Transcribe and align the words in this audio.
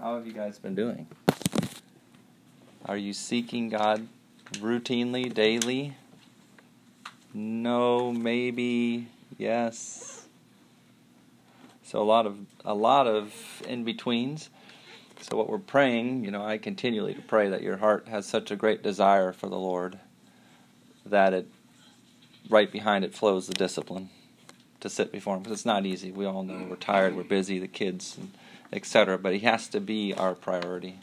How 0.00 0.14
have 0.14 0.28
you 0.28 0.32
guys 0.32 0.60
been 0.60 0.76
doing? 0.76 1.08
Are 2.86 2.96
you 2.96 3.12
seeking 3.12 3.68
God 3.68 4.06
routinely, 4.52 5.32
daily? 5.34 5.96
No, 7.34 8.12
maybe, 8.12 9.08
yes. 9.38 10.26
So 11.82 12.00
a 12.00 12.04
lot 12.04 12.26
of 12.26 12.38
a 12.64 12.74
lot 12.74 13.08
of 13.08 13.34
in 13.66 13.82
betweens. 13.82 14.50
So 15.20 15.36
what 15.36 15.50
we're 15.50 15.58
praying, 15.58 16.24
you 16.24 16.30
know, 16.30 16.44
I 16.44 16.58
continually 16.58 17.14
to 17.14 17.22
pray 17.22 17.48
that 17.48 17.62
your 17.62 17.78
heart 17.78 18.06
has 18.06 18.24
such 18.24 18.52
a 18.52 18.56
great 18.56 18.84
desire 18.84 19.32
for 19.32 19.48
the 19.48 19.58
Lord 19.58 19.98
that 21.04 21.32
it 21.32 21.48
right 22.48 22.70
behind 22.70 23.04
it 23.04 23.14
flows 23.14 23.48
the 23.48 23.54
discipline 23.54 24.10
to 24.78 24.88
sit 24.88 25.10
before 25.10 25.34
him 25.34 25.42
because 25.42 25.58
it's 25.58 25.66
not 25.66 25.86
easy. 25.86 26.12
We 26.12 26.24
all 26.24 26.44
know 26.44 26.66
we're 26.70 26.76
tired, 26.76 27.16
we're 27.16 27.24
busy, 27.24 27.58
the 27.58 27.66
kids, 27.66 28.16
etc. 28.72 29.18
But 29.18 29.34
he 29.34 29.40
has 29.40 29.68
to 29.68 29.80
be 29.80 30.14
our 30.14 30.34
priority. 30.34 30.96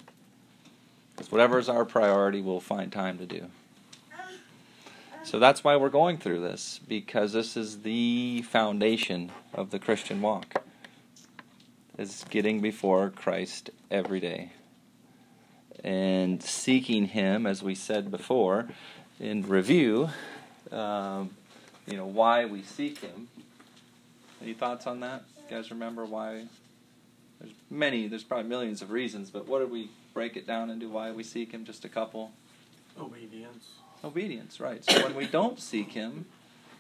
Because 1.11 1.31
whatever 1.31 1.59
is 1.59 1.69
our 1.69 1.85
priority, 1.85 2.41
we'll 2.41 2.59
find 2.59 2.91
time 2.91 3.17
to 3.19 3.25
do. 3.25 3.45
So 5.23 5.39
that's 5.39 5.63
why 5.63 5.75
we're 5.75 5.89
going 5.89 6.17
through 6.17 6.41
this 6.41 6.79
because 6.87 7.33
this 7.33 7.57
is 7.57 7.81
the 7.81 8.43
foundation 8.43 9.31
of 9.55 9.71
the 9.71 9.79
Christian 9.79 10.21
walk. 10.21 10.61
Is 11.97 12.25
getting 12.29 12.59
before 12.59 13.09
Christ 13.09 13.69
every 13.89 14.19
day 14.19 14.51
and 15.83 16.43
seeking 16.43 17.05
Him, 17.05 17.47
as 17.47 17.63
we 17.63 17.73
said 17.73 18.11
before 18.11 18.67
in 19.19 19.43
review. 19.43 20.09
Um, 20.71 21.31
you 21.87 21.95
know 21.95 22.05
why 22.05 22.45
we 22.45 22.63
seek 22.63 22.99
Him. 22.99 23.29
Any 24.41 24.53
thoughts 24.53 24.87
on 24.87 24.99
that? 25.01 25.23
You 25.37 25.55
guys 25.55 25.71
remember 25.71 26.05
why? 26.05 26.45
There's 27.45 27.55
many. 27.69 28.07
There's 28.07 28.23
probably 28.23 28.49
millions 28.49 28.81
of 28.81 28.91
reasons, 28.91 29.29
but 29.29 29.47
what 29.47 29.59
did 29.59 29.71
we 29.71 29.89
break 30.13 30.35
it 30.35 30.47
down 30.47 30.69
into? 30.69 30.89
Why 30.89 31.11
we 31.11 31.23
seek 31.23 31.51
Him? 31.51 31.63
Just 31.63 31.85
a 31.85 31.89
couple. 31.89 32.31
Obedience. 32.99 33.67
Obedience, 34.03 34.59
right. 34.59 34.83
So 34.83 35.03
when 35.03 35.15
we 35.15 35.27
don't 35.27 35.59
seek 35.59 35.91
Him, 35.91 36.25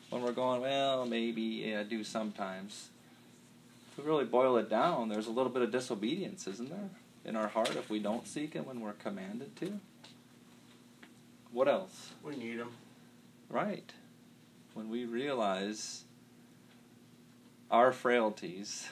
when 0.09 0.21
we're 0.23 0.31
going, 0.31 0.61
well, 0.61 1.05
maybe 1.05 1.41
yeah, 1.41 1.81
I 1.81 1.83
do 1.83 2.03
sometimes. 2.03 2.89
If 3.91 4.03
we 4.03 4.09
really 4.09 4.25
boil 4.25 4.57
it 4.57 4.69
down, 4.69 5.09
there's 5.09 5.27
a 5.27 5.31
little 5.31 5.51
bit 5.51 5.61
of 5.61 5.71
disobedience, 5.71 6.47
isn't 6.47 6.69
there, 6.69 6.89
in 7.23 7.35
our 7.35 7.47
heart 7.47 7.75
if 7.75 7.89
we 7.89 7.99
don't 7.99 8.27
seek 8.27 8.53
Him 8.53 8.65
when 8.65 8.79
we're 8.79 8.93
commanded 8.93 9.55
to? 9.57 9.79
What 11.51 11.67
else? 11.67 12.11
We 12.23 12.35
need 12.35 12.57
Him. 12.57 12.69
Right. 13.49 13.93
When 14.73 14.89
we 14.89 15.05
realize 15.05 16.03
our 17.69 17.91
frailties 17.91 18.87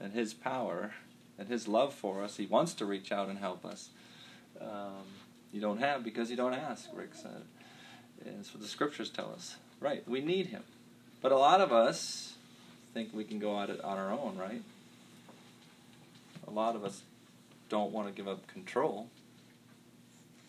and 0.00 0.12
His 0.12 0.34
power 0.34 0.94
and 1.38 1.48
His 1.48 1.66
love 1.68 1.94
for 1.94 2.22
us, 2.22 2.36
He 2.36 2.46
wants 2.46 2.74
to 2.74 2.84
reach 2.84 3.12
out 3.12 3.28
and 3.28 3.38
help 3.38 3.64
us. 3.64 3.90
Um, 4.60 5.04
you 5.52 5.60
don't 5.60 5.78
have 5.78 6.02
because 6.02 6.30
you 6.30 6.36
don't 6.36 6.54
ask, 6.54 6.88
Rick 6.92 7.14
said. 7.14 7.42
That's 8.24 8.52
what 8.52 8.62
the 8.62 8.68
scriptures 8.68 9.10
tell 9.10 9.32
us. 9.32 9.56
Right, 9.80 10.06
we 10.08 10.20
need 10.20 10.46
him. 10.46 10.62
But 11.20 11.32
a 11.32 11.36
lot 11.36 11.60
of 11.60 11.72
us 11.72 12.34
think 12.92 13.10
we 13.12 13.24
can 13.24 13.38
go 13.38 13.60
at 13.60 13.70
it 13.70 13.82
on 13.82 13.98
our 13.98 14.10
own, 14.10 14.36
right? 14.38 14.62
A 16.46 16.50
lot 16.50 16.76
of 16.76 16.84
us 16.84 17.02
don't 17.68 17.92
want 17.92 18.08
to 18.08 18.14
give 18.14 18.28
up 18.28 18.46
control. 18.46 19.08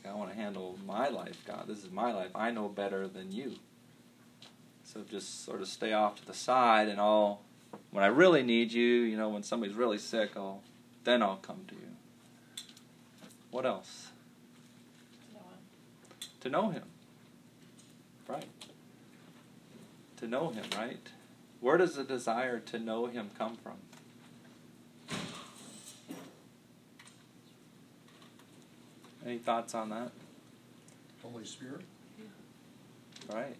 I 0.07 0.13
want 0.13 0.29
to 0.29 0.35
handle 0.35 0.77
my 0.85 1.07
life, 1.07 1.43
God. 1.47 1.65
This 1.67 1.83
is 1.83 1.91
my 1.91 2.11
life. 2.11 2.29
I 2.35 2.51
know 2.51 2.67
better 2.67 3.07
than 3.07 3.31
you. 3.31 3.55
So 4.83 5.01
just 5.09 5.43
sort 5.43 5.61
of 5.61 5.67
stay 5.67 5.93
off 5.93 6.19
to 6.19 6.25
the 6.25 6.33
side 6.33 6.87
and 6.89 6.99
I'll 6.99 7.41
when 7.91 8.03
I 8.03 8.07
really 8.07 8.43
need 8.43 8.71
you, 8.71 8.83
you 8.83 9.17
know, 9.17 9.29
when 9.29 9.43
somebody's 9.43 9.75
really 9.75 9.97
sick, 9.97 10.31
I'll 10.35 10.61
then 11.03 11.21
I'll 11.21 11.37
come 11.37 11.65
to 11.67 11.75
you. 11.75 11.81
What 13.51 13.65
else? 13.65 14.09
to 16.45 16.51
know 16.51 16.69
him. 16.69 16.83
Right. 18.27 18.45
To 20.17 20.27
know 20.27 20.49
him, 20.49 20.63
right? 20.77 20.99
Where 21.59 21.75
does 21.75 21.95
the 21.95 22.03
desire 22.03 22.59
to 22.59 22.77
know 22.77 23.07
him 23.07 23.31
come 23.35 23.57
from? 23.57 23.73
Any 29.25 29.39
thoughts 29.39 29.73
on 29.73 29.89
that? 29.89 30.11
Holy 31.23 31.45
Spirit. 31.45 31.81
Right. 33.33 33.57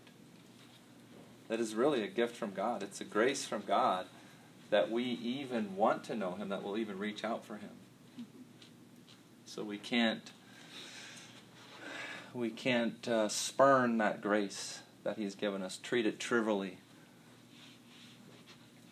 That 1.47 1.59
is 1.59 1.75
really 1.75 2.03
a 2.03 2.07
gift 2.07 2.35
from 2.35 2.51
God. 2.51 2.81
It's 2.83 3.01
a 3.01 3.05
grace 3.05 3.45
from 3.45 3.63
God 3.67 4.07
that 4.69 4.89
we 4.91 5.03
even 5.03 5.75
want 5.75 6.03
to 6.05 6.15
know 6.15 6.31
him, 6.31 6.49
that 6.49 6.63
we'll 6.63 6.77
even 6.77 6.97
reach 6.97 7.23
out 7.23 7.45
for 7.45 7.55
him. 7.55 7.69
So 9.45 9.63
we 9.63 9.77
can't 9.77 10.31
we 12.35 12.49
can't 12.49 13.07
uh, 13.07 13.29
spurn 13.29 13.97
that 13.99 14.21
grace 14.21 14.79
that 15.03 15.17
He's 15.17 15.35
given 15.35 15.61
us, 15.61 15.77
treat 15.77 16.05
it 16.05 16.19
trivially. 16.19 16.77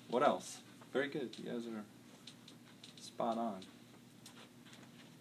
What 0.09 0.24
else? 0.24 0.59
Very 0.94 1.09
good. 1.09 1.36
You 1.38 1.52
guys 1.52 1.66
are 1.66 1.84
spot 3.02 3.38
on. 3.38 3.66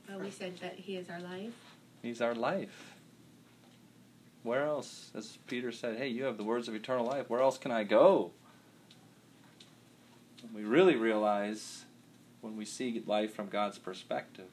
Well, 0.09 0.21
we 0.21 0.31
said 0.31 0.57
that 0.59 0.75
He 0.77 0.97
is 0.97 1.11
our 1.11 1.21
life. 1.21 1.53
He's 2.03 2.21
our 2.21 2.35
life. 2.35 2.92
Where 4.43 4.65
else? 4.65 5.11
As 5.15 5.39
Peter 5.47 5.71
said, 5.71 5.97
hey, 5.97 6.09
you 6.09 6.25
have 6.25 6.37
the 6.37 6.45
words 6.45 6.69
of 6.69 6.75
eternal 6.75 7.07
life. 7.07 7.31
Where 7.31 7.41
else 7.41 7.59
can 7.59 7.71
I 7.71 7.85
go? 7.85 8.33
We 10.53 10.65
really 10.65 10.97
realize 10.97 11.85
when 12.41 12.57
we 12.57 12.65
see 12.65 13.03
life 13.07 13.35
from 13.35 13.49
God's 13.49 13.79
perspective 13.79 14.49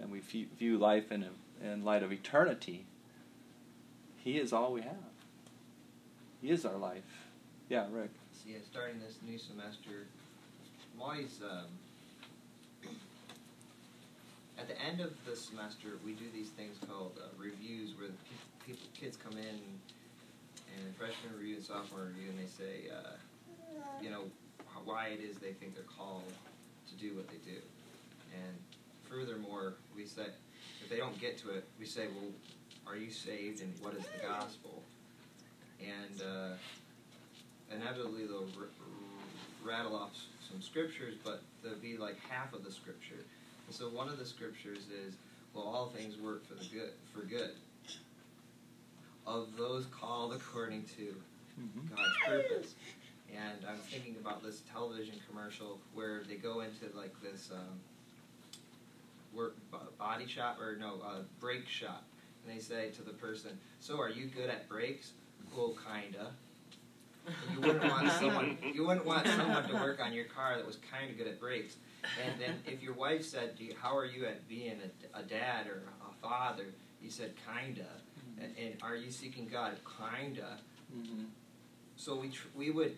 and 0.00 0.10
we 0.10 0.20
view 0.20 0.76
life 0.76 1.12
in 1.12 1.24
in 1.62 1.84
light 1.84 2.02
of 2.02 2.12
eternity, 2.12 2.84
He 4.18 4.38
is 4.38 4.52
all 4.52 4.72
we 4.72 4.82
have. 4.82 4.96
He 6.42 6.50
is 6.50 6.66
our 6.66 6.76
life. 6.76 7.28
Yeah, 7.68 7.86
Rick. 7.90 8.10
So 8.32 8.50
yeah, 8.50 8.58
starting 8.70 9.00
this 9.00 9.16
new 9.26 9.38
semester, 9.38 10.06
I'm 10.94 11.00
always 11.00 11.40
um, 11.42 12.90
at 14.58 14.68
the 14.68 14.78
end 14.80 15.00
of 15.00 15.12
the 15.24 15.36
semester 15.36 15.88
we 16.04 16.12
do 16.12 16.24
these 16.34 16.50
things 16.50 16.76
called 16.86 17.18
uh, 17.18 17.28
reviews, 17.38 17.96
where 17.96 18.08
the 18.08 18.14
people, 18.28 18.43
kids 18.94 19.16
come 19.16 19.36
in 19.36 19.60
and 20.76 20.96
freshman 20.96 21.36
review 21.36 21.56
and 21.56 21.64
sophomore 21.64 22.06
review, 22.06 22.30
and 22.30 22.38
they 22.38 22.50
say, 22.50 22.90
uh, 22.90 23.12
you 24.02 24.10
know, 24.10 24.24
why 24.84 25.08
it 25.08 25.20
is 25.20 25.36
they 25.38 25.52
think 25.52 25.74
they're 25.74 25.84
called 25.84 26.32
to 26.88 26.94
do 26.96 27.14
what 27.16 27.28
they 27.28 27.38
do, 27.44 27.58
and 28.34 28.54
furthermore, 29.08 29.74
we 29.96 30.04
say 30.04 30.26
if 30.82 30.90
they 30.90 30.96
don't 30.96 31.18
get 31.20 31.38
to 31.38 31.50
it, 31.50 31.64
we 31.78 31.86
say, 31.86 32.06
well, 32.14 32.30
are 32.86 32.96
you 32.96 33.10
saved 33.10 33.62
and 33.62 33.72
what 33.80 33.94
is 33.94 34.02
the 34.02 34.26
gospel? 34.26 34.82
And 35.80 36.20
uh, 36.22 36.54
inevitably 37.74 38.26
they'll 38.26 38.48
r- 38.58 38.68
rattle 39.64 39.96
off 39.96 40.10
some 40.50 40.60
scriptures, 40.60 41.14
but 41.24 41.42
there'll 41.62 41.78
be 41.78 41.96
like 41.96 42.18
half 42.28 42.52
of 42.52 42.64
the 42.64 42.70
scripture. 42.70 43.24
And 43.66 43.74
so 43.74 43.88
one 43.88 44.08
of 44.08 44.18
the 44.18 44.26
scriptures 44.26 44.84
is, 45.06 45.14
well, 45.54 45.64
all 45.64 45.88
things 45.88 46.18
work 46.18 46.46
for 46.46 46.54
the 46.54 46.64
good, 46.66 46.90
for 47.14 47.22
good 47.22 47.52
of 49.26 49.56
those 49.56 49.86
called 49.86 50.34
according 50.34 50.84
to 50.96 51.14
mm-hmm. 51.60 51.94
God's 51.94 52.14
purpose. 52.26 52.74
And 53.32 53.66
I'm 53.68 53.78
thinking 53.78 54.16
about 54.20 54.42
this 54.42 54.62
television 54.72 55.14
commercial 55.28 55.78
where 55.92 56.22
they 56.28 56.36
go 56.36 56.60
into 56.60 56.94
like 56.96 57.14
this. 57.22 57.50
Um, 57.52 57.80
work 59.34 59.56
body 59.98 60.26
shop 60.26 60.58
or 60.60 60.76
no 60.76 61.00
uh, 61.04 61.22
brake 61.40 61.68
shop, 61.68 62.04
and 62.42 62.56
they 62.56 62.60
say 62.60 62.90
to 62.90 63.02
the 63.02 63.12
person, 63.12 63.58
"So 63.80 64.00
are 64.00 64.08
you 64.08 64.26
good 64.26 64.48
at 64.48 64.68
brakes?" 64.68 65.12
Well, 65.54 65.76
kinda. 65.92 66.32
You 67.52 67.60
wouldn't 67.60 67.90
want 67.90 68.12
someone. 68.20 68.58
You 68.72 68.86
wouldn't 68.86 69.06
want 69.06 69.26
someone 69.26 69.66
to 69.68 69.74
work 69.74 70.00
on 70.00 70.12
your 70.12 70.26
car 70.26 70.56
that 70.56 70.66
was 70.66 70.78
kind 70.90 71.10
of 71.10 71.18
good 71.18 71.26
at 71.26 71.40
brakes. 71.40 71.76
And 72.24 72.40
then 72.40 72.54
if 72.66 72.82
your 72.82 72.94
wife 72.94 73.24
said, 73.24 73.54
you, 73.58 73.74
"How 73.80 73.96
are 73.96 74.06
you 74.06 74.26
at 74.26 74.46
being 74.48 74.78
a, 75.14 75.18
a, 75.20 75.22
dad 75.22 75.66
or 75.66 75.82
a 76.08 76.12
father?" 76.26 76.66
You 77.02 77.10
said, 77.10 77.34
"Kinda." 77.46 77.86
Mm-hmm. 78.34 78.44
And, 78.44 78.54
and, 78.58 78.82
are 78.82 78.96
you 78.96 79.10
seeking 79.10 79.46
God? 79.46 79.72
Kinda. 79.98 80.58
Mm-hmm. 80.96 81.24
So 81.96 82.16
we 82.16 82.28
tr- 82.28 82.48
we 82.54 82.70
would 82.70 82.96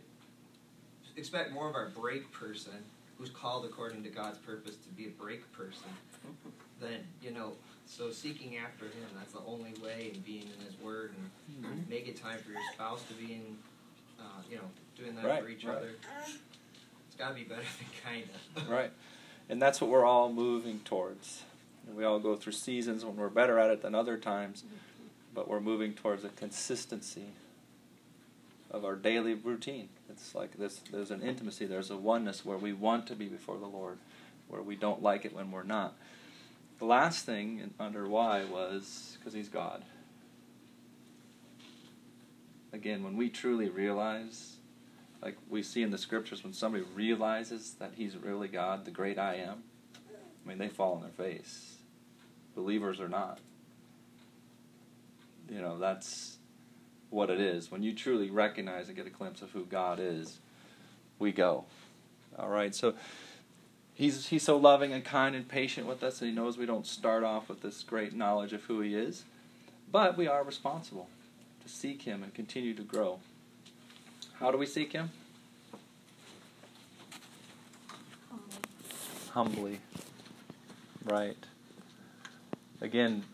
expect 1.17 1.53
more 1.53 1.69
of 1.69 1.75
our 1.75 1.89
brake 1.91 2.31
person 2.33 2.85
who's 3.19 3.31
called 3.31 3.65
according 3.65 4.03
to 4.03 4.11
God's 4.11 4.39
purpose 4.39 4.77
to 4.77 4.89
be 4.91 5.07
a 5.07 5.11
brake 5.11 5.51
person, 5.53 5.89
than 6.81 7.07
you 7.23 7.31
know. 7.31 7.53
So 7.87 8.11
seeking 8.11 8.57
after 8.57 8.87
Him, 8.87 9.09
that's 9.17 9.33
the 9.33 9.43
only 9.47 9.73
way, 9.83 10.11
and 10.13 10.25
being 10.25 10.43
in 10.43 10.67
His 10.67 10.79
Word, 10.81 11.15
and 11.17 11.65
mm-hmm. 11.65 11.91
making 11.91 12.15
time 12.15 12.39
for 12.39 12.51
your 12.51 12.61
spouse 12.75 13.03
to 13.05 13.15
be 13.15 13.35
in, 13.35 13.57
uh, 14.19 14.43
you 14.51 14.57
know, 14.57 14.63
doing 14.97 15.15
that 15.17 15.25
right, 15.25 15.43
for 15.43 15.49
each 15.49 15.65
right. 15.65 15.77
other. 15.77 15.91
It's 17.07 17.17
got 17.17 17.29
to 17.29 17.35
be 17.35 17.45
better 17.45 17.63
than 17.63 18.13
kinda. 18.13 18.71
right, 18.75 18.91
and 19.49 19.63
that's 19.63 19.81
what 19.81 19.89
we're 19.91 20.05
all 20.05 20.33
moving 20.33 20.81
towards. 20.85 21.43
And 21.87 21.97
we 21.97 22.05
all 22.05 22.19
go 22.19 22.35
through 22.35 22.53
seasons 22.53 23.05
when 23.05 23.17
we're 23.17 23.29
better 23.29 23.59
at 23.59 23.71
it 23.71 23.83
than 23.83 23.95
other 23.95 24.17
times, 24.17 24.65
but 25.37 25.49
we're 25.49 25.61
moving 25.61 25.93
towards 25.93 26.25
a 26.25 26.31
consistency 26.31 27.27
of 28.71 28.87
our 28.87 28.97
daily 28.97 29.35
routine. 29.35 29.91
It's 30.09 30.35
like 30.35 30.59
this 30.59 30.81
there's 30.91 31.11
an 31.11 31.21
intimacy, 31.23 31.67
there's 31.67 31.91
a 31.91 31.97
oneness 31.97 32.45
where 32.45 32.57
we 32.57 32.73
want 32.73 33.07
to 33.09 33.15
be 33.15 33.27
before 33.27 33.59
the 33.59 33.67
Lord. 33.67 33.99
where 34.49 34.63
we 34.63 34.77
don't 34.77 35.03
like 35.03 35.25
it 35.25 35.35
when 35.35 35.51
we're 35.51 35.65
not. 35.65 35.97
The 36.79 36.85
last 36.85 37.27
thing 37.27 37.73
under 37.81 38.09
why 38.09 38.45
was 38.45 39.17
because 39.19 39.35
he's 39.35 39.49
God. 39.49 39.83
Again, 42.73 43.03
when 43.03 43.17
we 43.17 43.29
truly 43.29 43.69
realize, 43.69 44.57
like 45.21 45.37
we 45.49 45.63
see 45.63 45.83
in 45.83 45.91
the 45.91 45.99
scriptures, 45.99 46.45
when 46.45 46.53
somebody 46.53 46.85
realizes 46.95 47.75
that 47.81 47.93
he's 47.97 48.17
really 48.17 48.49
God, 48.49 48.85
the 48.85 48.91
great 48.91 49.19
I 49.19 49.37
am, 49.37 49.65
I 50.45 50.49
mean, 50.49 50.59
they 50.59 50.69
fall 50.69 50.95
on 50.95 51.01
their 51.01 51.11
face. 51.11 51.77
Believers 52.55 53.01
or 53.01 53.09
not. 53.09 53.41
You 55.51 55.61
know, 55.61 55.79
that's 55.79 56.39
what 57.11 57.31
it 57.31 57.41
is. 57.41 57.71
When 57.71 57.83
you 57.83 57.95
truly 57.95 58.31
recognize 58.31 58.89
and 58.89 58.97
get 58.97 59.07
a 59.07 59.11
glimpse 59.11 59.43
of 59.43 59.51
who 59.51 59.65
God 59.65 59.99
is, 60.01 60.39
we 61.19 61.33
go. 61.33 61.65
All 62.39 62.49
right, 62.49 62.75
so 62.75 62.95
he's 63.95 64.27
he's 64.27 64.43
so 64.43 64.57
loving 64.57 64.93
and 64.93 65.05
kind 65.05 65.35
and 65.35 65.49
patient 65.49 65.87
with 65.87 66.03
us 66.03 66.21
and 66.21 66.29
he 66.29 66.37
knows 66.37 66.59
we 66.59 66.67
don't 66.67 66.87
start 66.87 67.25
off 67.25 67.49
with 67.49 67.63
this 67.63 67.83
great 67.83 68.15
knowledge 68.15 68.53
of 68.53 68.65
who 68.65 68.81
he 68.81 68.95
is, 68.95 69.25
but 69.91 70.17
we 70.17 70.27
are 70.27 70.45
responsible 70.45 71.09
to 71.63 71.69
seek 71.69 72.03
him 72.03 72.23
and 72.23 72.35
continue 72.35 72.75
to 72.75 72.83
grow. 72.83 73.21
How 74.35 74.51
do 74.51 74.59
we 74.59 74.67
seek 74.67 74.93
him? 74.93 75.11
Humbly. 78.29 78.59
Humbly. 79.31 79.81
Right. 81.05 81.37
Again, 82.83 83.25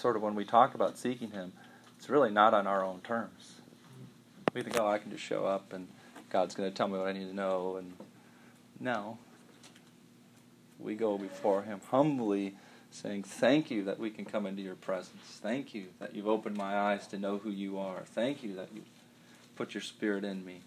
sort 0.00 0.16
of 0.16 0.22
when 0.22 0.34
we 0.34 0.44
talk 0.44 0.74
about 0.74 0.98
seeking 0.98 1.30
him, 1.30 1.52
it's 1.98 2.08
really 2.08 2.30
not 2.30 2.54
on 2.54 2.66
our 2.66 2.82
own 2.82 3.00
terms. 3.00 3.60
We 4.54 4.62
think, 4.62 4.80
oh, 4.80 4.88
I 4.88 4.98
can 4.98 5.10
just 5.10 5.22
show 5.22 5.44
up 5.44 5.72
and 5.72 5.86
God's 6.30 6.54
going 6.54 6.70
to 6.70 6.74
tell 6.74 6.88
me 6.88 6.98
what 6.98 7.08
I 7.08 7.12
need 7.12 7.28
to 7.28 7.34
know. 7.34 7.76
And 7.76 7.92
no. 8.78 9.18
We 10.78 10.94
go 10.94 11.18
before 11.18 11.62
Him 11.62 11.80
humbly, 11.90 12.54
saying, 12.90 13.24
Thank 13.24 13.70
you 13.70 13.84
that 13.84 13.98
we 13.98 14.10
can 14.10 14.24
come 14.24 14.46
into 14.46 14.62
your 14.62 14.76
presence. 14.76 15.20
Thank 15.42 15.74
you 15.74 15.88
that 15.98 16.14
you've 16.14 16.28
opened 16.28 16.56
my 16.56 16.74
eyes 16.74 17.06
to 17.08 17.18
know 17.18 17.38
who 17.38 17.50
you 17.50 17.78
are. 17.78 18.02
Thank 18.06 18.42
you 18.42 18.54
that 18.56 18.68
you've 18.74 18.88
put 19.56 19.74
your 19.74 19.82
spirit 19.82 20.24
in 20.24 20.44
me. 20.44 20.60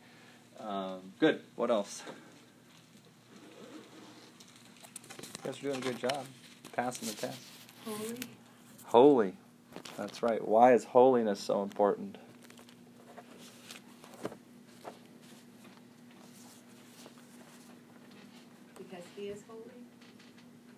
Um, 0.59 1.13
good. 1.19 1.41
What 1.55 1.71
else? 1.71 2.03
You 5.43 5.51
guys 5.51 5.59
are 5.59 5.61
doing 5.63 5.77
a 5.77 5.81
good 5.81 5.97
job 5.97 6.25
passing 6.75 7.07
the 7.07 7.15
test. 7.15 7.39
Holy. 7.85 8.19
Holy. 8.93 9.33
That's 9.97 10.21
right. 10.21 10.47
Why 10.47 10.73
is 10.73 10.83
holiness 10.83 11.39
so 11.39 11.63
important? 11.63 12.19
Because 18.77 19.03
he 19.15 19.29
is 19.29 19.41
holy. 19.49 19.61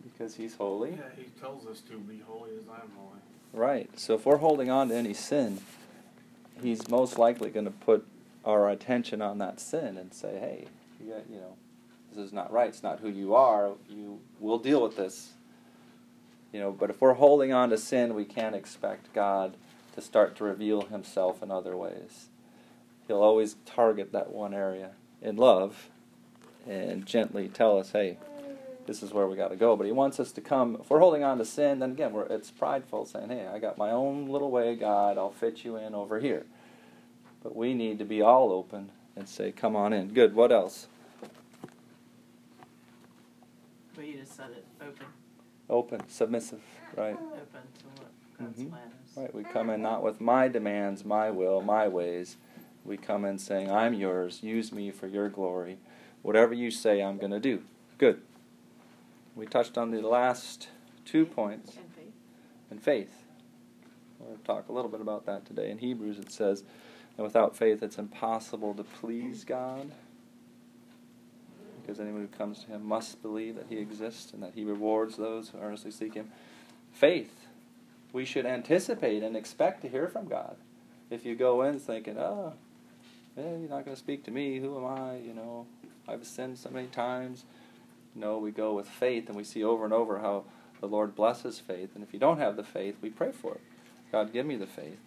Because 0.01 0.33
he's 0.33 0.55
holy. 0.55 0.91
Yeah, 0.91 0.97
he 1.17 1.25
tells 1.41 1.67
us 1.67 1.81
to 1.89 1.97
be 1.97 2.21
holy 2.25 2.51
as 2.57 2.63
I 2.69 2.83
am 2.83 2.91
holy. 2.97 3.19
Right. 3.51 3.89
So 3.99 4.13
if 4.13 4.25
we're 4.25 4.37
holding 4.37 4.69
on 4.69 4.87
to 4.87 4.95
any 4.95 5.13
sin, 5.13 5.59
he's 6.61 6.87
most 6.87 7.19
likely 7.19 7.49
going 7.49 7.65
to 7.65 7.71
put 7.71 8.07
our 8.45 8.69
attention 8.69 9.21
on 9.21 9.39
that 9.39 9.59
sin 9.59 9.97
and 9.97 10.13
say, 10.13 10.39
"Hey, 10.39 10.67
you, 11.03 11.11
got, 11.11 11.29
you 11.29 11.35
know, 11.35 11.57
this 12.13 12.25
is 12.25 12.31
not 12.31 12.53
right. 12.53 12.69
It's 12.69 12.81
not 12.81 13.01
who 13.01 13.09
you 13.09 13.35
are. 13.35 13.71
You 13.89 14.21
will 14.39 14.59
deal 14.59 14.81
with 14.81 14.95
this." 14.95 15.34
You 16.55 16.61
know, 16.61 16.71
but 16.71 16.89
if 16.89 17.01
we're 17.01 17.15
holding 17.15 17.51
on 17.51 17.69
to 17.71 17.77
sin, 17.77 18.15
we 18.15 18.23
can't 18.23 18.55
expect 18.55 19.11
God 19.11 19.57
to 19.93 19.99
start 19.99 20.37
to 20.37 20.45
reveal 20.45 20.83
himself 20.83 21.43
in 21.43 21.51
other 21.51 21.75
ways. 21.75 22.29
He'll 23.09 23.21
always 23.21 23.57
target 23.65 24.13
that 24.13 24.31
one 24.31 24.53
area 24.53 24.91
in 25.21 25.35
love 25.35 25.89
and 26.65 27.05
gently 27.05 27.49
tell 27.49 27.77
us, 27.77 27.91
"Hey, 27.91 28.19
this 28.85 29.03
is 29.03 29.11
where 29.11 29.27
we 29.27 29.35
got 29.35 29.49
to 29.49 29.57
go. 29.57 29.75
But 29.75 29.85
he 29.85 29.91
wants 29.91 30.17
us 30.17 30.31
to 30.31 30.39
come. 30.39 30.77
If 30.79 30.89
we're 30.89 30.99
holding 30.99 31.25
on 31.25 31.39
to 31.39 31.45
sin, 31.45 31.79
then 31.79 31.91
again, 31.91 32.13
we're, 32.13 32.23
it's 32.27 32.51
prideful, 32.51 33.05
saying, 33.05 33.31
"Hey, 33.31 33.47
I 33.47 33.59
got 33.59 33.77
my 33.77 33.91
own 33.91 34.29
little 34.29 34.49
way, 34.49 34.77
God. 34.77 35.17
I'll 35.17 35.31
fit 35.31 35.65
you 35.65 35.75
in 35.75 35.93
over 35.93 36.21
here." 36.21 36.45
But 37.43 37.53
we 37.53 37.73
need 37.73 37.99
to 37.99 38.05
be 38.05 38.21
all 38.21 38.53
open 38.53 38.93
and 39.13 39.27
say, 39.27 39.51
"Come 39.51 39.75
on 39.75 39.91
in." 39.91 40.13
Good. 40.13 40.33
What 40.33 40.53
else? 40.53 40.87
Well, 43.97 44.05
you 44.05 44.19
just 44.19 44.37
said 44.37 44.51
it, 44.51 44.65
open, 44.81 45.05
Open, 45.69 46.07
submissive. 46.07 46.61
Right. 46.95 47.13
open 47.13 47.39
to 47.79 48.01
what 48.01 48.11
God's 48.39 48.59
Mhm. 48.59 48.69
plan 48.69 48.91
is. 49.03 49.17
Right. 49.17 49.33
We 49.33 49.43
come 49.43 49.69
in 49.69 49.81
not 49.81 50.03
with 50.03 50.21
my 50.21 50.47
demands, 50.47 51.03
my 51.03 51.31
will, 51.31 51.61
my 51.61 51.87
ways. 51.87 52.37
We 52.83 52.97
come 52.97 53.25
in 53.25 53.39
saying, 53.39 53.71
"I'm 53.71 53.93
yours. 53.93 54.43
Use 54.43 54.71
me 54.71 54.91
for 54.91 55.07
your 55.07 55.27
glory. 55.29 55.79
Whatever 56.21 56.53
you 56.53 56.69
say, 56.71 57.01
I'm 57.01 57.17
going 57.17 57.31
to 57.31 57.39
do." 57.39 57.63
Good. 57.97 58.21
We 59.35 59.45
touched 59.45 59.77
on 59.77 59.91
the 59.91 60.01
last 60.01 60.69
two 61.03 61.25
points. 61.25 61.75
And 61.77 61.91
faith. 61.91 62.13
and 62.69 62.81
faith. 62.81 63.25
We're 64.19 64.27
going 64.27 64.37
to 64.37 64.43
talk 64.43 64.69
a 64.69 64.71
little 64.71 64.89
bit 64.89 65.01
about 65.01 65.25
that 65.25 65.45
today. 65.45 65.69
In 65.69 65.79
Hebrews, 65.79 66.19
it 66.19 66.31
says, 66.31 66.63
and 67.17 67.25
without 67.25 67.55
faith, 67.55 67.83
it's 67.83 67.97
impossible 67.97 68.73
to 68.75 68.83
please 68.83 69.43
God. 69.43 69.91
Because 71.85 71.99
anyone 71.99 72.21
who 72.21 72.37
comes 72.37 72.63
to 72.63 72.67
Him 72.67 72.85
must 72.85 73.21
believe 73.21 73.55
that 73.55 73.67
He 73.69 73.77
exists 73.77 74.33
and 74.33 74.41
that 74.41 74.53
He 74.55 74.63
rewards 74.63 75.17
those 75.17 75.49
who 75.49 75.59
earnestly 75.59 75.91
seek 75.91 76.15
Him. 76.15 76.31
Faith. 76.93 77.47
We 78.11 78.25
should 78.25 78.45
anticipate 78.45 79.21
and 79.21 79.35
expect 79.35 79.81
to 79.81 79.89
hear 79.89 80.07
from 80.07 80.27
God. 80.27 80.55
If 81.09 81.25
you 81.25 81.35
go 81.35 81.61
in 81.61 81.79
thinking, 81.79 82.17
oh, 82.17 82.53
eh, 83.37 83.41
you're 83.41 83.69
not 83.69 83.85
going 83.85 83.95
to 83.95 83.95
speak 83.95 84.23
to 84.25 84.31
me, 84.31 84.59
who 84.59 84.77
am 84.77 84.85
I? 84.85 85.17
You 85.17 85.33
know, 85.33 85.67
I've 86.07 86.25
sinned 86.25 86.57
so 86.57 86.69
many 86.69 86.87
times. 86.87 87.43
No, 88.15 88.37
we 88.37 88.51
go 88.51 88.73
with 88.73 88.87
faith, 88.87 89.27
and 89.27 89.35
we 89.35 89.43
see 89.43 89.63
over 89.63 89.83
and 89.83 89.93
over 89.93 90.19
how 90.19 90.45
the 90.79 90.87
Lord 90.87 91.15
blesses 91.15 91.59
faith. 91.59 91.91
And 91.93 92.03
if 92.03 92.13
you 92.13 92.19
don't 92.19 92.39
have 92.39 92.55
the 92.55 92.63
faith, 92.63 92.95
we 93.01 93.09
pray 93.09 93.31
for 93.31 93.55
it. 93.55 93.61
God, 94.11 94.31
give 94.31 94.45
me 94.45 94.55
the 94.55 94.67
faith. 94.67 94.99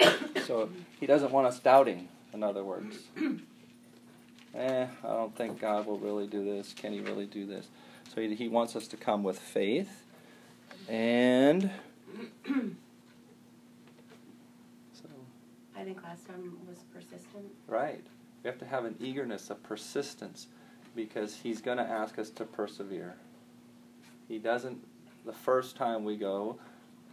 so 0.46 0.68
He 0.98 1.06
doesn't 1.06 1.30
want 1.30 1.46
us 1.46 1.60
doubting, 1.60 2.08
in 2.32 2.42
other 2.42 2.64
words. 2.64 2.98
Eh, 4.54 4.86
I 5.02 5.06
don't 5.06 5.34
think 5.36 5.60
God 5.60 5.86
will 5.86 5.98
really 5.98 6.26
do 6.26 6.44
this. 6.44 6.72
Can 6.72 6.92
He 6.92 7.00
really 7.00 7.26
do 7.26 7.46
this? 7.46 7.68
So 8.14 8.20
He, 8.20 8.34
he 8.34 8.48
wants 8.48 8.76
us 8.76 8.86
to 8.88 8.96
come 8.96 9.22
with 9.22 9.38
faith. 9.38 10.04
And. 10.88 11.70
So, 14.92 15.08
I 15.76 15.82
think 15.82 16.02
last 16.02 16.26
time 16.26 16.56
was 16.68 16.78
persistent. 16.92 17.46
right. 17.66 18.04
We 18.42 18.48
have 18.48 18.58
to 18.58 18.66
have 18.66 18.84
an 18.84 18.94
eagerness, 19.00 19.50
a 19.50 19.54
persistence, 19.54 20.46
because 20.94 21.34
He's 21.42 21.60
going 21.60 21.78
to 21.78 21.84
ask 21.84 22.18
us 22.18 22.30
to 22.30 22.44
persevere. 22.44 23.16
He 24.28 24.38
doesn't, 24.38 24.78
the 25.26 25.32
first 25.32 25.76
time 25.76 26.04
we 26.04 26.16
go, 26.16 26.58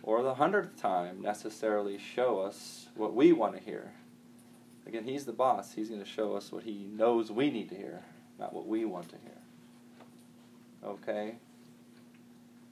or 0.03 0.23
the 0.23 0.35
hundredth 0.35 0.79
time, 0.79 1.21
necessarily 1.21 1.97
show 1.97 2.39
us 2.39 2.87
what 2.95 3.13
we 3.13 3.31
want 3.33 3.55
to 3.57 3.63
hear. 3.63 3.91
Again, 4.87 5.03
He's 5.03 5.25
the 5.25 5.33
boss. 5.33 5.73
He's 5.73 5.89
going 5.89 6.01
to 6.01 6.07
show 6.07 6.35
us 6.35 6.51
what 6.51 6.63
He 6.63 6.87
knows 6.91 7.31
we 7.31 7.49
need 7.51 7.69
to 7.69 7.75
hear, 7.75 8.01
not 8.39 8.53
what 8.53 8.67
we 8.67 8.85
want 8.85 9.09
to 9.09 9.15
hear. 9.17 10.91
Okay? 10.91 11.35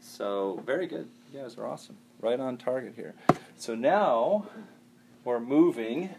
So, 0.01 0.61
very 0.65 0.87
good. 0.87 1.07
You 1.33 1.41
guys 1.41 1.57
are 1.57 1.67
awesome. 1.67 1.97
Right 2.19 2.39
on 2.39 2.57
target 2.57 2.93
here. 2.95 3.13
So 3.57 3.75
now 3.75 4.47
we're 5.23 5.39
moving 5.39 6.09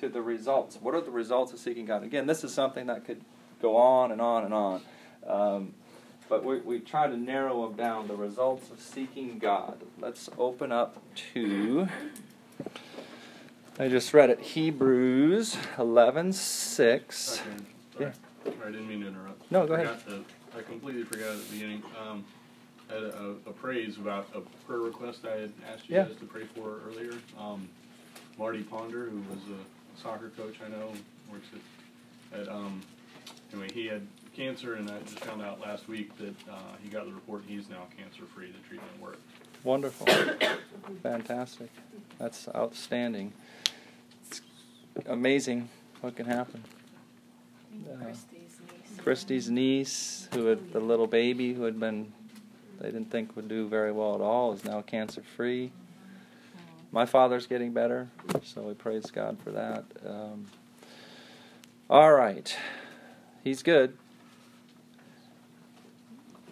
to 0.00 0.08
the 0.08 0.22
results. 0.22 0.78
What 0.80 0.94
are 0.94 1.00
the 1.00 1.10
results 1.10 1.52
of 1.52 1.58
seeking 1.58 1.86
God? 1.86 2.04
Again, 2.04 2.26
this 2.26 2.44
is 2.44 2.52
something 2.52 2.86
that 2.86 3.04
could 3.04 3.22
go 3.60 3.76
on 3.76 4.12
and 4.12 4.20
on 4.20 4.44
and 4.44 4.54
on. 4.54 4.82
Um, 5.26 5.74
but 6.28 6.44
we, 6.44 6.60
we 6.60 6.80
try 6.80 7.08
to 7.08 7.16
narrow 7.16 7.66
them 7.66 7.76
down 7.76 8.08
the 8.08 8.16
results 8.16 8.70
of 8.70 8.80
seeking 8.80 9.38
God. 9.38 9.82
Let's 10.00 10.28
open 10.38 10.72
up 10.72 11.02
to. 11.34 11.88
I 13.82 13.88
just 13.88 14.14
read 14.14 14.30
it. 14.30 14.38
Hebrews 14.40 15.56
eleven 15.76 16.32
six. 16.32 17.40
Okay. 17.40 17.64
Yeah. 17.98 18.12
Sorry, 18.44 18.56
I 18.68 18.70
didn't 18.70 18.88
mean 18.88 19.00
to 19.00 19.08
interrupt. 19.08 19.50
No, 19.50 19.66
go 19.66 19.74
ahead. 19.74 19.88
Forgot 20.00 20.24
to- 20.24 20.24
I 20.56 20.62
completely 20.62 21.02
forgot 21.02 21.32
at 21.32 21.44
the 21.48 21.52
beginning. 21.52 21.82
Um, 22.00 22.24
I 22.88 22.94
had 22.94 23.02
a, 23.02 23.34
a 23.46 23.52
praise 23.52 23.96
about 23.96 24.28
a 24.36 24.40
prayer 24.66 24.78
request 24.78 25.24
I 25.24 25.36
had 25.40 25.52
asked 25.68 25.88
you 25.88 25.96
Yeah. 25.96 26.04
guys 26.04 26.16
to 26.16 26.26
pray 26.26 26.44
for 26.54 26.78
earlier. 26.86 27.14
Um, 27.36 27.68
Marty 28.38 28.62
Ponder, 28.62 29.06
who 29.06 29.16
was 29.30 29.38
a 29.50 30.00
soccer 30.00 30.30
coach 30.36 30.56
I 30.64 30.68
know, 30.68 30.92
works 31.32 31.48
at, 32.32 32.40
at 32.40 32.48
um, 32.48 32.82
anyway, 33.52 33.68
he 33.72 33.86
had 33.86 34.06
cancer, 34.36 34.74
and 34.74 34.88
I 34.90 35.00
just 35.00 35.18
found 35.20 35.42
out 35.42 35.60
last 35.60 35.88
week 35.88 36.16
that 36.18 36.34
uh, 36.48 36.54
he 36.82 36.88
got 36.88 37.06
the 37.06 37.12
report 37.12 37.42
he's 37.48 37.68
now 37.68 37.86
cancer 37.98 38.22
free. 38.32 38.52
The 38.52 38.68
treatment 38.68 39.00
worked. 39.00 39.22
Wonderful. 39.64 40.06
Fantastic. 41.02 41.70
That's 42.18 42.46
outstanding. 42.54 43.32
Amazing 45.06 45.68
what 46.00 46.16
can 46.16 46.26
happen. 46.26 46.62
Uh, 47.90 48.04
Christie's 48.98 49.48
niece. 49.50 50.28
Niece, 50.28 50.28
who 50.34 50.46
had 50.46 50.72
the 50.72 50.80
little 50.80 51.06
baby 51.06 51.54
who 51.54 51.64
had 51.64 51.78
been, 51.80 52.12
they 52.80 52.86
didn't 52.86 53.10
think 53.10 53.34
would 53.36 53.48
do 53.48 53.68
very 53.68 53.92
well 53.92 54.14
at 54.14 54.20
all, 54.20 54.52
is 54.52 54.64
now 54.64 54.82
cancer 54.82 55.22
free. 55.36 55.72
My 56.92 57.06
father's 57.06 57.46
getting 57.46 57.72
better, 57.72 58.08
so 58.44 58.62
we 58.62 58.74
praise 58.74 59.10
God 59.10 59.38
for 59.42 59.50
that. 59.52 59.84
Um, 60.06 60.46
all 61.88 62.12
right. 62.12 62.56
He's 63.42 63.62
good. 63.62 63.96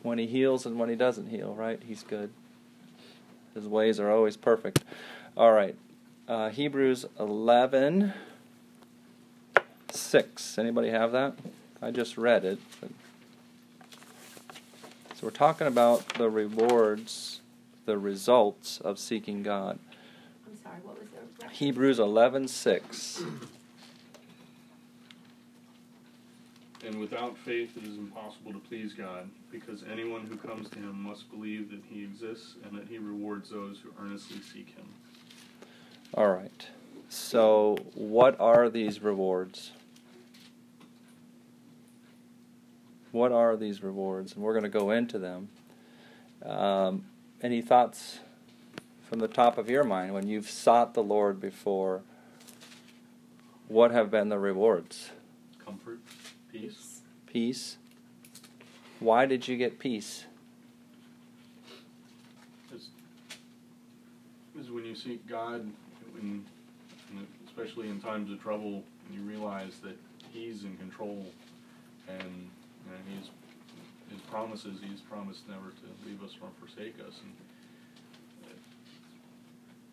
when 0.02 0.18
He 0.18 0.26
heals 0.26 0.64
and 0.64 0.78
when 0.78 0.88
He 0.88 0.96
doesn't 0.96 1.28
heal, 1.28 1.54
right? 1.54 1.80
He's 1.86 2.02
good. 2.02 2.32
His 3.54 3.66
ways 3.68 4.00
are 4.00 4.10
always 4.10 4.36
perfect. 4.36 4.82
All 5.36 5.52
right. 5.52 5.76
Uh, 6.26 6.48
Hebrews 6.48 7.06
11, 7.18 8.12
6. 9.94 10.58
Anybody 10.58 10.90
have 10.90 11.12
that? 11.12 11.34
I 11.82 11.90
just 11.90 12.16
read 12.16 12.44
it. 12.44 12.58
But... 12.80 12.90
So 15.14 15.26
we're 15.26 15.30
talking 15.30 15.66
about 15.66 16.14
the 16.14 16.30
rewards, 16.30 17.40
the 17.86 17.98
results 17.98 18.80
of 18.80 18.98
seeking 18.98 19.42
God. 19.42 19.78
I'm 20.46 20.56
sorry, 20.62 20.76
what 20.82 20.98
was 20.98 21.08
the? 21.10 21.48
Hebrews 21.48 21.98
11, 21.98 22.48
6. 22.48 23.22
And 26.86 26.98
without 26.98 27.36
faith 27.36 27.76
it 27.76 27.84
is 27.84 27.98
impossible 27.98 28.52
to 28.52 28.58
please 28.60 28.94
God, 28.94 29.28
because 29.50 29.84
anyone 29.92 30.22
who 30.26 30.36
comes 30.36 30.70
to 30.70 30.78
him 30.78 31.02
must 31.02 31.30
believe 31.30 31.70
that 31.70 31.82
he 31.88 32.02
exists 32.02 32.54
and 32.64 32.78
that 32.78 32.88
he 32.88 32.98
rewards 32.98 33.50
those 33.50 33.78
who 33.82 33.90
earnestly 34.02 34.40
seek 34.40 34.74
him. 34.74 34.86
All 36.14 36.28
right. 36.28 36.66
So, 37.10 37.76
what 37.94 38.40
are 38.40 38.70
these 38.70 39.02
rewards? 39.02 39.72
What 43.12 43.32
are 43.32 43.56
these 43.56 43.82
rewards? 43.82 44.34
And 44.34 44.42
we're 44.42 44.52
going 44.52 44.64
to 44.64 44.68
go 44.68 44.90
into 44.90 45.18
them. 45.18 45.48
Um, 46.44 47.06
any 47.42 47.60
thoughts 47.60 48.20
from 49.08 49.18
the 49.18 49.28
top 49.28 49.58
of 49.58 49.68
your 49.68 49.84
mind 49.84 50.14
when 50.14 50.28
you've 50.28 50.48
sought 50.48 50.94
the 50.94 51.02
Lord 51.02 51.40
before? 51.40 52.02
What 53.68 53.90
have 53.90 54.10
been 54.10 54.28
the 54.28 54.38
rewards? 54.38 55.10
Comfort, 55.64 55.98
peace. 56.52 57.00
Peace. 57.26 57.76
Why 59.00 59.26
did 59.26 59.48
you 59.48 59.56
get 59.56 59.78
peace? 59.78 60.24
Because 64.52 64.70
when 64.70 64.84
you 64.84 64.94
seek 64.94 65.26
God, 65.26 65.66
when, 66.12 66.44
especially 67.46 67.88
in 67.88 68.00
times 68.00 68.30
of 68.30 68.42
trouble, 68.42 68.84
you 69.12 69.22
realize 69.22 69.78
that 69.82 69.96
He's 70.32 70.64
in 70.64 70.76
control, 70.76 71.24
and 72.08 72.50
know, 72.90 72.96
He's 73.08 73.30
His 74.12 74.20
promises. 74.30 74.78
He's 74.82 75.00
promised 75.00 75.48
never 75.48 75.70
to 75.70 76.06
leave 76.08 76.22
us 76.22 76.36
nor 76.40 76.50
forsake 76.60 76.94
us, 77.06 77.20
and 77.22 77.32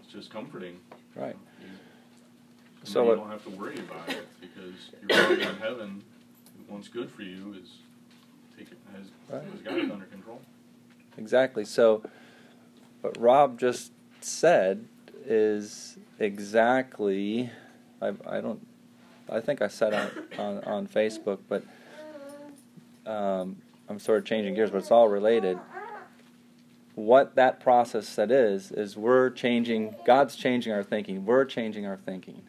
it's 0.04 0.12
just 0.12 0.30
comforting. 0.32 0.77
Right. 1.16 1.36
You, 1.62 1.68
So 2.84 3.04
you 3.06 3.12
it- 3.12 3.16
don't 3.18 3.30
have 3.32 3.44
to 3.44 3.50
worry 3.51 3.80
about 3.80 4.10
it 4.10 4.27
because 4.39 4.74
you're 5.08 5.20
already 5.25 5.42
in 5.44 5.56
heaven. 5.58 6.04
What's 6.68 6.88
good 6.88 7.10
for 7.12 7.22
you 7.24 7.56
is 7.62 7.70
take 8.58 8.72
it 8.72 8.77
has, 8.96 9.06
Right. 9.30 9.44
has 9.51 9.62
got 9.62 9.77
it 9.77 9.92
under 9.92 10.06
control. 10.06 10.42
Exactly. 11.18 11.66
So, 11.66 12.04
what 13.01 13.18
Rob 13.20 13.58
just 13.60 13.92
said 14.22 14.86
is 15.25 15.98
exactly. 16.20 17.50
I, 18.01 18.13
I 18.27 18.42
don't. 18.42 18.66
I 19.30 19.39
think 19.42 19.62
I 19.62 19.68
said 19.68 19.94
on 19.94 20.12
on, 20.38 20.63
on 20.66 20.88
Facebook, 20.88 21.39
but 21.50 21.63
um, 23.08 23.62
I'm 23.90 24.00
sort 24.00 24.20
of 24.20 24.26
changing 24.26 24.54
gears, 24.54 24.70
but 24.70 24.80
it's 24.80 24.92
all 24.92 25.08
related. 25.08 25.58
What 26.96 27.36
that 27.36 27.60
process 27.60 28.16
that 28.16 28.32
is 28.32 28.72
is 28.72 28.98
we're 28.98 29.30
changing. 29.30 29.96
God's 30.06 30.36
changing 30.36 30.74
our 30.74 30.84
thinking. 30.84 31.26
We're 31.26 31.46
changing 31.46 31.86
our 31.86 31.98
thinking. 31.98 32.42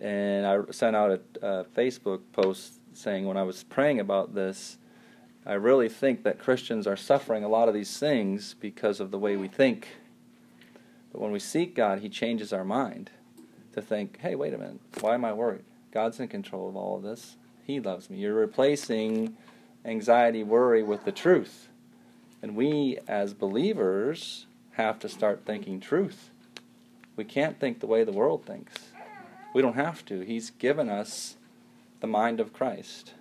And 0.00 0.46
I 0.46 0.58
sent 0.70 0.96
out 0.96 1.10
a, 1.10 1.46
a 1.46 1.64
Facebook 1.64 2.20
post 2.32 2.74
saying 2.94 3.26
when 3.26 3.36
I 3.36 3.42
was 3.42 3.62
praying 3.64 4.00
about 4.00 4.34
this, 4.34 4.78
I 5.46 5.54
really 5.54 5.88
think 5.88 6.24
that 6.24 6.38
Christians 6.38 6.86
are 6.86 6.96
suffering 6.96 7.44
a 7.44 7.48
lot 7.48 7.68
of 7.68 7.74
these 7.74 7.98
things 7.98 8.54
because 8.58 9.00
of 9.00 9.10
the 9.10 9.18
way 9.18 9.36
we 9.36 9.48
think. 9.48 9.88
But 11.12 11.20
when 11.20 11.30
we 11.30 11.38
seek 11.38 11.74
God, 11.74 12.00
He 12.00 12.08
changes 12.08 12.52
our 12.52 12.64
mind 12.64 13.10
to 13.72 13.80
think, 13.80 14.18
hey, 14.20 14.34
wait 14.34 14.52
a 14.52 14.58
minute, 14.58 14.80
why 15.00 15.14
am 15.14 15.24
I 15.24 15.32
worried? 15.32 15.64
God's 15.92 16.20
in 16.20 16.28
control 16.28 16.68
of 16.68 16.76
all 16.76 16.96
of 16.96 17.02
this. 17.02 17.36
He 17.68 17.80
loves 17.80 18.08
me. 18.08 18.16
You're 18.16 18.32
replacing 18.32 19.36
anxiety, 19.84 20.42
worry 20.42 20.82
with 20.82 21.04
the 21.04 21.12
truth. 21.12 21.68
And 22.40 22.56
we, 22.56 22.98
as 23.06 23.34
believers, 23.34 24.46
have 24.72 24.98
to 25.00 25.08
start 25.08 25.42
thinking 25.44 25.78
truth. 25.78 26.30
We 27.14 27.24
can't 27.24 27.60
think 27.60 27.80
the 27.80 27.86
way 27.86 28.04
the 28.04 28.12
world 28.12 28.46
thinks. 28.46 28.72
We 29.52 29.60
don't 29.60 29.74
have 29.74 30.02
to. 30.06 30.20
He's 30.20 30.48
given 30.48 30.88
us 30.88 31.36
the 32.00 32.06
mind 32.06 32.40
of 32.40 32.54
Christ. 32.54 33.12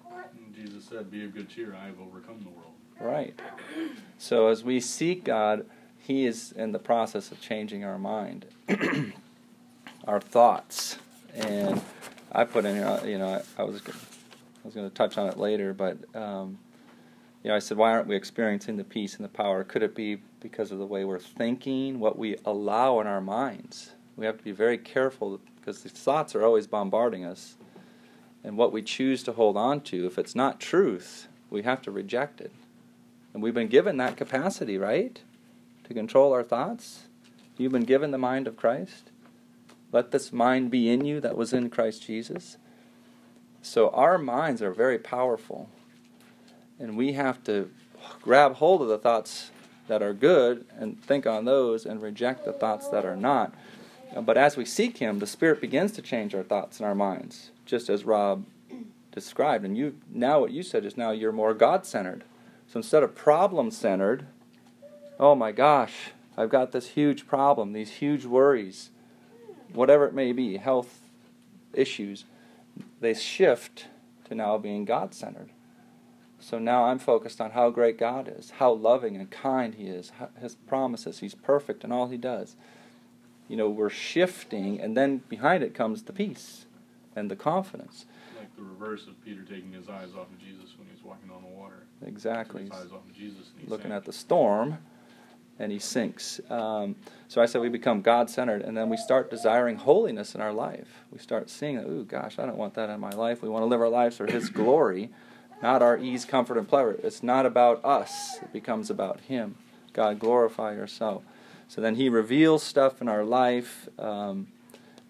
Jesus 0.55 0.85
said, 0.85 1.11
"Be 1.11 1.25
of 1.25 1.33
good 1.33 1.49
cheer. 1.49 1.75
I 1.75 1.87
have 1.87 1.99
overcome 1.99 2.39
the 2.43 2.49
world." 2.49 2.73
Right. 3.01 3.37
So 4.17 4.47
as 4.47 4.63
we 4.63 4.79
seek 4.79 5.25
God, 5.25 5.65
He 5.99 6.25
is 6.25 6.53
in 6.53 6.71
the 6.71 6.79
process 6.79 7.31
of 7.31 7.41
changing 7.41 7.83
our 7.83 7.99
mind, 7.99 8.45
our 10.07 10.21
thoughts, 10.21 10.97
and 11.35 11.81
I 12.31 12.45
put 12.45 12.63
in 12.63 12.77
here. 12.77 13.01
You 13.05 13.19
know, 13.19 13.43
I, 13.57 13.61
I 13.61 13.65
was 13.65 13.81
was 14.67 14.75
going 14.75 14.89
to 14.89 14.93
touch 14.93 15.17
on 15.17 15.29
it 15.29 15.37
later, 15.37 15.73
but 15.73 15.97
um, 16.13 16.59
you 17.41 17.49
know, 17.49 17.55
I 17.55 17.59
said, 17.59 17.77
why 17.77 17.91
aren't 17.91 18.07
we 18.07 18.15
experiencing 18.15 18.75
the 18.75 18.83
peace 18.83 19.15
and 19.15 19.23
the 19.23 19.29
power? 19.29 19.63
Could 19.63 19.81
it 19.81 19.95
be 19.95 20.17
because 20.41 20.71
of 20.71 20.79
the 20.79 20.85
way 20.85 21.05
we're 21.05 21.19
thinking, 21.19 21.99
what 21.99 22.19
we 22.19 22.35
allow 22.45 22.99
in 22.99 23.07
our 23.07 23.21
minds? 23.21 23.91
We 24.17 24.25
have 24.25 24.37
to 24.37 24.43
be 24.43 24.51
very 24.51 24.77
careful 24.77 25.39
because 25.55 25.83
the 25.83 25.89
thoughts 25.89 26.35
are 26.35 26.43
always 26.43 26.67
bombarding 26.67 27.23
us, 27.23 27.55
and 28.43 28.57
what 28.57 28.73
we 28.73 28.81
choose 28.81 29.23
to 29.23 29.33
hold 29.33 29.55
on 29.55 29.81
to. 29.81 30.05
If 30.05 30.17
it's 30.17 30.35
not 30.35 30.59
truth, 30.59 31.27
we 31.49 31.61
have 31.63 31.81
to 31.83 31.91
reject 31.91 32.41
it. 32.41 32.51
And 33.33 33.41
we've 33.41 33.53
been 33.53 33.67
given 33.67 33.97
that 33.97 34.17
capacity, 34.17 34.77
right? 34.77 35.21
To 35.85 35.93
control 35.93 36.33
our 36.33 36.43
thoughts. 36.43 37.03
You've 37.57 37.71
been 37.71 37.85
given 37.85 38.11
the 38.11 38.17
mind 38.17 38.47
of 38.47 38.57
Christ. 38.57 39.11
Let 39.91 40.11
this 40.11 40.33
mind 40.33 40.71
be 40.71 40.89
in 40.89 41.05
you 41.05 41.21
that 41.21 41.37
was 41.37 41.53
in 41.53 41.69
Christ 41.69 42.03
Jesus. 42.03 42.57
So 43.67 43.89
our 43.89 44.17
minds 44.17 44.61
are 44.61 44.71
very 44.71 44.97
powerful. 44.97 45.69
And 46.79 46.95
we 46.95 47.13
have 47.13 47.43
to 47.43 47.69
grab 48.21 48.55
hold 48.55 48.81
of 48.81 48.87
the 48.87 48.97
thoughts 48.97 49.51
that 49.87 50.01
are 50.01 50.13
good 50.13 50.65
and 50.77 51.03
think 51.03 51.27
on 51.27 51.45
those 51.45 51.85
and 51.85 52.01
reject 52.01 52.45
the 52.45 52.53
thoughts 52.53 52.87
that 52.89 53.05
are 53.05 53.17
not. 53.17 53.53
Uh, 54.15 54.21
But 54.21 54.37
as 54.37 54.55
we 54.55 54.63
seek 54.63 54.99
Him, 54.99 55.19
the 55.19 55.27
Spirit 55.27 55.59
begins 55.59 55.91
to 55.93 56.01
change 56.01 56.33
our 56.33 56.43
thoughts 56.43 56.79
and 56.79 56.87
our 56.87 56.95
minds, 56.95 57.51
just 57.65 57.89
as 57.89 58.05
Rob 58.05 58.45
described. 59.11 59.65
And 59.65 59.77
you 59.77 59.97
now, 60.09 60.39
what 60.39 60.51
you 60.51 60.63
said 60.63 60.83
just 60.83 60.97
now, 60.97 61.11
you're 61.11 61.31
more 61.31 61.53
God 61.53 61.85
centered. 61.85 62.23
So 62.67 62.77
instead 62.77 63.03
of 63.03 63.15
problem 63.15 63.71
centered, 63.71 64.27
oh 65.19 65.35
my 65.35 65.51
gosh, 65.51 66.11
I've 66.37 66.49
got 66.49 66.71
this 66.71 66.89
huge 66.89 67.27
problem, 67.27 67.73
these 67.73 67.91
huge 67.91 68.25
worries, 68.25 68.91
whatever 69.73 70.05
it 70.05 70.13
may 70.13 70.31
be, 70.31 70.57
health 70.57 71.01
issues, 71.73 72.23
they 72.99 73.13
shift 73.13 73.87
to 74.25 74.35
now 74.35 74.57
being 74.57 74.85
God 74.85 75.13
centered. 75.13 75.51
So 76.39 76.59
now 76.59 76.85
I'm 76.85 76.99
focused 76.99 77.41
on 77.41 77.51
how 77.51 77.69
great 77.69 77.97
God 77.97 78.31
is, 78.35 78.51
how 78.51 78.71
loving 78.71 79.15
and 79.15 79.29
kind 79.29 79.75
He 79.75 79.87
is, 79.87 80.11
His 80.39 80.55
promises, 80.55 81.19
He's 81.19 81.35
perfect 81.35 81.83
in 81.83 81.91
all 81.91 82.07
He 82.07 82.17
does. 82.17 82.55
You 83.47 83.57
know, 83.57 83.69
we're 83.69 83.89
shifting, 83.89 84.79
and 84.79 84.95
then 84.95 85.23
behind 85.29 85.63
it 85.63 85.73
comes 85.73 86.03
the 86.03 86.13
peace 86.13 86.65
and 87.15 87.31
the 87.31 87.35
confidence. 87.35 88.05
Like 88.37 88.55
the 88.55 88.63
reverse 88.63 89.07
of 89.07 89.23
Peter 89.23 89.41
taking 89.41 89.71
his 89.71 89.89
eyes 89.89 90.09
off 90.17 90.27
of 90.31 90.39
Jesus 90.39 90.77
when 90.77 90.87
he 90.87 90.93
was 90.93 91.03
walking 91.03 91.31
on 91.31 91.41
the 91.41 91.47
water. 91.47 91.87
Exactly. 92.05 92.63
His 92.63 92.71
eyes 92.71 92.91
off 92.91 93.07
of 93.07 93.13
Jesus 93.15 93.49
looking 93.67 93.85
sank. 93.85 93.93
at 93.93 94.05
the 94.05 94.13
storm 94.13 94.77
and 95.59 95.71
he 95.71 95.79
sinks. 95.79 96.39
Um, 96.49 96.95
so 97.27 97.41
I 97.41 97.45
said 97.45 97.61
we 97.61 97.69
become 97.69 98.01
God 98.01 98.29
centered 98.29 98.61
and 98.61 98.77
then 98.77 98.89
we 98.89 98.97
start 98.97 99.29
desiring 99.29 99.77
holiness 99.77 100.35
in 100.35 100.41
our 100.41 100.53
life. 100.53 101.03
We 101.11 101.19
start 101.19 101.49
seeing 101.49 101.77
that, 101.77 101.87
ooh, 101.87 102.05
gosh, 102.05 102.39
I 102.39 102.45
don't 102.45 102.57
want 102.57 102.75
that 102.75 102.89
in 102.89 102.99
my 102.99 103.11
life. 103.11 103.41
We 103.41 103.49
want 103.49 103.63
to 103.63 103.67
live 103.67 103.81
our 103.81 103.89
lives 103.89 104.17
for 104.17 104.27
His 104.27 104.49
glory, 104.51 105.09
not 105.61 105.81
our 105.81 105.97
ease, 105.97 106.25
comfort, 106.25 106.57
and 106.57 106.67
pleasure. 106.67 106.99
It's 107.03 107.23
not 107.23 107.45
about 107.45 107.83
us, 107.83 108.37
it 108.41 108.53
becomes 108.53 108.89
about 108.89 109.21
Him. 109.21 109.55
God, 109.93 110.19
glorify 110.19 110.73
yourself. 110.73 111.23
So 111.67 111.81
then 111.81 111.95
He 111.95 112.07
reveals 112.09 112.63
stuff 112.63 113.01
in 113.01 113.07
our 113.09 113.23
life, 113.23 113.89
um, 113.97 114.47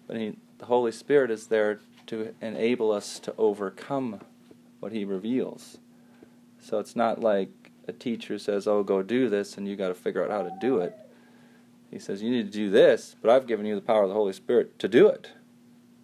but 0.06 0.16
he, 0.16 0.36
the 0.58 0.66
Holy 0.66 0.92
Spirit 0.92 1.30
is 1.30 1.48
there 1.48 1.80
to 2.06 2.34
enable 2.40 2.90
us 2.90 3.18
to 3.20 3.34
overcome 3.36 4.20
what 4.80 4.92
He 4.92 5.04
reveals. 5.04 5.78
So 6.60 6.78
it's 6.78 6.96
not 6.96 7.20
like 7.20 7.50
a 7.88 7.92
teacher 7.92 8.38
says, 8.38 8.66
"Oh, 8.66 8.82
go 8.82 9.02
do 9.02 9.28
this," 9.28 9.56
and 9.56 9.66
you 9.66 9.76
got 9.76 9.88
to 9.88 9.94
figure 9.94 10.24
out 10.24 10.30
how 10.30 10.42
to 10.42 10.56
do 10.60 10.78
it. 10.78 10.96
He 11.90 11.98
says, 11.98 12.22
"You 12.22 12.30
need 12.30 12.46
to 12.46 12.52
do 12.52 12.70
this, 12.70 13.16
but 13.20 13.30
I've 13.30 13.46
given 13.46 13.66
you 13.66 13.74
the 13.74 13.80
power 13.80 14.02
of 14.02 14.08
the 14.08 14.14
Holy 14.14 14.32
Spirit 14.32 14.78
to 14.78 14.88
do 14.88 15.08
it. 15.08 15.30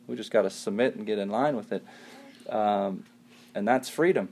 We 0.06 0.16
just 0.16 0.30
got 0.30 0.42
to 0.42 0.50
submit 0.50 0.96
and 0.96 1.06
get 1.06 1.18
in 1.18 1.28
line 1.28 1.56
with 1.56 1.72
it, 1.72 1.84
um, 2.48 3.04
and 3.54 3.66
that's 3.66 3.88
freedom 3.88 4.28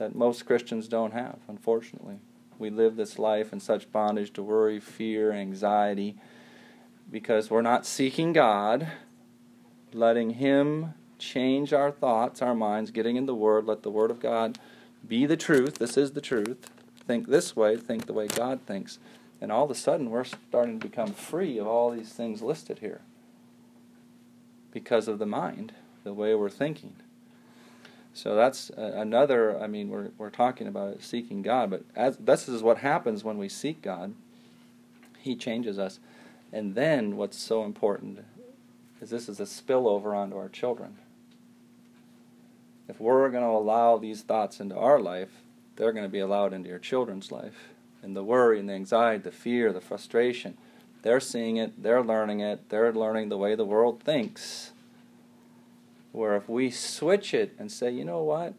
that 0.00 0.14
most 0.14 0.46
Christians 0.46 0.88
don't 0.88 1.12
have. 1.12 1.38
Unfortunately, 1.46 2.18
we 2.58 2.70
live 2.70 2.96
this 2.96 3.18
life 3.18 3.52
in 3.52 3.60
such 3.60 3.92
bondage 3.92 4.32
to 4.32 4.42
worry, 4.42 4.80
fear, 4.80 5.30
anxiety, 5.30 6.16
because 7.10 7.50
we're 7.50 7.60
not 7.60 7.86
seeking 7.86 8.32
God, 8.32 8.88
letting 9.92 10.30
Him 10.30 10.94
change 11.18 11.72
our 11.72 11.90
thoughts, 11.90 12.40
our 12.40 12.54
minds, 12.54 12.90
getting 12.90 13.16
in 13.16 13.26
the 13.26 13.34
Word, 13.34 13.66
let 13.66 13.82
the 13.82 13.90
Word 13.90 14.10
of 14.10 14.20
God 14.20 14.58
be 15.06 15.26
the 15.26 15.36
truth. 15.36 15.78
This 15.78 15.96
is 15.96 16.12
the 16.12 16.20
truth. 16.20 16.70
Think 17.06 17.28
this 17.28 17.56
way. 17.56 17.76
Think 17.76 18.06
the 18.06 18.12
way 18.12 18.26
God 18.26 18.60
thinks. 18.66 18.98
And 19.40 19.50
all 19.50 19.64
of 19.64 19.70
a 19.70 19.74
sudden, 19.74 20.10
we're 20.10 20.24
starting 20.24 20.78
to 20.78 20.88
become 20.88 21.12
free 21.12 21.58
of 21.58 21.66
all 21.66 21.90
these 21.90 22.12
things 22.12 22.42
listed 22.42 22.80
here 22.80 23.00
because 24.72 25.08
of 25.08 25.18
the 25.18 25.26
mind, 25.26 25.72
the 26.04 26.12
way 26.12 26.34
we're 26.34 26.50
thinking. 26.50 26.94
So 28.12 28.34
that's 28.34 28.70
another. 28.76 29.58
I 29.60 29.66
mean, 29.66 29.88
we're 29.88 30.10
we're 30.18 30.30
talking 30.30 30.66
about 30.66 31.02
seeking 31.02 31.42
God, 31.42 31.70
but 31.70 31.84
as 31.94 32.16
this 32.18 32.48
is 32.48 32.62
what 32.62 32.78
happens 32.78 33.24
when 33.24 33.38
we 33.38 33.48
seek 33.48 33.82
God. 33.82 34.14
He 35.22 35.36
changes 35.36 35.78
us, 35.78 36.00
and 36.50 36.74
then 36.74 37.16
what's 37.16 37.38
so 37.38 37.64
important 37.64 38.24
is 39.02 39.10
this 39.10 39.28
is 39.28 39.38
a 39.38 39.44
spillover 39.44 40.16
onto 40.16 40.36
our 40.36 40.48
children. 40.48 40.96
If 42.90 43.00
we're 43.00 43.30
going 43.30 43.44
to 43.44 43.50
allow 43.50 43.98
these 43.98 44.22
thoughts 44.22 44.58
into 44.58 44.76
our 44.76 44.98
life, 44.98 45.30
they're 45.76 45.92
going 45.92 46.04
to 46.04 46.10
be 46.10 46.18
allowed 46.18 46.52
into 46.52 46.68
your 46.68 46.80
children's 46.80 47.30
life, 47.30 47.68
and 48.02 48.16
the 48.16 48.24
worry 48.24 48.58
and 48.58 48.68
the 48.68 48.74
anxiety, 48.74 49.22
the 49.22 49.30
fear, 49.30 49.72
the 49.72 49.80
frustration. 49.80 50.58
They're 51.02 51.20
seeing 51.20 51.56
it, 51.56 51.82
they're 51.82 52.02
learning 52.02 52.40
it, 52.40 52.68
they're 52.68 52.92
learning 52.92 53.28
the 53.28 53.38
way 53.38 53.54
the 53.54 53.64
world 53.64 54.02
thinks 54.02 54.72
where 56.12 56.34
if 56.34 56.48
we 56.48 56.70
switch 56.70 57.32
it 57.32 57.54
and 57.58 57.70
say, 57.70 57.90
you 57.90 58.04
know 58.04 58.22
what? 58.22 58.54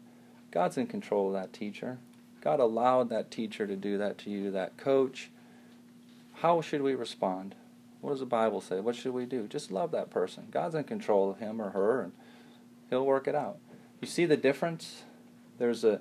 God's 0.50 0.78
in 0.78 0.86
control 0.86 1.28
of 1.28 1.34
that 1.34 1.52
teacher. 1.52 1.98
God 2.40 2.60
allowed 2.60 3.10
that 3.10 3.30
teacher 3.30 3.66
to 3.66 3.76
do 3.76 3.98
that 3.98 4.18
to 4.18 4.30
you, 4.30 4.50
that 4.50 4.78
coach. 4.78 5.30
How 6.36 6.62
should 6.62 6.80
we 6.80 6.94
respond? 6.94 7.54
What 8.00 8.10
does 8.10 8.20
the 8.20 8.26
Bible 8.26 8.60
say? 8.60 8.80
What 8.80 8.96
should 8.96 9.12
we 9.12 9.26
do? 9.26 9.46
Just 9.46 9.70
love 9.70 9.90
that 9.92 10.10
person. 10.10 10.48
God's 10.50 10.74
in 10.74 10.84
control 10.84 11.30
of 11.30 11.38
him 11.38 11.60
or 11.60 11.70
her 11.70 12.00
and 12.00 12.12
he'll 12.90 13.04
work 13.04 13.28
it 13.28 13.34
out. 13.34 13.58
You 14.02 14.08
see 14.08 14.26
the 14.26 14.36
difference? 14.36 15.04
There's 15.58 15.84
a 15.84 16.00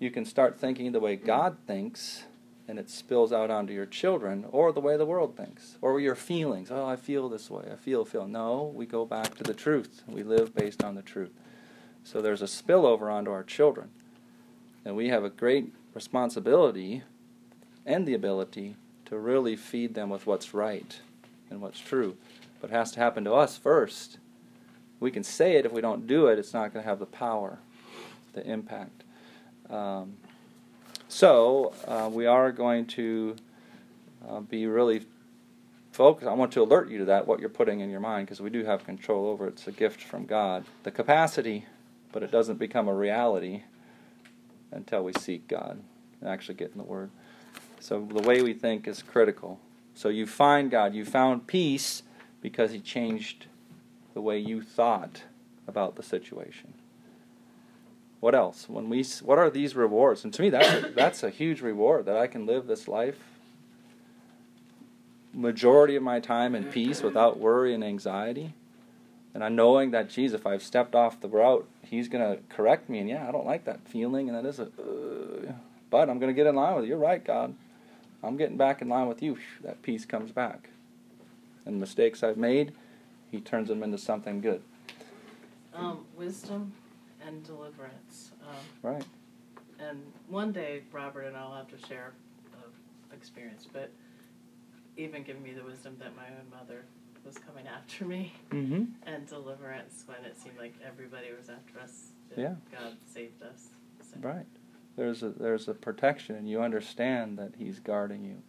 you 0.00 0.10
can 0.10 0.24
start 0.24 0.58
thinking 0.58 0.90
the 0.90 1.00
way 1.00 1.14
God 1.14 1.56
thinks 1.68 2.24
and 2.66 2.78
it 2.78 2.90
spills 2.90 3.32
out 3.32 3.48
onto 3.48 3.72
your 3.72 3.86
children 3.86 4.44
or 4.50 4.72
the 4.72 4.80
way 4.80 4.96
the 4.96 5.06
world 5.06 5.36
thinks 5.36 5.78
or 5.80 6.00
your 6.00 6.16
feelings. 6.16 6.68
Oh 6.72 6.84
i 6.84 6.96
feel 6.96 7.28
this 7.28 7.48
way. 7.48 7.62
I 7.72 7.76
feel 7.76 8.04
feel. 8.04 8.26
No 8.26 8.72
we 8.74 8.86
go 8.86 9.04
back 9.04 9.36
to 9.36 9.44
the 9.44 9.54
truth. 9.54 10.02
We 10.08 10.24
live 10.24 10.52
based 10.52 10.82
on 10.82 10.96
the 10.96 11.02
truth. 11.02 11.30
So 12.02 12.20
there's 12.20 12.42
a 12.42 12.46
spillover 12.46 13.12
onto 13.12 13.30
our 13.30 13.44
children. 13.44 13.90
And 14.84 14.96
we 14.96 15.08
have 15.08 15.22
a 15.22 15.30
great 15.30 15.72
responsibility 15.94 17.04
and 17.86 18.06
the 18.06 18.14
ability 18.14 18.74
to 19.04 19.16
really 19.16 19.54
feed 19.54 19.94
them 19.94 20.10
with 20.10 20.26
what's 20.26 20.52
right 20.52 21.00
and 21.50 21.60
what's 21.60 21.78
true. 21.78 22.16
But 22.60 22.70
it 22.70 22.74
has 22.74 22.90
to 22.92 23.00
happen 23.00 23.22
to 23.24 23.34
us 23.34 23.56
first 23.56 24.18
we 25.00 25.10
can 25.10 25.22
say 25.22 25.56
it 25.56 25.66
if 25.66 25.72
we 25.72 25.80
don't 25.80 26.06
do 26.06 26.26
it 26.26 26.38
it's 26.38 26.52
not 26.52 26.72
going 26.72 26.82
to 26.82 26.88
have 26.88 26.98
the 26.98 27.06
power 27.06 27.58
the 28.32 28.46
impact 28.46 29.04
um, 29.70 30.16
so 31.08 31.72
uh, 31.86 32.08
we 32.12 32.26
are 32.26 32.52
going 32.52 32.86
to 32.86 33.36
uh, 34.28 34.40
be 34.40 34.66
really 34.66 35.06
focused. 35.92 36.28
I 36.28 36.34
want 36.34 36.52
to 36.52 36.62
alert 36.62 36.90
you 36.90 36.98
to 36.98 37.04
that, 37.06 37.26
what 37.26 37.40
you're 37.40 37.48
putting 37.48 37.80
in 37.80 37.90
your 37.90 38.00
mind, 38.00 38.26
because 38.26 38.40
we 38.40 38.50
do 38.50 38.64
have 38.64 38.84
control 38.84 39.26
over 39.26 39.46
it. 39.46 39.54
It's 39.54 39.66
a 39.66 39.72
gift 39.72 40.02
from 40.02 40.26
God. 40.26 40.64
The 40.84 40.90
capacity, 40.90 41.66
but 42.12 42.22
it 42.22 42.30
doesn't 42.30 42.58
become 42.58 42.88
a 42.88 42.94
reality 42.94 43.62
until 44.70 45.02
we 45.02 45.12
seek 45.14 45.48
God 45.48 45.82
and 46.20 46.30
actually 46.30 46.54
get 46.54 46.70
in 46.72 46.78
the 46.78 46.84
Word. 46.84 47.10
So 47.80 48.06
the 48.12 48.22
way 48.22 48.42
we 48.42 48.52
think 48.52 48.86
is 48.86 49.02
critical. 49.02 49.58
So 49.94 50.08
you 50.08 50.26
find 50.26 50.70
God, 50.70 50.94
you 50.94 51.04
found 51.04 51.46
peace 51.46 52.02
because 52.40 52.70
He 52.70 52.80
changed 52.80 53.46
the 54.18 54.22
way 54.22 54.36
you 54.36 54.60
thought 54.60 55.22
about 55.68 55.94
the 55.94 56.02
situation. 56.02 56.74
What 58.18 58.34
else? 58.34 58.68
When 58.68 58.88
we, 58.88 59.04
what 59.22 59.38
are 59.38 59.48
these 59.48 59.76
rewards? 59.76 60.24
And 60.24 60.34
to 60.34 60.42
me, 60.42 60.50
that's 60.50 60.84
a, 60.84 60.88
that's 60.96 61.22
a 61.22 61.30
huge 61.30 61.60
reward 61.60 62.04
that 62.06 62.16
I 62.16 62.26
can 62.26 62.44
live 62.44 62.66
this 62.66 62.88
life 62.88 63.20
majority 65.32 65.94
of 65.94 66.02
my 66.02 66.18
time 66.18 66.56
in 66.56 66.64
peace 66.64 67.00
without 67.00 67.38
worry 67.38 67.72
and 67.72 67.84
anxiety. 67.84 68.54
And 69.34 69.44
I'm 69.44 69.54
knowing 69.54 69.92
that, 69.92 70.10
geez, 70.10 70.32
if 70.32 70.48
I've 70.48 70.64
stepped 70.64 70.96
off 70.96 71.20
the 71.20 71.28
route, 71.28 71.68
He's 71.84 72.08
going 72.08 72.28
to 72.28 72.42
correct 72.48 72.88
me. 72.88 72.98
And 72.98 73.08
yeah, 73.08 73.28
I 73.28 73.30
don't 73.30 73.46
like 73.46 73.66
that 73.66 73.86
feeling, 73.86 74.28
and 74.28 74.36
that 74.36 74.48
is 74.48 74.58
a, 74.58 74.64
uh, 74.64 75.52
but 75.90 76.10
I'm 76.10 76.18
going 76.18 76.34
to 76.34 76.34
get 76.34 76.48
in 76.48 76.56
line 76.56 76.74
with 76.74 76.86
you. 76.86 76.90
You're 76.90 76.98
right, 76.98 77.24
God. 77.24 77.54
I'm 78.24 78.36
getting 78.36 78.56
back 78.56 78.82
in 78.82 78.88
line 78.88 79.06
with 79.06 79.22
you. 79.22 79.38
That 79.62 79.80
peace 79.82 80.04
comes 80.04 80.32
back. 80.32 80.70
And 81.64 81.78
mistakes 81.78 82.24
I've 82.24 82.36
made, 82.36 82.72
He 83.30 83.40
turns 83.40 83.68
them 83.68 83.82
into 83.82 83.98
something 83.98 84.40
good. 84.40 84.62
Um, 85.74 86.06
wisdom 86.16 86.72
and 87.24 87.44
deliverance. 87.44 88.32
Um, 88.42 88.90
right. 88.90 89.04
And 89.78 90.02
one 90.28 90.52
day, 90.52 90.82
Robert 90.92 91.22
and 91.22 91.36
I'll 91.36 91.54
have 91.54 91.68
to 91.68 91.86
share 91.86 92.12
a 92.54 93.14
experience, 93.14 93.66
but 93.72 93.92
even 94.96 95.22
giving 95.22 95.42
me 95.42 95.52
the 95.52 95.62
wisdom 95.62 95.96
that 96.00 96.16
my 96.16 96.26
own 96.26 96.50
mother 96.50 96.84
was 97.24 97.38
coming 97.38 97.66
after 97.76 98.04
me, 98.04 98.32
mm-hmm. 98.50 98.84
and 99.04 99.26
deliverance 99.26 100.04
when 100.06 100.24
it 100.24 100.40
seemed 100.40 100.58
like 100.58 100.74
everybody 100.84 101.28
was 101.38 101.48
after 101.48 101.78
us. 101.80 102.08
Yeah. 102.36 102.54
God 102.72 102.96
saved 103.06 103.42
us. 103.42 103.68
So. 104.02 104.18
Right. 104.20 104.46
There's 104.96 105.22
a 105.22 105.28
there's 105.28 105.68
a 105.68 105.74
protection, 105.74 106.34
and 106.34 106.48
you 106.48 106.60
understand 106.60 107.38
that 107.38 107.54
He's 107.56 107.78
guarding 107.78 108.24
you, 108.24 108.42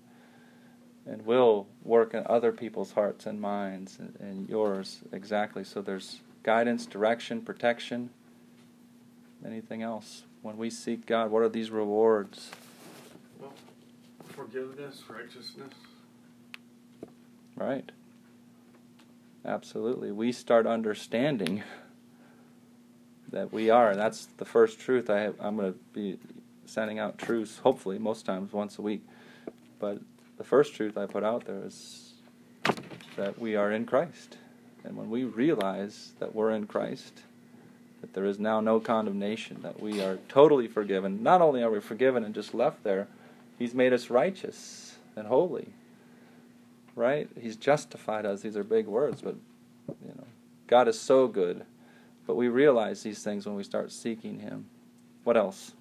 and 1.10 1.26
will 1.26 1.68
work 1.84 2.14
in 2.14 2.24
other 2.28 2.52
people's 2.52 2.92
hearts 2.92 3.26
and 3.26 3.42
minds, 3.42 3.98
and, 3.98 4.16
and 4.20 4.48
yours 4.48 5.00
exactly. 5.12 5.64
So 5.64 5.82
there's 5.82 6.22
guidance, 6.44 6.86
direction, 6.86 7.42
protection, 7.42 8.12
anything 9.46 9.82
else? 9.82 10.24
When 10.42 10.58
we 10.58 10.70
seek 10.70 11.06
God, 11.06 11.32
what 11.32 11.42
are 11.42 11.50
these 11.50 11.72
rewards? 11.72 12.52
Well, 13.40 13.54
forgiveness, 14.28 15.02
righteousness. 15.10 15.74
Right. 17.56 17.92
Absolutely. 19.44 20.12
We 20.12 20.32
start 20.32 20.68
understanding 20.68 21.64
that 23.32 23.52
we 23.52 23.72
are. 23.72 23.96
That's 23.96 24.28
the 24.38 24.46
first 24.46 24.80
truth. 24.80 25.10
I 25.10 25.22
have, 25.22 25.36
I'm 25.40 25.58
going 25.58 25.74
to 25.74 25.80
be 25.92 26.20
sending 26.66 27.00
out 27.00 27.18
truths, 27.18 27.58
hopefully, 27.58 27.98
most 27.98 28.26
times 28.26 28.54
once 28.54 28.78
a 28.78 28.84
week. 28.84 29.02
But 29.80 30.00
the 30.40 30.44
first 30.46 30.74
truth 30.74 30.98
I 30.98 31.06
put 31.06 31.24
out 31.24 31.46
there 31.46 31.62
is 31.66 32.14
that 33.18 33.38
we 33.38 33.56
are 33.56 33.72
in 33.72 33.86
Christ. 33.86 34.38
And 34.86 34.96
when 34.96 35.10
we 35.10 35.26
realize 35.26 36.14
that 36.20 36.34
we're 36.34 36.52
in 36.52 36.66
Christ, 36.66 37.22
that 38.00 38.14
there 38.14 38.24
is 38.24 38.40
now 38.40 38.62
no 38.62 38.80
condemnation, 38.80 39.62
that 39.62 39.82
we 39.82 40.02
are 40.02 40.18
totally 40.30 40.68
forgiven. 40.68 41.22
Not 41.22 41.42
only 41.42 41.62
are 41.62 41.70
we 41.70 41.82
forgiven 41.82 42.24
and 42.24 42.34
just 42.34 42.54
left 42.54 42.84
there, 42.84 43.08
He's 43.60 43.74
made 43.74 43.92
us 43.92 44.10
righteous 44.10 44.96
and 45.18 45.28
holy. 45.28 45.68
Right? 46.96 47.30
He's 47.40 47.58
justified 47.58 48.26
us. 48.26 48.42
These 48.42 48.56
are 48.56 48.64
big 48.64 48.88
words, 48.88 49.22
but 49.22 49.36
you 49.88 50.14
know, 50.16 50.24
God 50.68 50.88
is 50.88 51.00
so 51.00 51.28
good. 51.28 51.66
But 52.26 52.36
we 52.36 52.48
realize 52.48 53.04
these 53.04 53.22
things 53.22 53.46
when 53.46 53.56
we 53.56 53.64
start 53.64 53.92
seeking 53.92 54.40
Him. 54.40 54.68
What 55.26 55.36
else? 55.36 55.74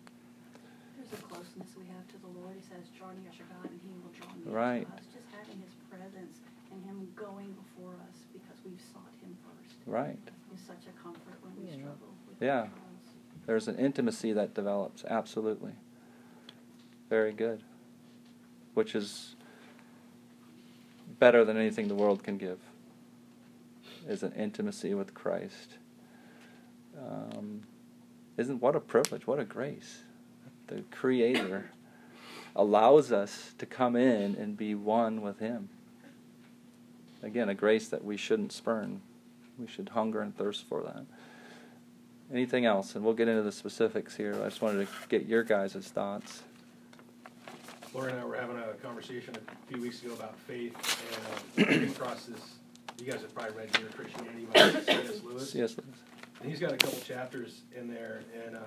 There's 0.97 1.13
a 1.21 1.23
closeness 1.25 1.69
we 1.79 1.87
have 1.87 2.09
to 2.09 2.19
the 2.21 2.41
Lord. 2.41 2.57
He 2.57 2.63
says, 2.63 2.89
"Draw 2.99 3.09
near 3.09 3.31
to 3.31 3.45
God, 3.55 3.71
and 3.71 3.81
He 3.85 3.91
will 4.03 4.11
draw 4.19 4.35
near 4.35 4.38
right. 4.49 4.87
to 4.87 4.95
us." 4.97 5.05
Just 5.13 5.29
having 5.33 5.61
His 5.63 5.75
presence 5.91 6.39
and 6.73 6.85
Him 6.85 7.09
going 7.15 7.53
before 7.53 7.95
us 8.09 8.17
because 8.33 8.59
we've 8.65 8.81
sought 8.93 9.13
Him 9.23 9.37
first. 9.45 9.77
Right. 9.87 10.19
Is 10.55 10.61
such 10.61 10.87
a 10.87 11.03
comfort 11.03 11.35
when 11.43 11.57
we 11.57 11.71
Yeah. 11.71 11.79
struggle 11.79 12.15
with 12.29 12.43
Yeah. 12.43 12.61
trials. 12.63 12.75
There's 13.47 13.69
an 13.69 13.77
intimacy 13.77 14.33
that 14.33 14.55
develops. 14.55 15.05
Absolutely. 15.05 15.75
Very 17.09 17.33
good. 17.33 17.63
Which 18.75 18.95
is 18.95 19.37
better 21.19 21.45
than 21.45 21.57
anything 21.57 21.89
the 21.89 21.95
world 21.95 22.23
can 22.23 22.37
give. 22.37 22.61
Is 24.07 24.23
an 24.23 24.33
intimacy 24.33 24.95
with 24.95 25.15
Christ. 25.15 25.79
Um, 26.97 27.63
isn't 28.37 28.61
what 28.61 28.77
a 28.77 28.81
privilege? 28.81 29.27
What 29.27 29.39
a 29.39 29.45
grace! 29.45 30.03
The 30.67 30.83
Creator 30.91 31.71
allows 32.59 33.13
us 33.13 33.55
to 33.57 33.65
come 33.65 33.97
in 33.97 34.35
and 34.35 34.57
be 34.57 34.75
one 34.75 35.23
with 35.23 35.39
Him. 35.39 35.71
Again, 37.23 37.49
a 37.49 37.55
grace 37.55 37.89
that 37.89 38.05
we 38.05 38.17
shouldn't 38.17 38.53
spurn. 38.53 39.01
We 39.59 39.67
should 39.67 39.91
hunger 39.91 40.21
and 40.21 40.37
thirst 40.37 40.65
for 40.69 40.83
that. 40.83 41.05
Anything 42.33 42.67
else? 42.67 42.95
And 42.95 43.05
we'll 43.05 43.15
get 43.15 43.29
into 43.29 43.43
the 43.43 43.53
specifics 43.53 44.17
here. 44.17 44.35
I 44.43 44.49
just 44.49 44.61
wanted 44.61 44.87
to 44.87 44.93
get 45.09 45.27
your 45.27 45.45
guys' 45.45 45.75
thoughts. 45.75 46.43
Laura 47.95 48.11
and 48.11 48.21
I 48.21 48.25
were 48.25 48.37
having 48.37 48.59
a 48.59 48.75
conversation 48.83 49.35
a 49.35 49.73
few 49.73 49.81
weeks 49.81 50.03
ago 50.03 50.13
about 50.13 50.39
faith, 50.41 50.75
and 51.57 51.67
um, 51.67 51.73
came 51.73 51.91
across 51.91 52.27
this. 52.27 52.41
You 52.99 53.11
guys 53.11 53.23
have 53.23 53.35
probably 53.35 53.57
read 53.57 53.81
Mere 53.81 53.91
Christianity 53.91 54.47
by 54.53 54.71
C.S. 54.81 55.23
Lewis. 55.23 55.51
C.S. 55.51 55.77
Lewis. 55.77 55.99
And 56.43 56.51
he's 56.51 56.61
got 56.61 56.73
a 56.73 56.77
couple 56.77 56.99
chapters 57.01 57.63
in 57.75 57.89
there, 57.89 58.23
and 58.45 58.57
uh, 58.57 58.61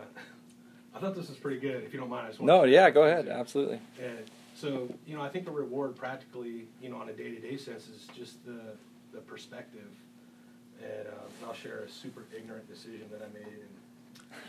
I 0.95 0.99
thought 0.99 1.15
this 1.15 1.30
was 1.30 1.38
pretty 1.38 1.60
good. 1.60 1.84
If 1.84 1.93
you 1.93 1.99
don't 1.99 2.10
mind, 2.10 2.25
I 2.25 2.30
just 2.30 2.39
want 2.39 2.47
No, 2.47 2.63
yeah, 2.63 2.89
go 2.89 3.04
ahead. 3.04 3.27
Absolutely. 3.27 3.80
And 4.01 4.19
so, 4.56 4.93
you 5.06 5.15
know, 5.15 5.21
I 5.21 5.30
think 5.30 5.45
the 5.45 5.51
reward 5.51 5.95
practically, 5.95 6.67
you 6.82 6.89
know, 6.89 6.97
on 6.97 7.10
a 7.10 7.13
day-to-day 7.13 7.58
sense 7.58 7.88
is 7.88 8.08
just 8.15 8.45
the 8.45 8.60
the 9.13 9.19
perspective. 9.19 9.88
And 10.82 11.08
uh, 11.08 11.47
I'll 11.47 11.54
share 11.54 11.80
a 11.80 11.89
super 11.89 12.25
ignorant 12.36 12.67
decision 12.67 13.04
that 13.12 13.21
I 13.21 13.34
made. 13.34 13.60
And 13.60 13.69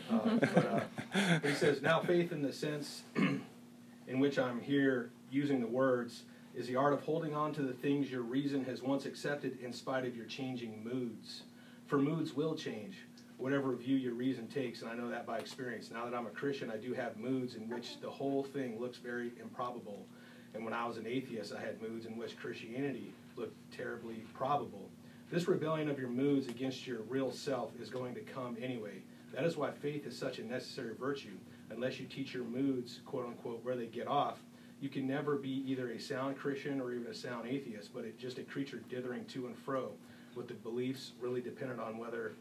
Uh, 0.09 0.47
but, 0.53 0.65
uh, 0.65 1.39
but 1.41 1.49
he 1.49 1.55
says, 1.55 1.81
now 1.81 1.99
faith 1.99 2.31
in 2.31 2.41
the 2.41 2.53
sense 2.53 3.03
in 3.15 4.19
which 4.19 4.39
I'm 4.39 4.61
here 4.61 5.11
using 5.31 5.59
the 5.59 5.67
words 5.67 6.23
is 6.55 6.67
the 6.67 6.75
art 6.75 6.93
of 6.93 7.01
holding 7.01 7.35
on 7.35 7.53
to 7.53 7.61
the 7.61 7.73
things 7.73 8.11
your 8.11 8.21
reason 8.21 8.63
has 8.65 8.81
once 8.81 9.05
accepted 9.05 9.59
in 9.61 9.73
spite 9.73 10.05
of 10.05 10.15
your 10.15 10.25
changing 10.25 10.83
moods. 10.83 11.43
For 11.87 11.97
moods 11.97 12.33
will 12.33 12.55
change, 12.55 12.97
whatever 13.43 13.75
view 13.75 13.97
your 13.97 14.13
reason 14.13 14.47
takes, 14.47 14.81
and 14.81 14.89
I 14.89 14.95
know 14.95 15.09
that 15.09 15.25
by 15.25 15.37
experience. 15.37 15.91
Now 15.91 16.05
that 16.05 16.15
I'm 16.15 16.27
a 16.27 16.29
Christian, 16.29 16.71
I 16.71 16.77
do 16.77 16.93
have 16.93 17.17
moods 17.17 17.55
in 17.55 17.67
which 17.67 17.99
the 17.99 18.09
whole 18.09 18.41
thing 18.41 18.79
looks 18.79 18.99
very 18.99 19.33
improbable. 19.37 20.05
And 20.53 20.63
when 20.63 20.73
I 20.73 20.87
was 20.87 20.95
an 20.95 21.05
atheist, 21.05 21.51
I 21.51 21.59
had 21.59 21.81
moods 21.81 22.05
in 22.05 22.15
which 22.15 22.37
Christianity 22.37 23.11
looked 23.35 23.57
terribly 23.75 24.23
probable. 24.33 24.89
This 25.29 25.45
rebellion 25.45 25.89
of 25.89 25.99
your 25.99 26.07
moods 26.07 26.47
against 26.47 26.87
your 26.87 27.01
real 27.01 27.33
self 27.33 27.71
is 27.81 27.89
going 27.89 28.15
to 28.15 28.21
come 28.21 28.55
anyway. 28.61 29.01
That 29.33 29.43
is 29.43 29.57
why 29.57 29.71
faith 29.71 30.07
is 30.07 30.17
such 30.17 30.39
a 30.39 30.45
necessary 30.45 30.95
virtue. 30.97 31.35
Unless 31.69 31.99
you 31.99 32.05
teach 32.05 32.33
your 32.33 32.45
moods, 32.45 33.01
quote 33.05 33.25
unquote, 33.25 33.61
where 33.65 33.75
they 33.75 33.87
get 33.87 34.07
off, 34.07 34.39
you 34.79 34.87
can 34.87 35.05
never 35.05 35.35
be 35.35 35.65
either 35.67 35.89
a 35.89 35.99
sound 35.99 36.37
Christian 36.37 36.79
or 36.79 36.93
even 36.93 37.07
a 37.07 37.13
sound 37.13 37.49
atheist, 37.49 37.93
but 37.93 38.05
it, 38.05 38.17
just 38.17 38.37
a 38.37 38.43
creature 38.43 38.81
dithering 38.87 39.25
to 39.25 39.47
and 39.47 39.57
fro, 39.57 39.91
with 40.33 40.47
the 40.47 40.53
beliefs 40.53 41.11
really 41.19 41.41
dependent 41.41 41.81
on 41.81 41.97
whether, 41.97 42.35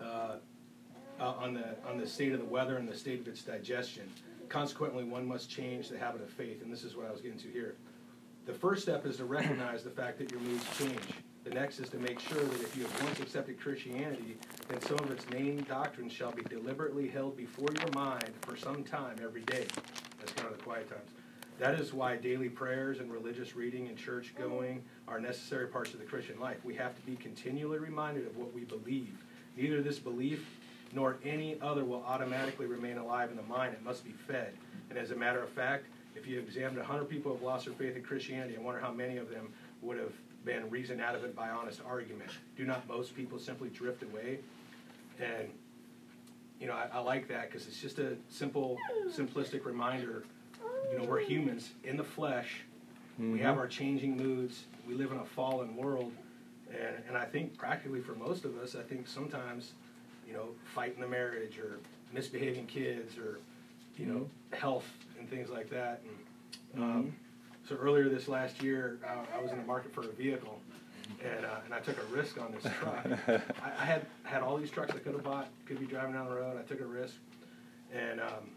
uh, 0.00 0.36
uh, 1.20 1.24
on 1.38 1.54
the 1.54 1.76
on 1.88 1.98
the 1.98 2.06
state 2.06 2.32
of 2.32 2.40
the 2.40 2.44
weather 2.44 2.76
and 2.76 2.88
the 2.88 2.96
state 2.96 3.20
of 3.20 3.28
its 3.28 3.42
digestion. 3.42 4.10
Consequently, 4.48 5.04
one 5.04 5.26
must 5.26 5.50
change 5.50 5.88
the 5.88 5.98
habit 5.98 6.22
of 6.22 6.28
faith, 6.30 6.62
and 6.62 6.72
this 6.72 6.84
is 6.84 6.96
what 6.96 7.06
I 7.06 7.10
was 7.10 7.20
getting 7.20 7.38
to 7.38 7.48
here. 7.48 7.76
The 8.46 8.52
first 8.52 8.82
step 8.82 9.06
is 9.06 9.16
to 9.16 9.24
recognize 9.24 9.82
the 9.82 9.90
fact 9.90 10.18
that 10.18 10.30
your 10.30 10.40
moods 10.40 10.66
change. 10.78 11.00
The 11.44 11.50
next 11.50 11.78
is 11.78 11.88
to 11.90 11.98
make 11.98 12.20
sure 12.20 12.42
that 12.42 12.60
if 12.62 12.76
you 12.76 12.84
have 12.84 13.02
once 13.02 13.20
accepted 13.20 13.60
Christianity, 13.60 14.36
then 14.68 14.80
some 14.82 14.98
of 14.98 15.10
its 15.10 15.28
main 15.30 15.64
doctrines 15.68 16.12
shall 16.12 16.32
be 16.32 16.42
deliberately 16.42 17.08
held 17.08 17.36
before 17.36 17.68
your 17.80 17.90
mind 17.92 18.32
for 18.40 18.56
some 18.56 18.82
time 18.82 19.16
every 19.22 19.42
day. 19.42 19.66
That's 20.18 20.32
kind 20.32 20.50
of 20.50 20.56
the 20.56 20.62
quiet 20.62 20.88
times. 20.88 21.10
That 21.58 21.78
is 21.78 21.92
why 21.92 22.16
daily 22.16 22.48
prayers 22.48 22.98
and 22.98 23.12
religious 23.12 23.54
reading 23.54 23.88
and 23.88 23.96
church 23.96 24.34
going 24.36 24.82
are 25.06 25.20
necessary 25.20 25.68
parts 25.68 25.92
of 25.92 26.00
the 26.00 26.06
Christian 26.06 26.40
life. 26.40 26.56
We 26.64 26.74
have 26.74 26.96
to 26.96 27.02
be 27.02 27.14
continually 27.16 27.78
reminded 27.78 28.26
of 28.26 28.36
what 28.36 28.52
we 28.52 28.64
believe. 28.64 29.23
Neither 29.56 29.82
this 29.82 29.98
belief 29.98 30.46
nor 30.92 31.18
any 31.24 31.58
other 31.60 31.84
will 31.84 32.04
automatically 32.06 32.66
remain 32.66 32.98
alive 32.98 33.30
in 33.30 33.36
the 33.36 33.42
mind. 33.42 33.74
It 33.74 33.82
must 33.84 34.04
be 34.04 34.12
fed. 34.12 34.54
And 34.90 34.98
as 34.98 35.10
a 35.10 35.16
matter 35.16 35.42
of 35.42 35.48
fact, 35.50 35.86
if 36.14 36.26
you 36.26 36.38
examined 36.38 36.78
100 36.78 37.08
people 37.08 37.32
who 37.32 37.38
have 37.38 37.44
lost 37.44 37.66
their 37.66 37.74
faith 37.74 37.96
in 37.96 38.02
Christianity, 38.02 38.56
I 38.56 38.60
wonder 38.60 38.80
how 38.80 38.92
many 38.92 39.16
of 39.16 39.28
them 39.28 39.52
would 39.82 39.98
have 39.98 40.12
been 40.44 40.70
reasoned 40.70 41.00
out 41.00 41.14
of 41.14 41.24
it 41.24 41.34
by 41.34 41.50
honest 41.50 41.80
argument. 41.84 42.30
Do 42.56 42.64
not 42.64 42.86
most 42.86 43.16
people 43.16 43.38
simply 43.38 43.70
drift 43.70 44.02
away? 44.02 44.38
And, 45.18 45.48
you 46.60 46.66
know, 46.66 46.74
I, 46.74 46.88
I 46.92 46.98
like 47.00 47.28
that 47.28 47.50
because 47.50 47.66
it's 47.66 47.80
just 47.80 47.98
a 47.98 48.16
simple, 48.28 48.76
simplistic 49.08 49.64
reminder. 49.64 50.24
You 50.92 50.98
know, 50.98 51.04
we're 51.04 51.20
humans 51.20 51.70
in 51.82 51.96
the 51.96 52.04
flesh. 52.04 52.60
Mm-hmm. 53.20 53.32
We 53.32 53.38
have 53.40 53.58
our 53.58 53.66
changing 53.66 54.16
moods. 54.16 54.64
We 54.86 54.94
live 54.94 55.12
in 55.12 55.18
a 55.18 55.24
fallen 55.24 55.76
world. 55.76 56.12
And, 56.74 56.96
and 57.08 57.16
I 57.16 57.24
think 57.24 57.56
practically 57.56 58.00
for 58.00 58.14
most 58.14 58.44
of 58.44 58.56
us, 58.58 58.74
I 58.74 58.82
think 58.82 59.06
sometimes, 59.06 59.72
you 60.26 60.32
know, 60.32 60.48
fighting 60.74 61.00
the 61.00 61.08
marriage 61.08 61.58
or 61.58 61.78
misbehaving 62.12 62.66
kids 62.66 63.16
or, 63.16 63.38
you 63.96 64.06
know, 64.06 64.20
mm-hmm. 64.20 64.56
health 64.56 64.88
and 65.18 65.28
things 65.28 65.50
like 65.50 65.70
that. 65.70 66.02
And, 66.74 66.82
um, 66.82 66.90
mm-hmm 66.90 67.10
so 67.68 67.76
earlier 67.76 68.08
this 68.10 68.28
last 68.28 68.62
year, 68.62 68.98
uh, 69.06 69.24
I 69.36 69.42
was 69.42 69.50
in 69.50 69.58
the 69.58 69.64
market 69.64 69.94
for 69.94 70.02
a 70.02 70.12
vehicle, 70.12 70.60
and 71.24 71.46
uh, 71.46 71.60
and 71.64 71.72
I 71.72 71.80
took 71.80 71.96
a 71.96 72.14
risk 72.14 72.38
on 72.38 72.52
this 72.52 72.70
truck. 72.74 73.06
I, 73.62 73.70
I, 73.78 73.84
had 73.84 74.06
had 74.22 74.42
all 74.42 74.58
these 74.58 74.70
trucks 74.70 74.92
I 74.94 74.98
could 74.98 75.14
have 75.14 75.24
bought, 75.24 75.48
could 75.64 75.80
be 75.80 75.86
driving 75.86 76.12
down 76.12 76.28
the 76.28 76.34
road. 76.34 76.58
I 76.58 76.62
took 76.62 76.82
a 76.82 76.86
risk, 76.86 77.14
and 77.92 78.20
um, 78.20 78.50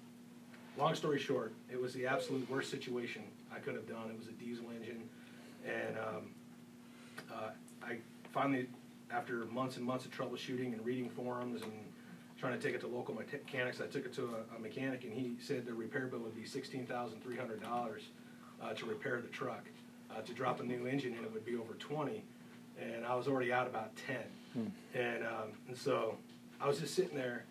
long 0.77 0.93
story 0.93 1.19
short, 1.19 1.53
it 1.71 1.81
was 1.81 1.93
the 1.93 2.05
absolute 2.05 2.49
worst 2.49 2.69
situation 2.69 3.23
I 3.53 3.59
could 3.59 3.75
have 3.75 3.87
done. 3.87 4.09
It 4.09 4.17
was 4.17 4.27
a 4.27 4.31
diesel 4.31 4.65
engine, 4.75 5.07
and 5.65 5.97
um, 5.97 6.29
uh, 7.31 7.49
I 7.49 7.51
finally, 8.37 8.67
after 9.09 9.45
months 9.45 9.77
and 9.77 9.85
months 9.85 10.05
of 10.05 10.11
troubleshooting 10.11 10.71
and 10.73 10.85
reading 10.85 11.09
forums 11.09 11.63
and 11.63 11.71
trying 12.39 12.53
to 12.53 12.63
take 12.63 12.75
it 12.75 12.81
to 12.81 12.87
local 12.87 13.15
mechanics, 13.15 13.81
I 13.81 13.87
took 13.87 14.05
it 14.05 14.13
to 14.13 14.29
a, 14.35 14.55
a 14.55 14.59
mechanic, 14.59 15.03
and 15.05 15.13
he 15.13 15.35
said 15.41 15.65
the 15.65 15.73
repair 15.73 16.05
bill 16.05 16.19
would 16.19 16.35
be 16.35 16.45
sixteen 16.45 16.85
thousand 16.85 17.23
three 17.23 17.35
hundred 17.35 17.63
dollars 17.63 18.03
uh, 18.61 18.73
to 18.73 18.85
repair 18.85 19.21
the 19.21 19.29
truck. 19.29 19.63
Uh, 20.15 20.21
to 20.21 20.33
drop 20.33 20.59
a 20.61 20.63
new 20.63 20.85
engine 20.85 21.13
in, 21.15 21.23
it 21.23 21.33
would 21.33 21.45
be 21.45 21.57
over 21.57 21.73
20, 21.73 22.23
and 22.81 23.05
I 23.05 23.13
was 23.13 23.27
already 23.27 23.51
out 23.51 23.67
about 23.67 23.91
10. 24.07 24.15
Hmm. 24.53 24.97
And, 24.97 25.23
um, 25.23 25.49
and 25.67 25.77
so 25.77 26.15
I 26.61 26.67
was 26.67 26.79
just 26.79 26.95
sitting 26.95 27.15
there, 27.15 27.43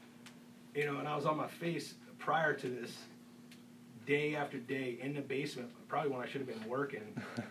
you 0.75 0.87
know, 0.87 0.97
and 0.97 1.07
I 1.07 1.15
was 1.15 1.27
on 1.27 1.37
my 1.37 1.49
face 1.49 1.95
prior 2.19 2.55
to 2.55 2.67
this, 2.67 2.97
day 4.07 4.37
after 4.37 4.59
day 4.59 4.99
in 5.03 5.15
the 5.15 5.21
basement, 5.21 5.69
probably 5.89 6.11
when 6.11 6.21
I 6.21 6.27
should 6.27 6.41
have 6.41 6.49
been 6.49 6.69
working. 6.69 7.03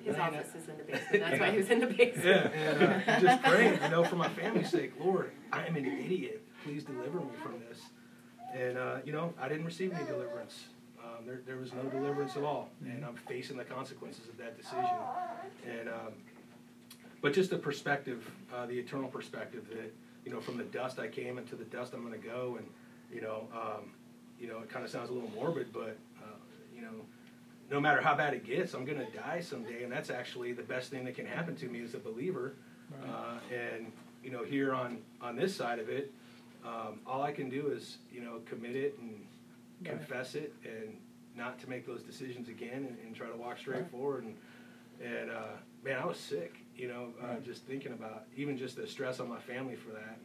His 0.04 0.16
office 0.16 0.50
is 0.56 0.68
in 0.70 0.78
the 0.78 0.84
basement. 0.84 1.20
That's 1.20 1.40
why 1.40 1.52
he 1.52 1.58
was 1.58 1.70
in 1.70 1.80
the 1.80 1.88
basement. 1.88 2.26
Yeah, 2.26 2.48
and 2.48 3.10
uh, 3.10 3.20
just 3.20 3.44
praying, 3.44 3.80
you 3.84 3.90
know, 3.90 4.04
for 4.04 4.16
my 4.16 4.30
family's 4.30 4.70
sake. 4.70 4.94
Lord, 5.00 5.32
I 5.52 5.66
am 5.66 5.76
an 5.76 5.86
idiot. 5.86 6.42
Please 6.64 6.84
deliver 6.84 7.20
me 7.20 7.32
from 7.44 7.60
this. 7.68 7.82
And, 8.54 8.78
uh, 8.78 8.98
you 9.06 9.12
know, 9.12 9.34
I 9.40 9.50
didn't 9.50 9.66
receive 9.66 9.94
any 9.94 10.06
deliverance. 10.06 10.66
Um, 11.04 11.26
there, 11.26 11.42
there 11.46 11.58
was 11.58 11.74
no 11.74 11.84
deliverance 11.84 12.36
at 12.36 12.44
all, 12.44 12.70
and 12.84 13.06
I'm 13.06 13.16
facing 13.16 13.58
the 13.58 13.64
consequences 13.64 14.28
of 14.28 14.38
that 14.38 14.58
decision. 14.58 14.86
And 15.68 15.90
um, 15.90 16.14
but 17.22 17.34
just 17.34 17.50
the 17.50 17.58
perspective, 17.58 18.30
uh, 18.56 18.66
the 18.66 18.78
eternal 18.78 19.10
perspective 19.10 19.68
that 19.70 19.94
you 20.26 20.32
know, 20.32 20.42
from 20.42 20.58
the 20.58 20.64
dust 20.64 21.00
I 21.00 21.08
came, 21.08 21.38
and 21.38 21.48
to 21.50 21.56
the 21.56 21.66
dust 21.66 21.94
I'm 21.94 22.02
going 22.06 22.20
to 22.20 22.28
go, 22.28 22.58
and 22.58 22.68
you 23.14 23.22
know, 23.22 23.48
um, 23.54 23.92
you 24.40 24.48
know, 24.48 24.60
it 24.60 24.70
kind 24.70 24.84
of 24.84 24.90
sounds 24.90 25.10
a 25.10 25.14
little 25.14 25.30
morbid, 25.36 25.72
but 25.72 25.98
you 26.76 26.82
know, 26.82 27.06
no 27.72 27.80
matter 27.80 28.02
how 28.02 28.16
bad 28.16 28.34
it 28.34 28.46
gets, 28.46 28.74
I'm 28.74 28.86
going 28.86 29.00
to 29.00 29.12
die 29.12 29.40
someday, 29.40 29.84
and 29.84 29.92
that's 29.92 30.10
actually 30.10 30.54
the 30.54 30.64
best 30.64 30.92
thing 30.92 31.06
that 31.06 31.16
can 31.16 31.26
happen 31.26 31.56
to 31.58 31.66
me 31.68 31.82
as 31.82 31.94
a 31.94 32.00
believer. 32.00 32.54
Right. 32.92 33.10
Uh, 33.10 33.56
and 33.56 33.92
you 34.24 34.32
know, 34.32 34.44
here 34.44 34.74
on 34.74 35.00
on 35.22 35.36
this 35.36 35.56
side 35.56 35.80
of 35.80 35.90
it, 35.90 36.12
um, 36.66 37.00
all 37.06 37.24
I 37.24 37.32
can 37.32 37.50
do 37.50 37.68
is 37.68 37.98
you 38.12 38.22
know 38.22 38.42
commit 38.46 38.76
it 38.76 38.98
and 39.00 39.26
right. 39.82 39.98
confess 39.98 40.36
it 40.36 40.54
and 40.64 40.96
not 41.36 41.60
to 41.60 41.70
make 41.70 41.86
those 41.86 42.02
decisions 42.02 42.48
again 42.50 42.86
and, 42.88 42.98
and 43.06 43.16
try 43.16 43.28
to 43.28 43.36
walk 43.36 43.58
straight 43.58 43.82
right. 43.82 43.92
forward. 43.92 44.24
And, 44.24 44.36
and 45.04 45.30
uh, 45.30 45.58
man, 45.84 46.00
I 46.00 46.06
was 46.06 46.18
sick, 46.18 46.56
you 46.76 46.88
know, 46.88 47.10
uh, 47.22 47.40
just 47.44 47.66
thinking 47.66 47.92
about 47.92 48.24
even 48.36 48.58
just 48.58 48.78
the 48.78 48.88
stress 48.88 49.20
on 49.20 49.30
my 49.30 49.40
family 49.40 49.76
for 49.76 49.92
that. 49.92 50.18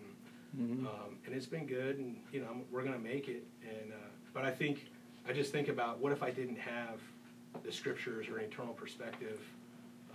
And, 0.56 0.68
mm-hmm. 0.68 0.86
um, 0.86 1.18
and 1.26 1.34
it's 1.34 1.46
been 1.46 1.66
good, 1.66 1.98
and 1.98 2.16
you 2.32 2.40
know, 2.40 2.48
we're 2.70 2.82
gonna 2.84 2.98
make 2.98 3.28
it. 3.28 3.44
And 3.62 3.92
uh, 3.92 4.08
but 4.32 4.44
I 4.44 4.50
think 4.50 4.86
I 5.28 5.32
just 5.32 5.52
think 5.52 5.68
about 5.68 5.98
what 6.00 6.12
if 6.12 6.22
I 6.22 6.30
didn't 6.30 6.58
have 6.58 7.00
the 7.64 7.72
scriptures 7.72 8.28
or 8.28 8.38
an 8.38 8.44
eternal 8.44 8.74
perspective, 8.74 9.40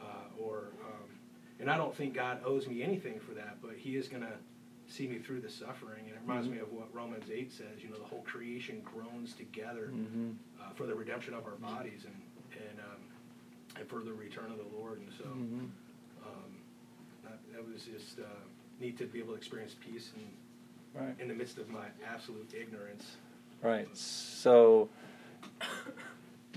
uh, 0.02 0.42
or 0.42 0.70
um, 0.84 1.10
and 1.60 1.70
I 1.70 1.78
don't 1.78 1.96
think 1.96 2.14
God 2.14 2.40
owes 2.46 2.68
me 2.68 2.84
anything 2.84 3.20
for 3.20 3.34
that, 3.34 3.58
but 3.62 3.74
He 3.78 3.96
is 3.96 4.08
gonna 4.08 4.34
see 4.88 5.08
me 5.08 5.18
through 5.18 5.42
the 5.42 5.50
suffering. 5.50 6.06
And 6.06 6.16
it 6.16 6.22
reminds 6.22 6.48
mm-hmm. 6.48 6.58
me 6.58 6.62
of 6.62 6.72
what 6.72 6.94
Romans 6.94 7.26
8 7.32 7.52
says, 7.52 7.82
you 7.82 7.90
know, 7.90 7.98
the 7.98 8.06
whole 8.06 8.22
creation 8.22 8.82
groans 8.84 9.34
together 9.34 9.92
mm-hmm. 9.94 10.32
uh, 10.62 10.74
for 10.76 10.86
the 10.86 10.96
redemption 10.96 11.34
of 11.34 11.46
our 11.46 11.56
bodies 11.56 12.06
and, 12.06 12.16
and, 12.54 12.80
um, 12.80 13.02
and 13.80 13.88
for 13.88 14.04
the 14.04 14.14
return 14.14 14.52
of 14.52 14.58
the 14.58 14.78
Lord. 14.78 15.00
And 15.00 15.10
so 15.18 15.26
mm-hmm. 15.26 15.66
um, 16.26 16.52
that, 17.24 17.40
that, 17.54 17.66
was 17.68 17.84
just 17.84 18.20
uh, 18.20 18.24
neat 18.80 18.98
to 19.00 19.06
be 19.06 19.20
able 19.20 19.34
to 19.34 19.38
experience 19.38 19.76
peace 19.80 20.12
in, 20.16 21.02
right. 21.02 21.16
in 21.20 21.28
the 21.28 21.34
midst 21.34 21.58
of 21.58 21.70
my 21.70 21.86
absolute 22.08 22.54
ignorance. 22.54 23.18
Right. 23.66 23.98
So, 23.98 24.90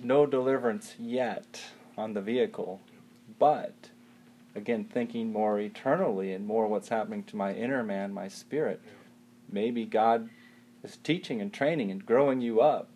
no 0.03 0.27
deliverance 0.27 0.95
yet 0.99 1.63
on 1.97 2.13
the 2.13 2.21
vehicle, 2.21 2.83
but 3.39 3.73
again 4.55 4.85
thinking 4.85 5.33
more 5.33 5.59
eternally 5.59 6.35
and 6.35 6.47
more 6.47 6.67
what's 6.67 6.91
happening 6.91 7.23
to 7.25 7.37
my 7.37 7.55
inner 7.55 7.83
man, 7.83 8.13
my 8.13 8.29
spirit. 8.29 8.83
Maybe 9.51 9.87
God 9.87 10.29
is 10.85 10.99
teaching 10.99 11.41
and 11.41 11.51
training 11.51 11.91
and 11.91 12.05
growing 12.05 12.43
you 12.43 12.61
up 12.61 12.89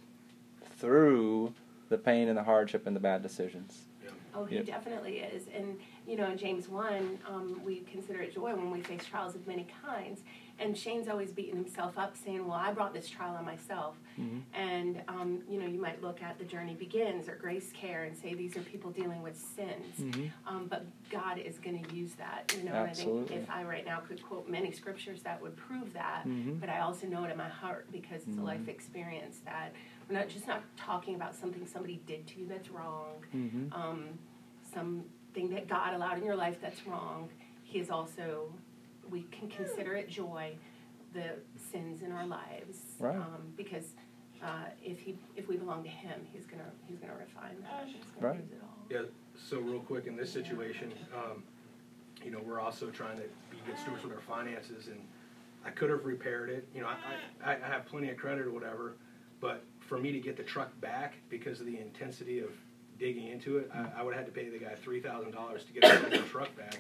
through 0.79 1.55
the 1.89 1.97
pain 1.97 2.29
and 2.29 2.37
the 2.37 2.43
hardship 2.43 2.87
and 2.87 2.95
the 2.95 3.01
bad 3.01 3.23
decisions. 3.23 3.87
Oh, 4.35 4.45
he 4.45 4.59
definitely 4.61 5.21
is. 5.21 5.45
And, 5.55 5.79
you 6.07 6.17
know, 6.17 6.31
in 6.31 6.39
James 6.39 6.69
1, 6.69 7.19
um, 7.27 7.61
we 7.65 7.81
consider 7.81 8.21
it 8.21 8.35
joy 8.35 8.55
when 8.55 8.71
we 8.71 8.81
face 8.83 9.05
trials 9.05 9.35
of 9.35 9.47
many 9.47 9.67
kinds. 9.85 10.21
And 10.63 10.79
Shane's 10.79 11.09
always 11.09 11.33
beating 11.33 11.57
himself 11.57 11.99
up, 11.99 12.17
saying, 12.17 12.47
"Well, 12.47 12.57
I 12.57 12.73
brought 12.73 12.95
this 12.95 13.09
trial 13.09 13.35
on 13.35 13.45
myself." 13.45 13.97
Mm-hmm. 14.21 14.39
And 14.55 15.03
um, 15.09 15.43
you 15.49 15.59
know, 15.59 15.67
you 15.67 15.81
might 15.81 16.01
look 16.03 16.23
at 16.23 16.39
the 16.39 16.45
journey 16.45 16.75
begins 16.75 17.29
or 17.29 17.35
grace 17.35 17.73
care 17.73 18.05
and 18.05 18.17
say 18.17 18.35
these 18.35 18.57
are 18.57 18.61
people 18.61 18.91
dealing 18.91 19.23
with 19.23 19.37
sins. 19.37 19.97
Mm-hmm. 20.01 20.27
Um, 20.47 20.67
but 20.69 20.87
God 21.11 21.39
is 21.39 21.59
going 21.59 21.83
to 21.83 21.95
use 21.95 22.13
that. 22.15 22.55
You 22.57 22.65
know, 22.65 22.75
Absolutely. 22.75 23.19
and 23.19 23.25
I 23.25 23.29
think 23.29 23.43
if 23.43 23.51
I 23.51 23.65
right 23.65 23.85
now 23.85 24.01
could 24.01 24.23
quote 24.23 24.49
many 24.49 24.71
scriptures 24.71 25.23
that 25.23 25.43
would 25.43 25.57
prove 25.57 25.93
that, 25.95 26.23
mm-hmm. 26.27 26.59
but 26.59 26.69
I 26.69 26.81
also 26.81 27.07
know 27.07 27.25
it 27.25 27.33
in 27.33 27.37
my 27.37 27.49
heart 27.49 27.87
because 27.91 28.23
it's 28.29 28.39
a 28.39 28.43
life 28.43 28.61
mm-hmm. 28.61 28.71
experience 28.71 29.39
that 29.45 29.73
we're 30.09 30.19
not 30.19 30.29
just 30.29 30.47
not 30.47 30.63
talking 30.77 31.17
about 31.17 31.35
something 31.35 31.67
somebody 31.67 32.01
did 32.07 32.27
to 32.29 32.41
you 32.41 32.47
that's 32.47 32.71
wrong, 32.71 33.25
mm-hmm. 33.35 33.73
um, 33.73 34.05
something 34.73 35.51
that 35.51 35.69
God 35.69 35.95
allowed 35.95 36.19
in 36.19 36.25
your 36.25 36.37
life 36.37 36.59
that's 36.61 36.87
wrong. 36.87 37.29
He 37.65 37.79
is 37.79 37.91
also 37.91 38.53
we 39.11 39.23
can 39.31 39.49
consider 39.49 39.95
it 39.95 40.09
joy 40.09 40.57
the 41.13 41.37
sins 41.71 42.03
in 42.03 42.13
our 42.13 42.27
lives. 42.27 42.79
Right. 42.99 43.17
Um, 43.17 43.53
because 43.57 43.95
uh, 44.43 44.65
if 44.83 45.01
he 45.01 45.19
if 45.37 45.49
we 45.49 45.57
belong 45.57 45.83
to 45.85 45.89
Him, 45.91 46.21
He's 46.33 46.47
gonna 46.47 46.71
He's 46.87 46.99
gonna 46.99 47.15
refine 47.15 47.57
that. 47.63 47.87
He's 47.87 48.05
gonna 48.19 48.27
Right. 48.29 48.41
use 48.41 48.51
it 48.53 48.61
all. 48.63 48.69
Yeah, 48.91 49.09
so 49.37 49.61
real 49.61 49.81
quick, 49.81 50.07
in 50.07 50.17
this 50.17 50.33
situation, 50.33 50.93
um, 51.15 51.43
you 52.25 52.31
know, 52.31 52.41
we're 52.45 52.61
also 52.61 52.91
trying 52.91 53.17
to 53.17 53.25
be 53.51 53.59
good 53.67 53.79
stewards 53.79 54.03
with 54.05 54.13
our 54.13 54.21
finances, 54.21 54.89
and 54.89 55.01
I 55.65 55.71
could 55.71 55.91
have 55.91 56.05
repaired 56.05 56.51
it, 56.51 56.67
you 56.75 56.81
know, 56.81 56.89
I, 56.89 57.53
I, 57.53 57.55
I 57.55 57.69
have 57.69 57.87
plenty 57.87 58.11
of 58.11 58.17
credit 58.17 58.47
or 58.47 58.51
whatever, 58.51 58.97
but 59.41 59.65
for 59.81 59.97
me 59.99 60.13
to 60.13 60.19
get 60.19 60.37
the 60.37 60.43
truck 60.43 60.79
back 60.81 61.15
because 61.31 61.61
of 61.61 61.67
the 61.67 61.79
intensity 61.79 62.41
of 62.41 62.51
digging 62.99 63.29
into 63.29 63.59
it, 63.59 63.71
I, 63.73 64.01
I 64.01 64.03
would 64.03 64.15
have 64.15 64.25
had 64.27 64.35
to 64.35 64.41
pay 64.41 64.49
the 64.49 64.59
guy 64.59 64.75
three 64.75 65.01
thousand 65.01 65.33
dollars 65.33 65.65
to 65.65 65.73
get 65.73 66.11
the 66.11 66.19
truck 66.19 66.55
back. 66.57 66.79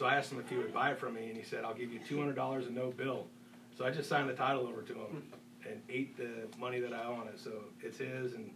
So 0.00 0.06
I 0.06 0.14
asked 0.14 0.32
him 0.32 0.40
if 0.40 0.48
he 0.48 0.56
would 0.56 0.72
buy 0.72 0.92
it 0.92 0.98
from 0.98 1.12
me, 1.12 1.28
and 1.28 1.36
he 1.36 1.42
said, 1.42 1.62
I'll 1.62 1.74
give 1.74 1.92
you 1.92 2.00
two 2.08 2.18
hundred 2.18 2.34
dollars 2.34 2.64
and 2.66 2.74
no 2.74 2.90
bill. 2.90 3.26
So 3.76 3.84
I 3.84 3.90
just 3.90 4.08
signed 4.08 4.30
the 4.30 4.32
title 4.32 4.66
over 4.66 4.80
to 4.80 4.94
him 4.94 5.22
and 5.68 5.78
ate 5.90 6.16
the 6.16 6.30
money 6.58 6.80
that 6.80 6.94
I 6.94 7.04
owe 7.04 7.12
on 7.20 7.28
it, 7.28 7.38
so 7.38 7.50
it's 7.82 7.98
his, 7.98 8.32
and 8.32 8.50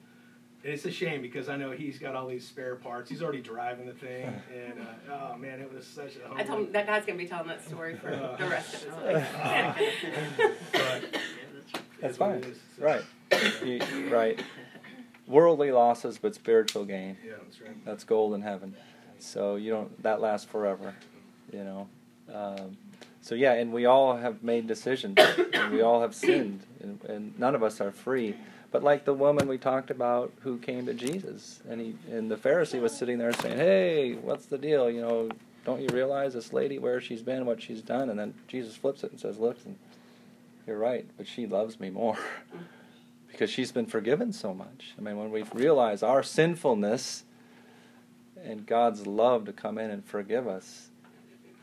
and 0.64 0.72
it's 0.72 0.86
a 0.86 0.90
shame 0.90 1.20
because 1.20 1.50
I 1.50 1.56
know 1.56 1.72
he's 1.72 1.98
got 1.98 2.14
all 2.14 2.26
these 2.28 2.48
spare 2.48 2.76
parts. 2.76 3.10
He's 3.10 3.22
already 3.22 3.42
driving 3.42 3.84
the 3.84 3.92
thing, 3.92 4.24
and 4.54 4.80
uh, 5.10 5.12
oh 5.34 5.36
man, 5.36 5.60
it 5.60 5.70
was 5.70 5.86
such 5.86 6.12
a. 6.16 6.34
I 6.34 6.44
told 6.44 6.60
him 6.60 6.72
that 6.72 6.86
guy's 6.86 7.04
gonna 7.04 7.18
be 7.18 7.26
telling 7.26 7.48
that 7.48 7.62
story 7.62 7.94
for 7.96 8.08
Uh, 8.08 8.36
the 8.38 8.46
rest 8.48 8.74
of 8.76 8.80
his 8.84 8.94
life. 8.94 9.28
But 10.72 11.02
That's 12.00 12.12
it's 12.12 12.16
fine. 12.16 12.36
it 12.36 12.46
is, 12.46 12.58
so- 12.78 12.84
Right. 12.86 13.04
You- 13.62 14.08
right. 14.10 14.42
Worldly 15.26 15.72
losses, 15.72 16.16
but 16.16 16.34
spiritual 16.34 16.86
gain. 16.86 17.18
Yeah, 17.22 17.32
that's 17.42 17.60
right. 17.60 17.84
That's 17.84 18.04
gold 18.04 18.32
in 18.32 18.40
heaven. 18.40 18.74
So 19.18 19.56
you 19.56 19.70
don't. 19.70 20.02
That 20.02 20.22
lasts 20.22 20.46
forever. 20.50 20.94
You 21.54 21.64
know. 21.64 21.88
Um, 22.34 22.76
so 23.20 23.34
yeah, 23.34 23.52
and 23.54 23.72
we 23.72 23.86
all 23.86 24.16
have 24.16 24.42
made 24.42 24.66
decisions, 24.66 25.18
and 25.52 25.72
we 25.72 25.80
all 25.80 26.00
have 26.02 26.14
sinned, 26.14 26.60
and, 26.82 27.02
and 27.04 27.38
none 27.38 27.54
of 27.54 27.62
us 27.62 27.80
are 27.80 27.90
free. 27.90 28.34
But 28.70 28.82
like 28.82 29.04
the 29.04 29.14
woman 29.14 29.46
we 29.46 29.56
talked 29.56 29.90
about 29.90 30.32
who 30.40 30.58
came 30.58 30.86
to 30.86 30.94
Jesus, 30.94 31.60
and 31.68 31.80
he 31.80 31.94
and 32.10 32.30
the 32.30 32.36
Pharisee 32.36 32.80
was 32.80 32.96
sitting 32.96 33.18
there 33.18 33.32
saying, 33.32 33.56
"Hey, 33.56 34.14
what's 34.14 34.46
the 34.46 34.58
deal? 34.58 34.90
You 34.90 35.00
know, 35.00 35.28
don't 35.64 35.80
you 35.80 35.88
realize 35.92 36.34
this 36.34 36.52
lady 36.52 36.78
where 36.78 37.00
she's 37.00 37.22
been, 37.22 37.46
what 37.46 37.62
she's 37.62 37.82
done?" 37.82 38.10
And 38.10 38.18
then 38.18 38.34
Jesus 38.48 38.76
flips 38.76 39.04
it 39.04 39.12
and 39.12 39.20
says, 39.20 39.38
"Listen, 39.38 39.78
you're 40.66 40.78
right, 40.78 41.06
but 41.16 41.28
she 41.28 41.46
loves 41.46 41.78
me 41.78 41.90
more." 41.90 42.18
because 43.34 43.50
she's 43.50 43.72
been 43.72 43.86
forgiven 43.86 44.32
so 44.32 44.54
much. 44.54 44.94
I 44.96 45.02
mean, 45.02 45.16
when 45.16 45.32
we 45.32 45.42
realize 45.52 46.04
our 46.04 46.22
sinfulness 46.22 47.24
and 48.44 48.64
God's 48.64 49.08
love 49.08 49.44
to 49.46 49.52
come 49.52 49.76
in 49.76 49.90
and 49.90 50.04
forgive 50.04 50.46
us, 50.46 50.90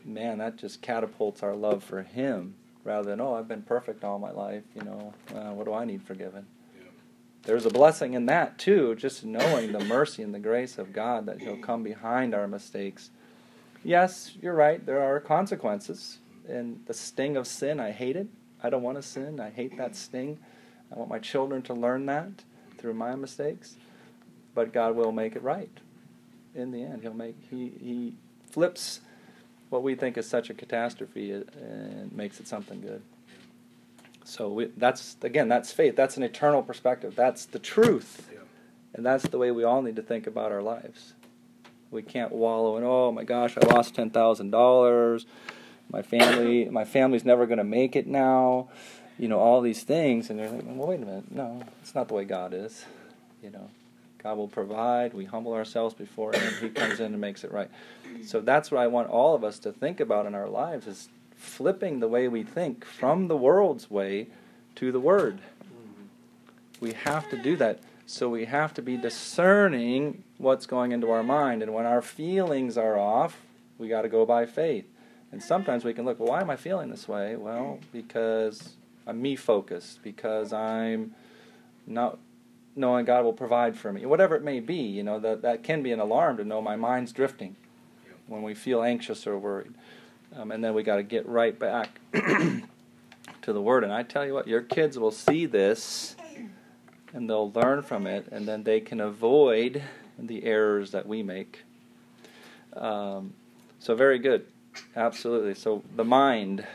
man, 0.04 0.38
that 0.38 0.56
just 0.56 0.82
catapults 0.82 1.42
our 1.42 1.54
love 1.54 1.82
for 1.82 2.02
Him 2.02 2.54
rather 2.84 3.10
than, 3.10 3.20
oh, 3.20 3.34
I've 3.34 3.48
been 3.48 3.62
perfect 3.62 4.04
all 4.04 4.18
my 4.18 4.30
life, 4.30 4.64
you 4.74 4.82
know, 4.82 5.14
uh, 5.34 5.52
what 5.52 5.66
do 5.66 5.72
I 5.72 5.84
need 5.84 6.02
forgiven? 6.02 6.46
Yeah. 6.76 6.88
There's 7.44 7.66
a 7.66 7.70
blessing 7.70 8.14
in 8.14 8.26
that 8.26 8.58
too, 8.58 8.94
just 8.96 9.24
knowing 9.24 9.72
the 9.72 9.84
mercy 9.84 10.22
and 10.22 10.34
the 10.34 10.40
grace 10.40 10.78
of 10.78 10.92
God 10.92 11.26
that 11.26 11.40
He'll 11.40 11.56
come 11.58 11.82
behind 11.82 12.34
our 12.34 12.48
mistakes. 12.48 13.10
Yes, 13.84 14.32
you're 14.40 14.54
right, 14.54 14.84
there 14.84 15.00
are 15.00 15.20
consequences. 15.20 16.18
And 16.48 16.82
the 16.86 16.94
sting 16.94 17.36
of 17.36 17.46
sin, 17.46 17.78
I 17.78 17.92
hate 17.92 18.16
it. 18.16 18.26
I 18.62 18.70
don't 18.70 18.82
want 18.82 18.96
to 18.96 19.02
sin. 19.02 19.40
I 19.40 19.50
hate 19.50 19.76
that 19.78 19.94
sting. 19.94 20.38
I 20.90 20.98
want 20.98 21.10
my 21.10 21.18
children 21.18 21.62
to 21.62 21.74
learn 21.74 22.06
that 22.06 22.44
through 22.78 22.94
my 22.94 23.14
mistakes. 23.14 23.76
But 24.54 24.72
God 24.72 24.94
will 24.94 25.12
make 25.12 25.36
it 25.36 25.42
right. 25.42 25.70
In 26.54 26.70
the 26.72 26.82
end, 26.82 27.02
He'll 27.02 27.14
make 27.14 27.36
He 27.48 27.72
He 27.80 28.14
flips 28.50 29.00
what 29.72 29.82
we 29.82 29.94
think 29.94 30.18
is 30.18 30.28
such 30.28 30.50
a 30.50 30.54
catastrophe 30.54 31.32
and 31.32 32.12
makes 32.12 32.38
it 32.40 32.46
something 32.46 32.80
good. 32.82 33.00
So 34.24 34.50
we, 34.52 34.66
that's 34.76 35.16
again, 35.22 35.48
that's 35.48 35.72
faith. 35.72 35.96
That's 35.96 36.16
an 36.18 36.22
eternal 36.22 36.62
perspective. 36.62 37.16
That's 37.16 37.46
the 37.46 37.58
truth, 37.58 38.28
Yeah. 38.32 38.40
and 38.94 39.04
that's 39.04 39.24
the 39.26 39.38
way 39.38 39.50
we 39.50 39.64
all 39.64 39.82
need 39.82 39.96
to 39.96 40.02
think 40.02 40.26
about 40.26 40.52
our 40.52 40.62
lives. 40.62 41.14
We 41.90 42.02
can't 42.02 42.32
wallow 42.32 42.76
in, 42.76 42.84
oh 42.84 43.10
my 43.12 43.24
gosh, 43.24 43.56
I 43.56 43.66
lost 43.66 43.94
ten 43.94 44.10
thousand 44.10 44.50
dollars. 44.50 45.26
My 45.90 46.02
family, 46.02 46.64
my 46.70 46.84
family's 46.84 47.24
never 47.24 47.46
going 47.46 47.58
to 47.58 47.64
make 47.64 47.96
it 47.96 48.06
now. 48.06 48.68
You 49.18 49.28
know 49.28 49.38
all 49.38 49.60
these 49.60 49.82
things, 49.82 50.30
and 50.30 50.38
you're 50.38 50.48
like, 50.48 50.62
well, 50.66 50.88
wait 50.88 51.02
a 51.02 51.04
minute, 51.04 51.30
no, 51.32 51.62
it's 51.82 51.94
not 51.94 52.08
the 52.08 52.14
way 52.14 52.24
God 52.24 52.52
is. 52.54 52.84
You 53.42 53.50
know, 53.50 53.70
God 54.22 54.36
will 54.36 54.48
provide. 54.48 55.14
We 55.14 55.24
humble 55.24 55.52
ourselves 55.52 55.94
before 55.94 56.32
Him. 56.32 56.52
He 56.60 56.68
comes 56.68 57.00
in 57.00 57.06
and 57.06 57.20
makes 57.20 57.44
it 57.44 57.52
right. 57.52 57.70
So 58.24 58.40
that's 58.40 58.70
what 58.70 58.80
I 58.80 58.86
want 58.86 59.08
all 59.08 59.34
of 59.34 59.42
us 59.42 59.58
to 59.60 59.72
think 59.72 60.00
about 60.00 60.26
in 60.26 60.34
our 60.34 60.48
lives: 60.48 60.86
is 60.86 61.08
flipping 61.36 62.00
the 62.00 62.08
way 62.08 62.28
we 62.28 62.42
think 62.42 62.84
from 62.84 63.28
the 63.28 63.36
world's 63.36 63.90
way 63.90 64.28
to 64.76 64.92
the 64.92 65.00
Word. 65.00 65.40
We 66.80 66.92
have 66.92 67.28
to 67.30 67.36
do 67.36 67.56
that. 67.56 67.80
So 68.06 68.28
we 68.28 68.44
have 68.44 68.74
to 68.74 68.82
be 68.82 68.96
discerning 68.96 70.24
what's 70.36 70.66
going 70.66 70.92
into 70.92 71.10
our 71.10 71.22
mind. 71.22 71.62
And 71.62 71.72
when 71.72 71.86
our 71.86 72.02
feelings 72.02 72.76
are 72.76 72.98
off, 72.98 73.40
we 73.78 73.88
got 73.88 74.02
to 74.02 74.08
go 74.08 74.26
by 74.26 74.46
faith. 74.46 74.84
And 75.30 75.42
sometimes 75.42 75.84
we 75.84 75.94
can 75.94 76.04
look, 76.04 76.20
well, 76.20 76.28
why 76.28 76.40
am 76.40 76.50
I 76.50 76.56
feeling 76.56 76.90
this 76.90 77.08
way? 77.08 77.36
Well, 77.36 77.78
because 77.90 78.74
I'm 79.06 79.22
me 79.22 79.34
focused, 79.34 80.02
because 80.02 80.52
I'm 80.52 81.14
not 81.86 82.18
knowing 82.74 83.04
God 83.04 83.24
will 83.24 83.32
provide 83.32 83.76
for 83.76 83.92
me. 83.92 84.06
Whatever 84.06 84.34
it 84.36 84.42
may 84.42 84.60
be, 84.60 84.76
you 84.76 85.02
know, 85.02 85.18
that, 85.20 85.42
that 85.42 85.62
can 85.62 85.82
be 85.82 85.92
an 85.92 86.00
alarm 86.00 86.38
to 86.38 86.44
know 86.44 86.62
my 86.62 86.76
mind's 86.76 87.12
drifting 87.12 87.56
when 88.26 88.42
we 88.42 88.54
feel 88.54 88.82
anxious 88.82 89.26
or 89.26 89.38
worried. 89.38 89.74
Um, 90.34 90.50
and 90.50 90.64
then 90.64 90.72
we 90.72 90.82
got 90.82 90.96
to 90.96 91.02
get 91.02 91.26
right 91.26 91.58
back 91.58 92.00
to 92.12 93.52
the 93.52 93.60
Word. 93.60 93.84
And 93.84 93.92
I 93.92 94.02
tell 94.02 94.24
you 94.24 94.32
what, 94.32 94.48
your 94.48 94.62
kids 94.62 94.98
will 94.98 95.10
see 95.10 95.44
this 95.44 96.16
and 97.12 97.28
they'll 97.28 97.52
learn 97.52 97.82
from 97.82 98.06
it, 98.06 98.26
and 98.32 98.46
then 98.46 98.62
they 98.62 98.80
can 98.80 99.00
avoid 99.00 99.82
the 100.18 100.44
errors 100.44 100.92
that 100.92 101.06
we 101.06 101.22
make. 101.22 101.62
Um, 102.74 103.34
so, 103.78 103.94
very 103.94 104.18
good. 104.18 104.46
Absolutely. 104.96 105.54
So, 105.54 105.82
the 105.94 106.04
mind 106.04 106.66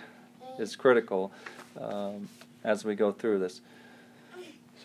is 0.59 0.75
critical 0.75 1.31
um, 1.79 2.29
as 2.63 2.85
we 2.85 2.95
go 2.95 3.11
through 3.11 3.39
this. 3.39 3.61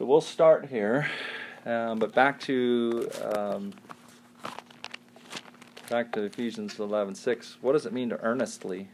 So, 0.03 0.07
we'll 0.07 0.21
start 0.21 0.67
here, 0.67 1.09
um, 1.65 2.01
but 2.01 2.13
back 2.13 2.41
to. 2.41 3.09
Um, 3.23 3.73
back 5.89 6.11
to 6.15 6.23
Ephesians 6.23 6.81
11:6. 6.81 7.59
What 7.61 7.75
does 7.75 7.87
it 7.87 7.93
mean 7.93 8.09
to 8.09 8.21
earnestly? 8.21 8.89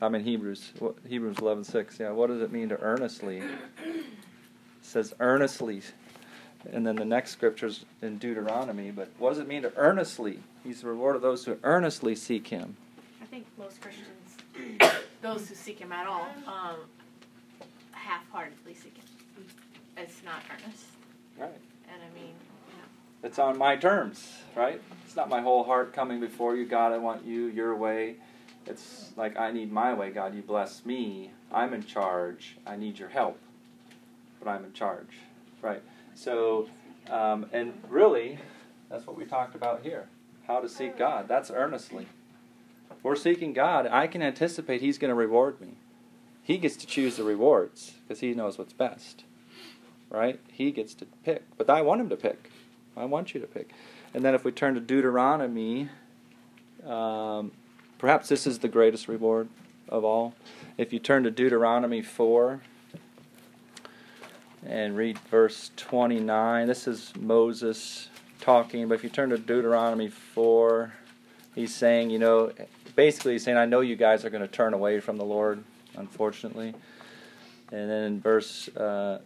I'm 0.00 0.14
in 0.14 0.24
Hebrews. 0.24 0.72
What- 0.78 0.96
Hebrews 1.06 1.36
11:6. 1.36 2.00
Yeah. 2.00 2.12
What 2.12 2.28
does 2.28 2.40
it 2.40 2.50
mean 2.50 2.70
to 2.70 2.80
earnestly? 2.80 3.40
It 3.40 4.06
says 4.80 5.12
earnestly, 5.20 5.82
and 6.72 6.86
then 6.86 6.96
the 6.96 7.04
next 7.04 7.32
scripture's 7.32 7.84
in 8.00 8.16
Deuteronomy. 8.16 8.92
But 8.92 9.10
what 9.18 9.28
does 9.28 9.38
it 9.38 9.48
mean 9.48 9.60
to 9.64 9.72
earnestly? 9.76 10.38
He's 10.64 10.80
the 10.80 10.88
reward 10.88 11.14
of 11.14 11.20
those 11.20 11.44
who 11.44 11.58
earnestly 11.62 12.14
seek 12.14 12.46
Him. 12.46 12.74
I 13.20 13.26
think 13.26 13.44
most 13.58 13.82
Christians, 13.82 14.94
those 15.20 15.46
who 15.46 15.54
seek 15.54 15.78
Him 15.78 15.92
at 15.92 16.06
all, 16.06 16.26
um, 16.46 16.76
half-heartedly 17.92 18.72
seek 18.72 18.96
Him. 18.96 18.99
It's 20.00 20.22
not 20.24 20.42
earnest, 20.50 20.86
Right. 21.38 21.50
and 21.92 22.02
I 22.02 22.18
mean, 22.18 22.34
It's 23.22 23.38
on 23.38 23.58
my 23.58 23.76
terms, 23.76 24.38
right? 24.56 24.80
It's 25.04 25.14
not 25.14 25.28
my 25.28 25.42
whole 25.42 25.62
heart 25.64 25.92
coming 25.92 26.20
before 26.20 26.56
you, 26.56 26.64
God. 26.64 26.92
I 26.92 26.96
want 26.96 27.22
you 27.24 27.46
your 27.48 27.76
way. 27.76 28.16
It's 28.64 29.12
like 29.14 29.38
I 29.38 29.50
need 29.52 29.70
my 29.70 29.92
way, 29.92 30.10
God. 30.10 30.34
You 30.34 30.40
bless 30.40 30.86
me. 30.86 31.30
I'm 31.52 31.74
in 31.74 31.84
charge. 31.84 32.56
I 32.66 32.76
need 32.76 32.98
your 32.98 33.10
help, 33.10 33.38
but 34.42 34.48
I'm 34.48 34.64
in 34.64 34.72
charge, 34.72 35.18
right? 35.60 35.82
So, 36.14 36.68
um, 37.10 37.44
and 37.52 37.74
really, 37.90 38.38
that's 38.88 39.06
what 39.06 39.16
we 39.18 39.26
talked 39.26 39.54
about 39.54 39.82
here. 39.82 40.08
How 40.46 40.60
to 40.60 40.68
seek 40.68 40.96
God. 40.96 41.28
That's 41.28 41.50
earnestly. 41.50 42.06
We're 43.02 43.16
seeking 43.16 43.52
God. 43.52 43.86
I 43.86 44.06
can 44.06 44.22
anticipate 44.22 44.80
He's 44.80 44.96
going 44.98 45.10
to 45.10 45.14
reward 45.14 45.60
me. 45.60 45.74
He 46.42 46.56
gets 46.56 46.76
to 46.76 46.86
choose 46.86 47.16
the 47.16 47.24
rewards 47.24 47.92
because 48.08 48.20
He 48.20 48.32
knows 48.32 48.56
what's 48.58 48.72
best, 48.72 49.24
right? 50.10 50.38
He 50.52 50.70
gets 50.70 50.94
to 50.94 51.06
pick, 51.24 51.42
but 51.56 51.70
I 51.70 51.82
want 51.82 52.00
Him 52.00 52.08
to 52.10 52.16
pick. 52.16 52.50
I 52.96 53.04
want 53.04 53.34
you 53.34 53.40
to 53.40 53.46
pick. 53.46 53.70
And 54.12 54.24
then 54.24 54.34
if 54.34 54.44
we 54.44 54.52
turn 54.52 54.74
to 54.74 54.80
Deuteronomy, 54.80 55.88
um, 56.84 57.52
perhaps 57.98 58.28
this 58.28 58.46
is 58.46 58.58
the 58.58 58.68
greatest 58.68 59.08
reward 59.08 59.48
of 59.88 60.04
all. 60.04 60.34
If 60.76 60.92
you 60.92 60.98
turn 60.98 61.22
to 61.24 61.30
Deuteronomy 61.30 62.02
4 62.02 62.60
and 64.66 64.96
read 64.96 65.18
verse 65.18 65.70
29, 65.76 66.66
this 66.66 66.88
is 66.88 67.12
Moses 67.18 68.08
talking, 68.40 68.88
but 68.88 68.94
if 68.94 69.04
you 69.04 69.10
turn 69.10 69.30
to 69.30 69.38
Deuteronomy 69.38 70.08
4, 70.08 70.92
he's 71.54 71.74
saying, 71.74 72.10
you 72.10 72.18
know, 72.18 72.52
basically 72.96 73.32
he's 73.32 73.44
saying, 73.44 73.58
I 73.58 73.66
know 73.66 73.80
you 73.80 73.96
guys 73.96 74.24
are 74.24 74.30
going 74.30 74.42
to 74.42 74.48
turn 74.48 74.74
away 74.74 75.00
from 75.00 75.16
the 75.16 75.24
Lord, 75.24 75.62
unfortunately. 75.96 76.74
And 77.72 77.90
then 77.90 78.04
in 78.04 78.20
verse, 78.20 78.68
uh, 78.76 79.20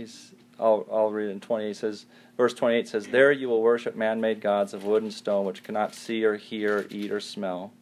he's, 0.00 0.32
I'll, 0.58 0.86
I'll 0.90 1.10
read 1.10 1.30
in 1.30 1.40
28. 1.40 1.68
He 1.68 1.74
says, 1.74 2.06
verse 2.36 2.54
28 2.54 2.88
says, 2.88 3.06
There 3.06 3.32
you 3.32 3.48
will 3.48 3.62
worship 3.62 3.96
man 3.96 4.20
made 4.20 4.40
gods 4.40 4.74
of 4.74 4.84
wood 4.84 5.02
and 5.02 5.12
stone, 5.12 5.46
which 5.46 5.62
cannot 5.62 5.94
see 5.94 6.24
or 6.24 6.36
hear, 6.36 6.86
eat 6.90 7.10
or 7.10 7.20
smell. 7.20 7.72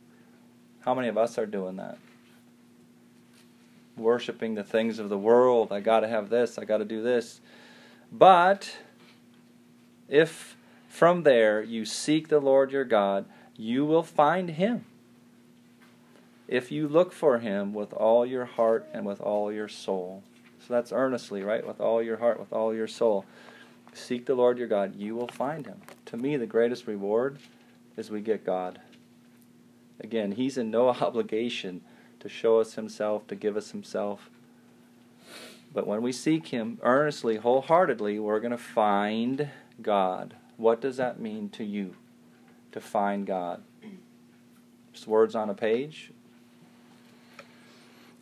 How 0.81 0.95
many 0.95 1.09
of 1.09 1.19
us 1.19 1.39
are 1.39 1.47
doing 1.47 1.77
that? 1.77 1.99
worshiping 3.99 4.55
the 4.55 4.65
things 4.65 4.99
of 4.99 5.09
the 5.09 5.19
world. 5.19 5.73
I 5.73 5.81
got 5.81 6.01
to 6.01 6.09
have 6.09 6.31
this, 6.31 6.59
I 6.59 6.65
got 6.65 6.79
to 6.79 6.85
do 6.85 7.03
this. 7.03 7.41
But 8.11 8.79
if 10.09 10.57
from 10.89 11.23
there 11.25 11.63
you 11.63 11.85
seek 11.85 12.29
the 12.29 12.41
Lord 12.41 12.73
your 12.73 12.85
God, 12.85 13.27
you 13.57 13.85
will 13.85 14.03
find 14.03 14.51
him. 14.51 14.85
If 16.47 16.73
you 16.73 16.89
look 16.89 17.13
for 17.13 17.39
him 17.39 17.75
with 17.75 17.93
all 17.93 18.25
your 18.25 18.47
heart 18.47 18.89
and 18.95 19.05
with 19.05 19.21
all 19.21 19.53
your 19.53 19.69
soul. 19.69 20.23
So 20.69 20.75
that's 20.75 20.93
earnestly, 20.93 21.43
right? 21.43 21.67
With 21.67 21.81
all 21.81 22.03
your 22.03 22.19
heart, 22.19 22.39
with 22.39 22.53
all 22.53 22.75
your 22.75 22.87
soul. 22.87 23.25
Seek 23.95 24.27
the 24.27 24.35
Lord 24.35 24.59
your 24.59 24.69
God, 24.69 24.95
you 24.97 25.15
will 25.15 25.29
find 25.29 25.65
him. 25.65 25.81
To 26.07 26.19
me, 26.19 26.37
the 26.37 26.47
greatest 26.47 26.87
reward 26.87 27.39
is 27.97 28.11
we 28.11 28.21
get 28.21 28.45
God. 28.45 28.79
Again, 29.99 30.33
he's 30.33 30.59
in 30.59 30.71
no 30.71 30.89
obligation 31.01 31.81
to 32.21 32.29
show 32.29 32.61
us 32.61 32.75
himself, 32.75 33.27
to 33.29 33.35
give 33.35 33.57
us 33.57 33.71
himself. 33.71 34.29
But 35.73 35.87
when 35.87 36.03
we 36.03 36.13
seek 36.13 36.49
him 36.49 36.79
earnestly, 36.83 37.37
wholeheartedly, 37.37 38.19
we're 38.19 38.41
going 38.41 38.51
to 38.51 38.59
find 38.59 39.49
God. 39.81 40.35
What 40.59 40.83
does 40.83 40.99
that 40.99 41.19
mean 41.19 41.49
to 41.51 41.65
you 41.65 41.95
to 42.73 42.81
find 42.81 43.27
God? 43.27 43.63
Just 44.93 45.07
words 45.07 45.35
on 45.35 45.49
a 45.49 45.55
page? 45.55 46.11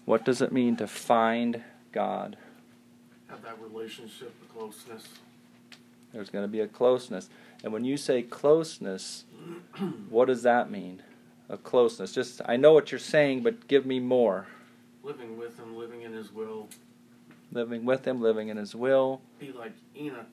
What 0.05 0.25
does 0.25 0.41
it 0.41 0.53
mean 0.53 0.77
to 0.77 0.87
find 0.87 1.65
God? 1.97 2.37
Have 3.29 3.43
that 3.43 3.57
relationship, 3.59 4.39
the 4.39 4.47
closeness. 4.53 5.09
There's 6.13 6.29
going 6.29 6.45
to 6.45 6.49
be 6.49 6.61
a 6.61 6.69
closeness. 6.69 7.31
And 7.65 7.73
when 7.73 7.87
you 7.87 7.97
say 7.97 8.21
closeness, 8.21 9.25
what 10.11 10.27
does 10.27 10.43
that 10.43 10.71
mean? 10.71 11.01
A 11.49 11.57
closeness. 11.57 12.13
Just, 12.13 12.43
I 12.45 12.57
know 12.57 12.75
what 12.75 12.93
you're 12.93 12.99
saying, 12.99 13.43
but 13.43 13.67
give 13.67 13.87
me 13.87 13.99
more. 13.99 14.47
Living 15.03 15.39
with 15.39 15.59
him, 15.59 15.75
living 15.75 16.03
in 16.03 16.13
his 16.13 16.31
will. 16.31 16.69
Living 17.51 17.87
with 17.87 18.07
him, 18.07 18.21
living 18.21 18.49
in 18.49 18.59
his 18.59 18.75
will. 18.75 19.23
Be 19.41 19.53
like 19.53 19.73
Enoch. 19.97 20.27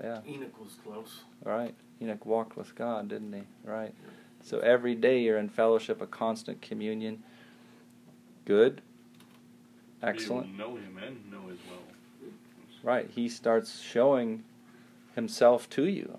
Yeah. 0.00 0.20
Enoch 0.28 0.60
was 0.60 0.76
close. 0.84 1.22
Right. 1.42 1.74
Enoch 2.00 2.24
walked 2.24 2.56
with 2.56 2.76
God, 2.76 3.08
didn't 3.08 3.32
he? 3.32 3.42
Right. 3.64 3.92
So 4.44 4.60
every 4.60 4.94
day 4.94 5.22
you're 5.22 5.38
in 5.38 5.48
fellowship, 5.48 6.00
a 6.00 6.06
constant 6.06 6.62
communion. 6.62 7.24
Good. 8.44 8.80
Excellent. 10.02 10.56
Be 10.56 10.62
able 10.62 10.74
to 10.74 10.76
know 10.76 10.84
him 10.84 10.98
and 10.98 11.30
know 11.30 11.48
his 11.48 11.58
will. 11.70 12.30
Right. 12.82 13.08
He 13.14 13.28
starts 13.28 13.80
showing 13.80 14.44
himself 15.14 15.70
to 15.70 15.84
you, 15.84 16.18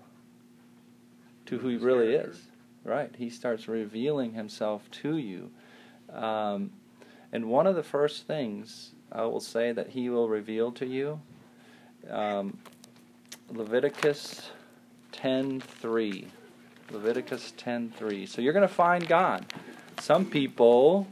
to 1.46 1.58
who 1.58 1.68
he 1.68 1.76
really 1.76 2.12
character. 2.12 2.30
is. 2.30 2.42
Right. 2.84 3.10
He 3.16 3.30
starts 3.30 3.68
revealing 3.68 4.32
himself 4.32 4.90
to 5.02 5.16
you. 5.16 5.50
Um, 6.12 6.70
and 7.32 7.46
one 7.46 7.66
of 7.66 7.74
the 7.74 7.82
first 7.82 8.26
things 8.26 8.92
I 9.10 9.22
will 9.24 9.40
say 9.40 9.72
that 9.72 9.90
he 9.90 10.08
will 10.08 10.28
reveal 10.28 10.72
to 10.72 10.86
you, 10.86 11.20
um, 12.10 12.58
Leviticus 13.50 14.50
10:3. 15.12 16.28
Leviticus 16.90 17.52
10:3. 17.56 18.26
So 18.26 18.40
you're 18.40 18.52
going 18.52 18.66
to 18.66 18.74
find 18.74 19.06
God. 19.06 19.46
Some 20.00 20.26
people 20.26 21.06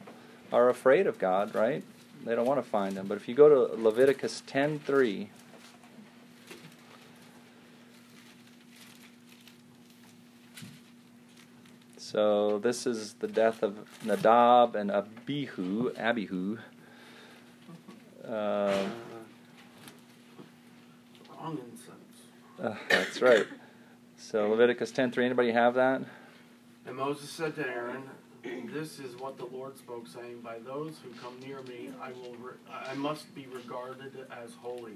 are 0.53 0.69
afraid 0.69 1.07
of 1.07 1.19
God, 1.19 1.55
right? 1.55 1.83
They 2.25 2.35
don't 2.35 2.47
want 2.47 2.63
to 2.63 2.69
find 2.69 2.97
them. 2.97 3.07
But 3.07 3.17
if 3.17 3.29
you 3.29 3.35
go 3.35 3.49
to 3.49 3.75
Leviticus 3.83 4.43
10:3, 4.47 5.29
So 11.97 12.59
this 12.59 12.87
is 12.87 13.15
the 13.15 13.27
death 13.27 13.63
of 13.63 13.89
Nadab 14.05 14.77
and 14.77 14.91
Abihu. 14.91 15.93
Abihu. 15.97 16.59
Uh, 18.23 18.87
Wrong 21.31 21.59
incense. 21.71 22.63
uh, 22.63 22.75
that's 22.91 23.23
right. 23.23 23.47
So 24.17 24.51
Leviticus 24.51 24.93
10:3. 24.93 25.25
Anybody 25.25 25.53
have 25.53 25.75
that? 25.75 26.03
And 26.87 26.97
Moses 26.97 27.31
said 27.31 27.55
to 27.57 27.67
Aaron, 27.67 28.03
This 28.45 28.99
is 28.99 29.17
what 29.17 29.39
the 29.39 29.45
Lord 29.47 29.77
spoke, 29.79 30.09
saying, 30.09 30.41
By 30.41 30.59
those 30.59 30.97
who 31.03 31.11
come 31.21 31.39
near 31.41 31.63
me, 31.63 31.91
I 32.03 32.11
will, 32.13 32.35
re- 32.41 32.55
I 32.69 32.95
must 32.95 33.33
be 33.35 33.47
regarded 33.53 34.13
as 34.31 34.51
holy, 34.61 34.95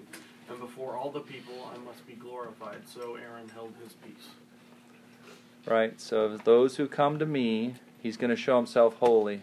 and 0.49 0.59
before 0.59 0.97
all 0.97 1.11
the 1.11 1.21
people, 1.21 1.71
I 1.73 1.79
must 1.85 2.07
be 2.07 2.15
glorified. 2.15 2.89
So 2.89 3.17
Aaron 3.17 3.49
held 3.49 3.73
his 3.83 3.93
peace. 3.93 4.29
Right. 5.67 6.01
So 6.01 6.37
those 6.37 6.77
who 6.77 6.89
come 6.89 7.19
to 7.19 7.27
me, 7.27 7.75
he's 8.03 8.17
going 8.17 8.31
to 8.31 8.37
show 8.37 8.57
himself 8.57 8.97
holy. 8.97 9.43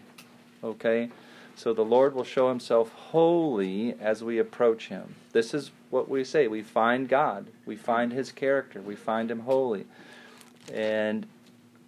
Okay? 0.62 1.10
So 1.56 1.72
the 1.72 1.84
Lord 1.84 2.14
will 2.14 2.24
show 2.24 2.48
himself 2.48 2.92
holy 2.92 3.94
as 4.00 4.24
we 4.24 4.38
approach 4.38 4.88
him. 4.88 5.14
This 5.32 5.54
is 5.54 5.70
what 5.90 6.08
we 6.08 6.24
say. 6.24 6.48
We 6.48 6.62
find 6.62 7.08
God. 7.08 7.46
We 7.64 7.76
find 7.76 8.12
his 8.12 8.32
character. 8.32 8.80
We 8.80 8.96
find 8.96 9.30
him 9.30 9.40
holy. 9.40 9.86
And 10.72 11.26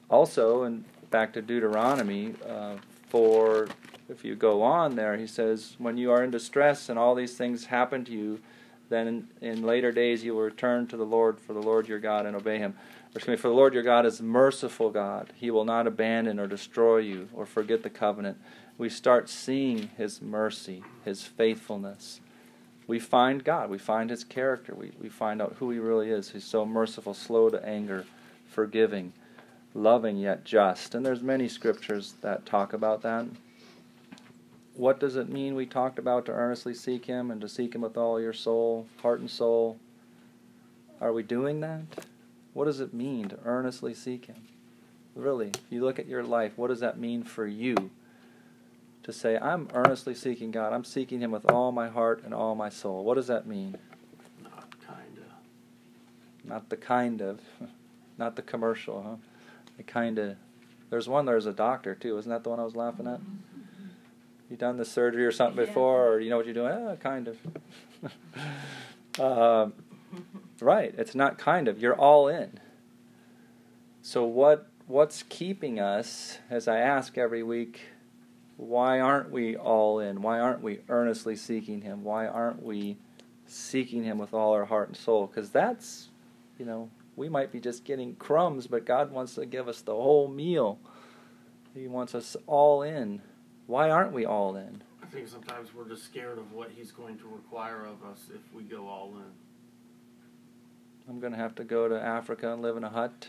also, 0.08 0.62
and 0.62 0.84
back 1.10 1.32
to 1.34 1.42
Deuteronomy, 1.42 2.34
uh, 2.48 2.76
for 3.08 3.68
if 4.08 4.24
you 4.24 4.34
go 4.34 4.62
on 4.62 4.96
there, 4.96 5.16
he 5.16 5.26
says, 5.26 5.76
when 5.78 5.96
you 5.96 6.10
are 6.10 6.22
in 6.22 6.30
distress 6.30 6.88
and 6.88 6.98
all 6.98 7.14
these 7.14 7.36
things 7.36 7.66
happen 7.66 8.04
to 8.04 8.12
you, 8.12 8.40
then 8.88 9.06
in, 9.08 9.28
in 9.40 9.62
later 9.62 9.90
days 9.90 10.22
you 10.22 10.34
will 10.34 10.42
return 10.42 10.86
to 10.86 10.96
the 10.96 11.04
Lord 11.04 11.40
for 11.40 11.52
the 11.52 11.62
Lord 11.62 11.88
your 11.88 11.98
God 11.98 12.26
and 12.26 12.36
obey 12.36 12.58
him. 12.58 12.74
Or 13.14 13.18
excuse 13.18 13.36
me, 13.36 13.40
for 13.40 13.48
the 13.48 13.54
Lord 13.54 13.74
your 13.74 13.82
God 13.82 14.06
is 14.06 14.20
merciful 14.20 14.90
God. 14.90 15.32
He 15.34 15.50
will 15.50 15.64
not 15.64 15.86
abandon 15.86 16.38
or 16.38 16.46
destroy 16.46 16.98
you 16.98 17.28
or 17.34 17.46
forget 17.46 17.82
the 17.82 17.90
covenant. 17.90 18.38
We 18.78 18.88
start 18.88 19.28
seeing 19.28 19.90
his 19.96 20.20
mercy, 20.20 20.84
his 21.04 21.24
faithfulness. 21.24 22.20
We 22.86 23.00
find 23.00 23.42
God. 23.42 23.70
We 23.70 23.78
find 23.78 24.10
his 24.10 24.22
character. 24.22 24.74
We, 24.74 24.92
we 25.00 25.08
find 25.08 25.42
out 25.42 25.56
who 25.58 25.70
he 25.70 25.78
really 25.78 26.10
is. 26.10 26.30
He's 26.30 26.44
so 26.44 26.64
merciful, 26.64 27.14
slow 27.14 27.48
to 27.50 27.64
anger, 27.66 28.04
forgiving, 28.48 29.12
loving 29.76 30.16
yet 30.16 30.44
just. 30.44 30.94
And 30.94 31.04
there's 31.04 31.22
many 31.22 31.48
scriptures 31.48 32.14
that 32.22 32.46
talk 32.46 32.72
about 32.72 33.02
that. 33.02 33.26
What 34.74 34.98
does 34.98 35.16
it 35.16 35.28
mean 35.28 35.54
we 35.54 35.66
talked 35.66 35.98
about 35.98 36.26
to 36.26 36.32
earnestly 36.32 36.74
seek 36.74 37.06
him 37.06 37.30
and 37.30 37.40
to 37.40 37.48
seek 37.48 37.74
him 37.74 37.82
with 37.82 37.96
all 37.96 38.20
your 38.20 38.32
soul, 38.32 38.86
heart 39.02 39.20
and 39.20 39.30
soul? 39.30 39.78
Are 41.00 41.12
we 41.12 41.22
doing 41.22 41.60
that? 41.60 41.82
What 42.52 42.64
does 42.64 42.80
it 42.80 42.94
mean 42.94 43.28
to 43.28 43.38
earnestly 43.44 43.94
seek 43.94 44.26
him? 44.26 44.36
Really, 45.14 45.48
if 45.48 45.62
you 45.70 45.82
look 45.82 45.98
at 45.98 46.06
your 46.06 46.22
life, 46.22 46.52
what 46.56 46.68
does 46.68 46.80
that 46.80 46.98
mean 46.98 47.22
for 47.22 47.46
you? 47.46 47.90
To 49.02 49.12
say, 49.12 49.38
I'm 49.38 49.68
earnestly 49.72 50.14
seeking 50.14 50.50
God. 50.50 50.72
I'm 50.72 50.84
seeking 50.84 51.20
him 51.20 51.30
with 51.30 51.50
all 51.50 51.70
my 51.70 51.88
heart 51.88 52.22
and 52.24 52.34
all 52.34 52.54
my 52.54 52.68
soul. 52.68 53.04
What 53.04 53.14
does 53.14 53.28
that 53.28 53.46
mean? 53.46 53.78
Not 54.42 54.74
kinda. 54.80 55.28
Not 56.44 56.68
the 56.68 56.76
kind 56.76 57.22
of, 57.22 57.40
not 58.18 58.36
the 58.36 58.42
commercial, 58.42 59.02
huh? 59.02 59.35
The 59.76 59.82
kind 59.82 60.18
of. 60.18 60.36
There's 60.90 61.08
one. 61.08 61.26
There's 61.26 61.46
a 61.46 61.52
doctor 61.52 61.94
too. 61.94 62.16
Isn't 62.18 62.30
that 62.30 62.44
the 62.44 62.50
one 62.50 62.60
I 62.60 62.64
was 62.64 62.76
laughing 62.76 63.06
at? 63.06 63.20
You 64.50 64.56
done 64.56 64.76
the 64.76 64.84
surgery 64.84 65.24
or 65.26 65.32
something 65.32 65.58
Yeah. 65.58 65.66
before, 65.66 66.08
or 66.08 66.20
you 66.20 66.30
know 66.30 66.36
what 66.36 66.46
you're 66.46 66.54
doing? 66.54 66.72
Ah, 66.72 66.94
kind 66.96 67.28
of. 67.28 69.20
um, 69.20 69.72
right. 70.60 70.94
It's 70.96 71.14
not 71.14 71.38
kind 71.38 71.66
of. 71.68 71.80
You're 71.80 71.96
all 71.96 72.28
in. 72.28 72.60
So 74.02 74.24
what? 74.24 74.68
What's 74.86 75.24
keeping 75.28 75.80
us? 75.80 76.38
As 76.48 76.68
I 76.68 76.78
ask 76.78 77.18
every 77.18 77.42
week, 77.42 77.80
why 78.56 79.00
aren't 79.00 79.30
we 79.32 79.56
all 79.56 79.98
in? 79.98 80.22
Why 80.22 80.38
aren't 80.38 80.62
we 80.62 80.78
earnestly 80.88 81.34
seeking 81.34 81.80
Him? 81.82 82.04
Why 82.04 82.26
aren't 82.28 82.62
we 82.62 82.96
seeking 83.46 84.04
Him 84.04 84.18
with 84.18 84.32
all 84.32 84.52
our 84.52 84.66
heart 84.66 84.88
and 84.88 84.96
soul? 84.96 85.26
Because 85.26 85.50
that's, 85.50 86.08
you 86.56 86.64
know, 86.64 86.88
we 87.16 87.28
might 87.28 87.50
be 87.50 87.58
just 87.60 87.84
getting 87.84 88.14
crumbs, 88.14 88.66
but 88.66 88.84
God 88.84 89.10
wants 89.10 89.34
to 89.34 89.46
give 89.46 89.68
us 89.68 89.80
the 89.80 89.94
whole 89.94 90.28
meal. 90.28 90.78
He 91.74 91.88
wants 91.88 92.14
us 92.14 92.36
all 92.46 92.82
in. 92.82 93.22
Why 93.66 93.90
aren't 93.90 94.12
we 94.12 94.24
all 94.24 94.54
in? 94.54 94.82
I 95.02 95.06
think 95.06 95.26
sometimes 95.28 95.74
we're 95.74 95.88
just 95.88 96.04
scared 96.04 96.38
of 96.38 96.52
what 96.52 96.70
he's 96.70 96.92
going 96.92 97.18
to 97.18 97.26
require 97.26 97.84
of 97.84 98.04
us 98.08 98.26
if 98.34 98.52
we 98.52 98.62
go 98.62 98.86
all 98.86 99.14
in. 99.16 99.32
I'm 101.08 101.20
going 101.20 101.32
to 101.32 101.38
have 101.38 101.54
to 101.56 101.64
go 101.64 101.88
to 101.88 102.00
Africa 102.00 102.52
and 102.52 102.62
live 102.62 102.76
in 102.76 102.84
a 102.84 102.90
hut 102.90 103.28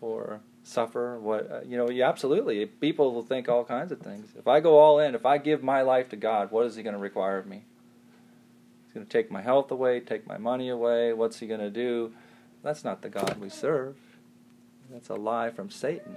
or 0.00 0.40
suffer 0.62 1.18
what 1.20 1.50
uh, 1.50 1.60
you 1.64 1.76
know 1.76 1.88
yeah 1.88 2.08
absolutely 2.08 2.66
people 2.66 3.14
will 3.14 3.22
think 3.22 3.48
all 3.48 3.64
kinds 3.64 3.92
of 3.92 4.00
things 4.00 4.34
if 4.36 4.48
i 4.48 4.58
go 4.58 4.78
all 4.78 4.98
in 4.98 5.14
if 5.14 5.24
i 5.24 5.38
give 5.38 5.62
my 5.62 5.80
life 5.80 6.08
to 6.08 6.16
god 6.16 6.50
what 6.50 6.66
is 6.66 6.74
he 6.74 6.82
going 6.82 6.92
to 6.92 6.98
require 6.98 7.38
of 7.38 7.46
me 7.46 7.62
he's 8.84 8.94
going 8.94 9.06
to 9.06 9.10
take 9.10 9.30
my 9.30 9.40
health 9.40 9.70
away 9.70 10.00
take 10.00 10.26
my 10.26 10.36
money 10.36 10.68
away 10.68 11.12
what's 11.12 11.38
he 11.38 11.46
going 11.46 11.60
to 11.60 11.70
do 11.70 12.12
that's 12.66 12.82
not 12.82 13.00
the 13.00 13.08
god 13.08 13.38
we 13.40 13.48
serve. 13.48 13.96
That's 14.90 15.08
a 15.08 15.14
lie 15.14 15.50
from 15.50 15.70
satan. 15.70 16.16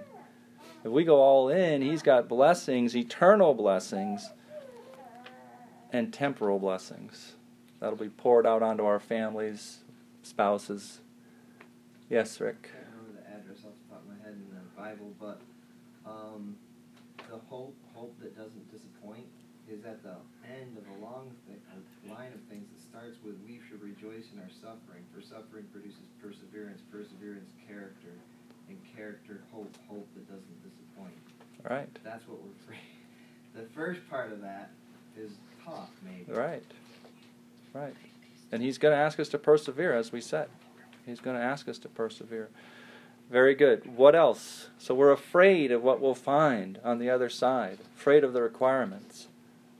If 0.83 0.91
we 0.91 1.03
go 1.03 1.17
all 1.17 1.49
in 1.49 1.83
he's 1.83 2.01
got 2.01 2.27
blessings 2.27 2.95
eternal 2.95 3.53
blessings 3.53 4.31
and 5.91 6.11
temporal 6.11 6.57
blessings. 6.57 7.33
That'll 7.79 7.97
be 7.97 8.09
poured 8.09 8.47
out 8.47 8.63
onto 8.63 8.83
our 8.83 8.99
families 8.99 9.79
spouses. 10.23 11.01
Yes 12.09 12.41
rick. 12.41 12.71
I 12.73 12.83
don't 12.83 13.05
remember 13.05 13.21
the 13.21 13.35
address 13.35 13.65
off 13.65 13.73
the 13.85 13.93
top 13.93 14.01
of 14.01 14.07
my 14.09 14.23
head 14.23 14.33
in 14.33 14.49
the 14.49 14.81
Bible, 14.81 15.13
but 15.19 15.39
um, 16.09 16.55
the 17.29 17.37
hope 17.47 17.75
hope 17.93 18.19
that 18.21 18.35
doesn't 18.35 18.71
disappoint 18.71 19.27
is 19.69 19.85
at 19.85 20.01
the 20.01 20.15
end 20.49 20.77
of 20.77 20.97
a 20.97 21.05
long 21.05 21.31
th- 21.45 21.59
line 22.09 22.33
of 22.33 22.41
things 22.49 22.65
starts 22.89 23.17
with 23.23 23.35
we 23.45 23.59
should 23.69 23.81
rejoice 23.81 24.25
in 24.33 24.39
our 24.39 24.49
suffering, 24.61 25.03
for 25.13 25.21
suffering 25.21 25.65
produces 25.71 26.01
perseverance, 26.21 26.81
perseverance 26.91 27.49
character, 27.67 28.13
and 28.67 28.77
character 28.95 29.41
hope, 29.53 29.73
hope 29.87 30.07
that 30.15 30.27
doesn't 30.27 30.59
disappoint. 30.63 31.13
Right. 31.69 31.89
That's 32.03 32.27
what 32.27 32.39
we're 32.41 32.65
free. 32.65 32.77
The 33.55 33.65
first 33.75 34.07
part 34.11 34.31
of 34.31 34.41
that 34.41 34.69
is 35.17 35.31
tough, 35.65 35.89
maybe. 36.05 36.31
Right. 36.31 36.63
Right. 37.73 37.95
And 38.51 38.61
he's 38.61 38.77
going 38.77 38.93
to 38.93 38.97
ask 38.97 39.19
us 39.19 39.27
to 39.29 39.39
persevere, 39.39 39.91
as 39.91 40.11
we 40.11 40.21
said. 40.21 40.49
He's 41.03 41.19
going 41.19 41.35
to 41.35 41.41
ask 41.41 41.67
us 41.67 41.79
to 41.79 41.89
persevere. 41.89 42.49
Very 43.29 43.55
good. 43.55 43.97
What 43.97 44.13
else? 44.15 44.69
So 44.77 44.93
we're 44.93 45.11
afraid 45.11 45.71
of 45.71 45.83
what 45.83 45.99
we'll 45.99 46.13
find 46.13 46.79
on 46.83 46.99
the 46.99 47.09
other 47.09 47.27
side, 47.27 47.79
afraid 47.97 48.23
of 48.23 48.33
the 48.33 48.41
requirements. 48.43 49.27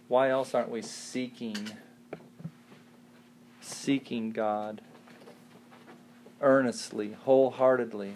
Why 0.08 0.30
else 0.30 0.56
aren't 0.56 0.72
we 0.72 0.82
seeking 0.82 1.70
seeking 3.70 4.32
God 4.32 4.82
earnestly, 6.42 7.16
wholeheartedly? 7.24 8.16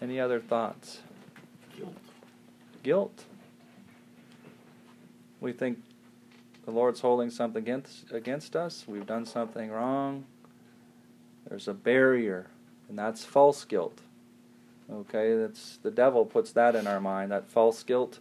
Any 0.00 0.18
other 0.18 0.40
thoughts? 0.40 1.00
Guilt. 1.76 1.94
Guilt. 2.82 3.24
We 5.40 5.52
think 5.52 5.78
the 6.64 6.70
Lord's 6.70 7.00
holding 7.00 7.30
something 7.30 7.62
against, 7.62 8.10
against 8.10 8.56
us, 8.56 8.84
we've 8.86 9.06
done 9.06 9.26
something 9.26 9.70
wrong. 9.70 10.24
There's 11.48 11.68
a 11.68 11.74
barrier, 11.74 12.48
and 12.88 12.98
that's 12.98 13.24
false 13.24 13.64
guilt. 13.64 14.00
Okay, 14.92 15.36
that's 15.36 15.78
the 15.78 15.90
devil 15.90 16.24
puts 16.24 16.52
that 16.52 16.74
in 16.74 16.86
our 16.86 17.00
mind, 17.00 17.30
that 17.30 17.48
false 17.48 17.82
guilt, 17.82 18.18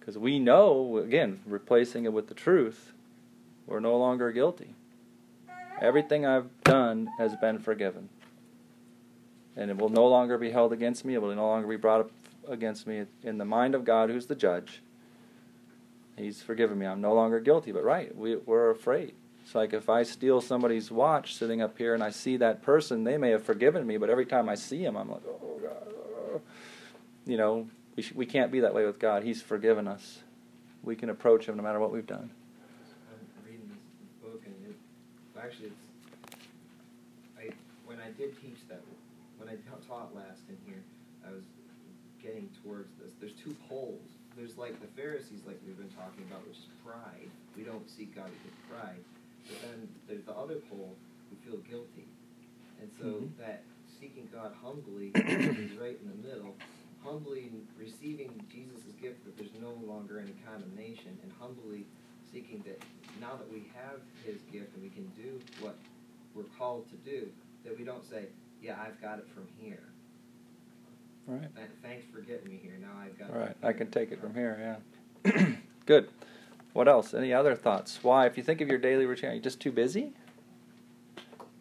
because 0.00 0.18
we 0.18 0.38
know 0.38 0.98
again, 0.98 1.40
replacing 1.46 2.04
it 2.04 2.12
with 2.12 2.28
the 2.28 2.34
truth, 2.34 2.93
we're 3.66 3.80
no 3.80 3.96
longer 3.96 4.32
guilty. 4.32 4.74
Everything 5.80 6.24
I've 6.24 6.48
done 6.62 7.10
has 7.18 7.34
been 7.36 7.58
forgiven. 7.58 8.08
And 9.56 9.70
it 9.70 9.76
will 9.76 9.88
no 9.88 10.06
longer 10.06 10.38
be 10.38 10.50
held 10.50 10.72
against 10.72 11.04
me, 11.04 11.14
it 11.14 11.22
will 11.22 11.34
no 11.34 11.46
longer 11.46 11.68
be 11.68 11.76
brought 11.76 12.00
up 12.00 12.10
against 12.48 12.86
me 12.86 13.04
in 13.22 13.38
the 13.38 13.44
mind 13.44 13.74
of 13.74 13.84
God, 13.84 14.10
who's 14.10 14.26
the 14.26 14.34
judge. 14.34 14.82
He's 16.16 16.42
forgiven 16.42 16.78
me. 16.78 16.86
I'm 16.86 17.00
no 17.00 17.12
longer 17.12 17.40
guilty. 17.40 17.72
But 17.72 17.84
right, 17.84 18.14
we, 18.16 18.36
we're 18.36 18.70
afraid. 18.70 19.14
It's 19.44 19.54
like 19.54 19.72
if 19.72 19.88
I 19.88 20.04
steal 20.04 20.40
somebody's 20.40 20.90
watch 20.90 21.34
sitting 21.34 21.60
up 21.60 21.76
here 21.76 21.92
and 21.92 22.02
I 22.02 22.10
see 22.10 22.36
that 22.38 22.62
person, 22.62 23.04
they 23.04 23.18
may 23.18 23.30
have 23.30 23.44
forgiven 23.44 23.86
me, 23.86 23.98
but 23.98 24.08
every 24.08 24.24
time 24.24 24.48
I 24.48 24.54
see 24.54 24.82
him, 24.84 24.96
I'm 24.96 25.10
like, 25.10 25.22
oh 25.26 25.60
God. 25.60 25.94
Oh. 26.34 26.40
You 27.26 27.36
know, 27.36 27.68
we, 27.96 28.02
sh- 28.02 28.12
we 28.14 28.26
can't 28.26 28.50
be 28.50 28.60
that 28.60 28.74
way 28.74 28.86
with 28.86 28.98
God. 28.98 29.22
He's 29.22 29.42
forgiven 29.42 29.86
us. 29.86 30.20
We 30.82 30.96
can 30.96 31.10
approach 31.10 31.46
him 31.46 31.56
no 31.56 31.62
matter 31.62 31.80
what 31.80 31.92
we've 31.92 32.06
done. 32.06 32.30
I'm 33.10 33.44
reading 33.46 33.68
this 33.68 34.30
book, 34.30 34.42
and 34.46 34.54
it 34.66 34.76
actually 35.44 35.68
it's 35.68 35.84
I 37.38 37.50
when 37.86 37.98
I 38.00 38.10
did 38.16 38.40
teach 38.40 38.58
that 38.68 38.80
when 39.38 39.48
I 39.48 39.56
taught 39.86 40.14
last 40.14 40.42
in 40.48 40.56
here, 40.64 40.80
I 41.26 41.32
was 41.34 41.42
getting 42.22 42.48
towards 42.62 42.88
this. 43.02 43.12
There's 43.20 43.34
two 43.34 43.54
poles. 43.68 44.08
There's 44.36 44.56
like 44.56 44.80
the 44.80 44.86
Pharisees, 44.96 45.42
like 45.46 45.58
we've 45.66 45.76
been 45.76 45.90
talking 45.92 46.24
about, 46.30 46.46
which 46.46 46.58
is 46.58 46.70
pride. 46.86 47.28
We 47.56 47.62
don't 47.64 47.88
seek 47.90 48.14
God 48.14 48.30
with 48.30 48.54
pride. 48.70 49.02
But 49.50 49.60
then 49.62 49.88
there's 50.08 50.24
the 50.24 50.32
other 50.32 50.56
pole 50.70 50.96
we 51.30 51.36
feel 51.44 51.60
guilty, 51.68 52.08
and 52.80 52.88
so 52.98 53.04
Mhm. 53.04 53.36
that 53.38 53.62
seeking 54.00 54.28
God 54.32 54.54
humbly 54.62 55.10
is 55.14 55.76
right 55.76 55.98
in 56.00 56.08
the 56.08 56.20
middle. 56.28 56.56
Humbly 57.02 57.52
receiving 57.76 58.32
Jesus' 58.48 58.94
gift 59.02 59.24
that 59.26 59.36
there's 59.36 59.52
no 59.60 59.74
longer 59.84 60.18
any 60.18 60.32
condemnation, 60.46 61.18
and 61.22 61.30
humbly 61.32 61.84
seeking 62.34 62.62
that 62.66 62.82
now 63.20 63.36
that 63.36 63.50
we 63.50 63.64
have 63.74 64.00
His 64.26 64.42
gift 64.52 64.74
and 64.74 64.82
we 64.82 64.90
can 64.90 65.06
do 65.16 65.40
what 65.60 65.76
we're 66.34 66.50
called 66.58 66.88
to 66.90 66.96
do, 67.08 67.28
that 67.64 67.78
we 67.78 67.84
don't 67.84 68.04
say, 68.04 68.26
"Yeah, 68.60 68.76
I've 68.84 69.00
got 69.00 69.18
it 69.18 69.28
from 69.32 69.46
here." 69.58 69.84
Right. 71.26 71.54
Th- 71.54 71.68
Thanks 71.82 72.04
for 72.12 72.20
getting 72.20 72.50
me 72.50 72.58
here. 72.62 72.76
Now 72.80 73.00
I've 73.00 73.18
got. 73.18 73.30
All 73.30 73.38
right. 73.38 73.56
I 73.62 73.72
can 73.72 73.90
take 73.90 74.10
it 74.10 74.20
from 74.20 74.34
here, 74.34 74.78
yeah. 75.24 75.54
Good. 75.86 76.08
What 76.72 76.88
else? 76.88 77.14
Any 77.14 77.32
other 77.32 77.54
thoughts? 77.54 78.00
Why? 78.02 78.26
If 78.26 78.36
you 78.36 78.42
think 78.42 78.60
of 78.60 78.68
your 78.68 78.78
daily 78.78 79.06
routine, 79.06 79.30
are 79.30 79.34
you 79.34 79.40
just 79.40 79.60
too 79.60 79.70
busy? 79.70 80.12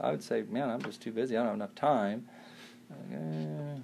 I 0.01 0.09
would 0.09 0.24
say, 0.24 0.41
man, 0.49 0.69
I'm 0.69 0.82
just 0.82 1.01
too 1.01 1.11
busy. 1.11 1.38
I 1.38 1.41
don't 1.41 1.47
have 1.47 1.55
enough 1.55 1.76
time. 1.76 2.28
Uh, 2.91 3.80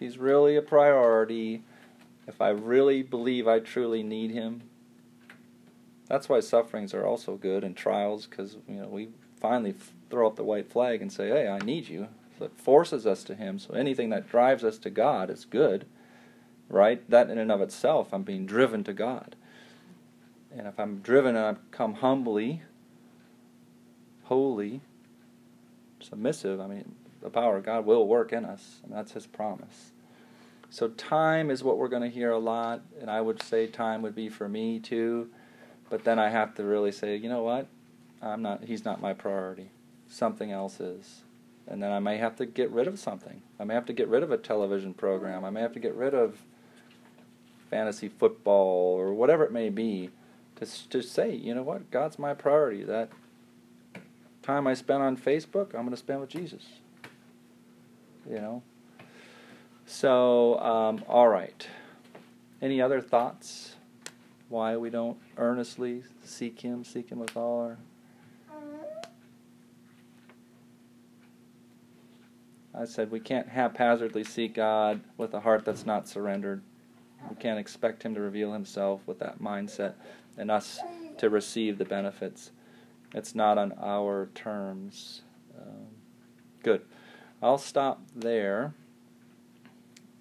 he's 0.00 0.18
really 0.18 0.56
a 0.56 0.62
priority, 0.62 1.62
if 2.26 2.40
I 2.40 2.50
really 2.50 3.02
believe 3.02 3.46
I 3.46 3.60
truly 3.60 4.02
need 4.02 4.32
him, 4.32 4.62
that's 6.08 6.28
why 6.28 6.40
sufferings 6.40 6.94
are 6.94 7.06
also 7.06 7.36
good 7.36 7.64
and 7.64 7.76
trials, 7.76 8.26
because 8.26 8.56
you 8.68 8.80
know 8.80 8.88
we 8.88 9.08
finally 9.40 9.74
throw 10.10 10.26
up 10.26 10.36
the 10.36 10.44
white 10.44 10.70
flag 10.70 11.02
and 11.02 11.12
say, 11.12 11.28
"Hey, 11.28 11.48
I 11.48 11.58
need 11.58 11.88
you." 11.88 12.08
So 12.38 12.44
it 12.44 12.58
forces 12.58 13.06
us 13.06 13.24
to 13.24 13.34
Him. 13.34 13.58
So 13.58 13.74
anything 13.74 14.10
that 14.10 14.28
drives 14.28 14.62
us 14.62 14.78
to 14.78 14.90
God 14.90 15.30
is 15.30 15.44
good, 15.44 15.86
right? 16.68 17.08
That 17.10 17.30
in 17.30 17.38
and 17.38 17.50
of 17.50 17.60
itself, 17.60 18.12
I'm 18.12 18.22
being 18.22 18.46
driven 18.46 18.84
to 18.84 18.92
God. 18.92 19.36
And 20.56 20.66
if 20.66 20.78
I'm 20.78 20.98
driven 20.98 21.36
and 21.36 21.56
I 21.56 21.60
come 21.70 21.94
humbly, 21.94 22.62
holy, 24.24 24.80
submissive, 26.00 26.60
I 26.60 26.66
mean, 26.66 26.94
the 27.22 27.30
power 27.30 27.56
of 27.56 27.64
God 27.64 27.86
will 27.86 28.06
work 28.06 28.32
in 28.32 28.44
us, 28.44 28.80
and 28.82 28.92
that's 28.92 29.12
His 29.12 29.26
promise. 29.26 29.92
So 30.68 30.88
time 30.88 31.50
is 31.50 31.64
what 31.64 31.78
we're 31.78 31.88
going 31.88 32.02
to 32.02 32.10
hear 32.10 32.30
a 32.30 32.38
lot, 32.38 32.82
and 33.00 33.10
I 33.10 33.20
would 33.20 33.42
say 33.42 33.66
time 33.66 34.02
would 34.02 34.14
be 34.14 34.28
for 34.28 34.48
me 34.48 34.78
too. 34.78 35.30
But 35.88 36.04
then 36.04 36.18
I 36.18 36.30
have 36.30 36.54
to 36.56 36.64
really 36.64 36.92
say, 36.92 37.16
you 37.16 37.28
know 37.28 37.42
what? 37.42 37.66
I'm 38.22 38.42
not. 38.42 38.64
He's 38.64 38.84
not 38.84 39.00
my 39.00 39.12
priority. 39.12 39.70
Something 40.08 40.50
else 40.50 40.80
is, 40.80 41.22
and 41.66 41.82
then 41.82 41.92
I 41.92 41.98
may 41.98 42.16
have 42.16 42.36
to 42.36 42.46
get 42.46 42.70
rid 42.70 42.86
of 42.86 42.98
something. 42.98 43.42
I 43.58 43.64
may 43.64 43.74
have 43.74 43.86
to 43.86 43.92
get 43.92 44.08
rid 44.08 44.22
of 44.22 44.30
a 44.30 44.38
television 44.38 44.94
program. 44.94 45.44
I 45.44 45.50
may 45.50 45.60
have 45.60 45.72
to 45.74 45.80
get 45.80 45.94
rid 45.94 46.14
of 46.14 46.38
fantasy 47.70 48.08
football 48.08 48.94
or 48.96 49.12
whatever 49.12 49.44
it 49.44 49.52
may 49.52 49.68
be, 49.68 50.10
to 50.56 50.88
to 50.88 51.02
say, 51.02 51.34
you 51.34 51.54
know 51.54 51.62
what? 51.62 51.90
God's 51.90 52.18
my 52.18 52.34
priority. 52.34 52.82
That 52.82 53.10
time 54.42 54.66
I 54.66 54.74
spent 54.74 55.02
on 55.02 55.16
Facebook, 55.16 55.74
I'm 55.74 55.82
going 55.82 55.90
to 55.90 55.96
spend 55.96 56.20
with 56.20 56.30
Jesus. 56.30 56.64
You 58.28 58.40
know. 58.40 58.62
So, 59.86 60.58
um, 60.58 61.04
all 61.06 61.28
right. 61.28 61.68
Any 62.60 62.80
other 62.80 63.00
thoughts? 63.00 63.75
Why 64.48 64.76
we 64.76 64.90
don't 64.90 65.18
earnestly 65.36 66.04
seek 66.24 66.60
Him, 66.60 66.84
seek 66.84 67.10
Him 67.10 67.18
with 67.18 67.36
all 67.36 67.60
our. 67.60 67.78
I 72.74 72.84
said 72.84 73.10
we 73.10 73.20
can't 73.20 73.48
haphazardly 73.48 74.22
seek 74.22 74.54
God 74.54 75.00
with 75.16 75.32
a 75.32 75.40
heart 75.40 75.64
that's 75.64 75.86
not 75.86 76.06
surrendered. 76.08 76.62
We 77.30 77.36
can't 77.36 77.58
expect 77.58 78.02
Him 78.02 78.14
to 78.14 78.20
reveal 78.20 78.52
Himself 78.52 79.00
with 79.06 79.18
that 79.20 79.40
mindset 79.40 79.94
and 80.36 80.50
us 80.50 80.78
to 81.18 81.30
receive 81.30 81.78
the 81.78 81.86
benefits. 81.86 82.50
It's 83.14 83.34
not 83.34 83.56
on 83.56 83.72
our 83.80 84.28
terms. 84.34 85.22
Um, 85.58 85.86
good. 86.62 86.82
I'll 87.42 87.58
stop 87.58 88.02
there 88.14 88.74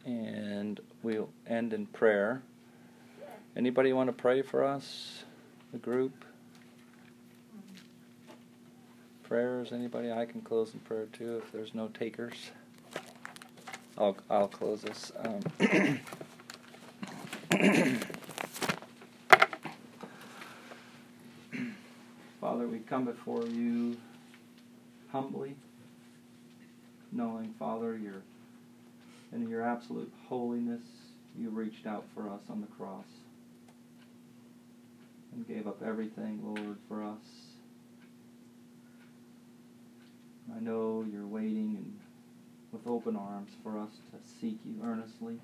and 0.06 0.80
we'll 1.04 1.30
end 1.46 1.74
in 1.74 1.88
prayer. 1.88 2.44
Anybody 3.58 3.93
want 3.93 4.08
to 4.08 4.14
pray 4.14 4.41
for 4.41 4.66
us? 4.66 5.24
The 5.72 5.78
group? 5.78 6.26
Prayers? 9.24 9.72
Anybody? 9.72 10.12
I 10.12 10.26
can 10.26 10.41
close 10.41 10.74
in 10.74 10.82
prayer 10.82 11.06
too 11.14 11.38
if 11.38 11.53
there's 11.53 11.74
no 11.74 11.88
takers. 11.88 12.34
I'll 13.97 14.18
I'll 14.30 14.49
close 14.49 14.82
this. 14.82 15.14
Um, 15.18 15.39
Father, 22.41 22.68
we 22.68 22.80
come 22.80 23.06
before 23.06 23.47
you 23.47 23.95
humbly, 25.14 25.56
knowing, 27.14 27.53
Father, 27.58 27.97
your 27.97 28.22
in 29.32 29.47
your 29.49 29.62
absolute 29.62 30.12
holiness, 30.28 30.84
you 31.39 31.49
reached 31.51 31.88
out 31.88 32.03
for 32.14 32.28
us 32.30 32.41
on 32.49 32.60
the 32.60 32.68
cross 32.68 33.06
and 35.36 35.48
gave 35.48 35.68
up 35.68 35.82
everything, 35.84 36.40
Lord, 36.44 36.78
for 36.88 37.04
us. 37.04 37.20
I 40.56 40.60
know 40.60 41.06
you're 41.12 41.28
waiting 41.28 41.76
and 41.78 42.00
with 42.72 42.88
open 42.88 43.16
arms 43.16 43.52
for 43.64 43.78
us 43.78 43.92
to 44.12 44.18
seek 44.40 44.60
you 44.66 44.76
earnestly 44.84 45.40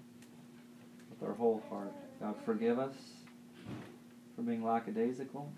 with 1.09 1.27
our 1.27 1.33
whole 1.33 1.61
heart. 1.69 1.93
God, 2.19 2.35
forgive 2.45 2.79
us 2.79 2.95
for 4.35 4.41
being 4.41 4.63
lackadaisical, 4.63 5.51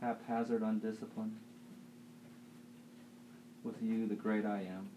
haphazard, 0.00 0.62
undisciplined. 0.62 1.36
With 3.64 3.82
you, 3.82 4.06
the 4.06 4.14
great 4.14 4.44
I 4.44 4.60
am. 4.60 4.88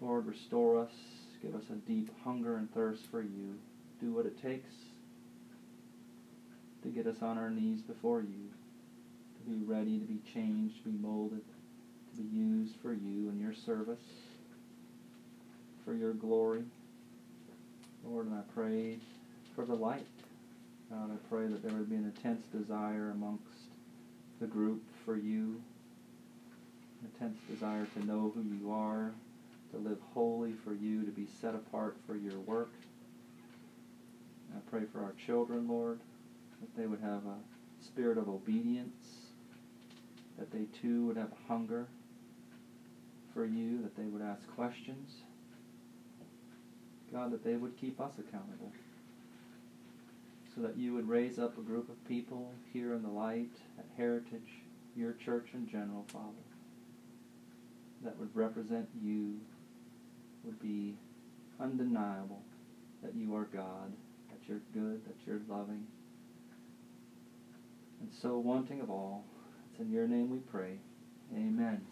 Lord, 0.00 0.26
restore 0.26 0.78
us, 0.80 0.90
Give 1.42 1.54
us 1.54 1.70
a 1.70 1.74
deep 1.88 2.10
hunger 2.24 2.56
and 2.56 2.72
thirst 2.72 3.06
for 3.10 3.22
you. 3.22 3.58
Do 4.00 4.12
what 4.12 4.26
it 4.26 4.40
takes 4.42 4.74
to 6.82 6.88
get 6.88 7.06
us 7.06 7.22
on 7.22 7.36
our 7.38 7.50
knees 7.50 7.80
before 7.80 8.20
you, 8.20 8.50
to 9.38 9.50
be 9.50 9.62
ready 9.64 9.98
to 9.98 10.04
be 10.04 10.20
changed, 10.32 10.82
to 10.82 10.90
be 10.90 10.98
molded, 10.98 11.42
to 12.10 12.22
be 12.22 12.28
used 12.28 12.76
for 12.76 12.92
you 12.92 13.28
and 13.28 13.40
your 13.40 13.52
service, 13.52 13.98
for 15.84 15.94
your 15.94 16.12
glory. 16.12 16.62
Lord, 18.04 18.26
and 18.26 18.34
I 18.36 18.42
pray 18.54 18.98
for 19.56 19.64
the 19.64 19.74
light. 19.74 20.06
God, 20.90 21.10
I 21.10 21.16
pray 21.28 21.48
that 21.48 21.62
there 21.62 21.72
would 21.72 21.90
be 21.90 21.96
an 21.96 22.04
intense 22.04 22.44
desire 22.52 23.10
amongst 23.10 23.42
the 24.40 24.46
group 24.46 24.82
for 25.04 25.16
you, 25.16 25.60
an 27.00 27.10
intense 27.12 27.38
desire 27.50 27.86
to 27.94 28.06
know 28.06 28.32
who 28.34 28.42
you 28.42 28.70
are, 28.70 29.10
to 29.72 29.78
live 29.78 29.98
holy 30.14 30.52
for 30.52 30.72
you, 30.72 31.04
to 31.04 31.10
be 31.10 31.26
set 31.40 31.54
apart 31.54 31.96
for 32.06 32.14
your 32.14 32.38
work. 32.46 32.70
I 34.54 34.58
pray 34.70 34.84
for 34.92 35.00
our 35.02 35.14
children, 35.26 35.68
Lord, 35.68 36.00
that 36.60 36.76
they 36.76 36.86
would 36.86 37.00
have 37.00 37.24
a 37.26 37.84
spirit 37.84 38.18
of 38.18 38.28
obedience, 38.28 39.26
that 40.38 40.50
they 40.50 40.66
too 40.80 41.06
would 41.06 41.16
have 41.16 41.32
hunger 41.48 41.86
for 43.32 43.44
you, 43.44 43.82
that 43.82 43.96
they 43.96 44.06
would 44.06 44.22
ask 44.22 44.46
questions. 44.54 45.22
God, 47.12 47.30
that 47.30 47.44
they 47.44 47.56
would 47.56 47.76
keep 47.76 48.00
us 48.00 48.12
accountable. 48.18 48.72
So 50.54 50.62
that 50.62 50.76
you 50.76 50.94
would 50.94 51.08
raise 51.08 51.38
up 51.38 51.58
a 51.58 51.60
group 51.60 51.88
of 51.88 52.02
people 52.08 52.52
here 52.72 52.94
in 52.94 53.02
the 53.02 53.08
light, 53.08 53.52
at 53.78 53.84
Heritage, 53.96 54.62
your 54.96 55.12
church 55.12 55.48
in 55.52 55.68
general, 55.68 56.04
Father, 56.08 56.24
that 58.02 58.18
would 58.18 58.34
represent 58.34 58.88
you, 59.02 59.34
would 60.44 60.58
be 60.60 60.94
undeniable 61.60 62.40
that 63.02 63.14
you 63.14 63.34
are 63.34 63.44
God, 63.44 63.92
you're 64.48 64.60
good, 64.72 65.04
that 65.06 65.16
you're 65.26 65.40
loving, 65.48 65.86
and 68.00 68.10
so 68.12 68.38
wanting 68.38 68.80
of 68.80 68.90
all. 68.90 69.24
It's 69.70 69.80
in 69.80 69.90
your 69.90 70.06
name 70.06 70.30
we 70.30 70.38
pray. 70.38 70.78
Amen. 71.34 71.84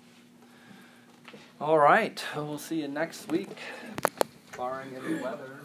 All 1.60 1.78
right. 1.78 2.22
We'll 2.36 2.58
see 2.58 2.80
you 2.80 2.88
next 2.88 3.28
week, 3.28 3.56
barring 4.56 4.94
any 4.96 5.20
weather. 5.20 5.63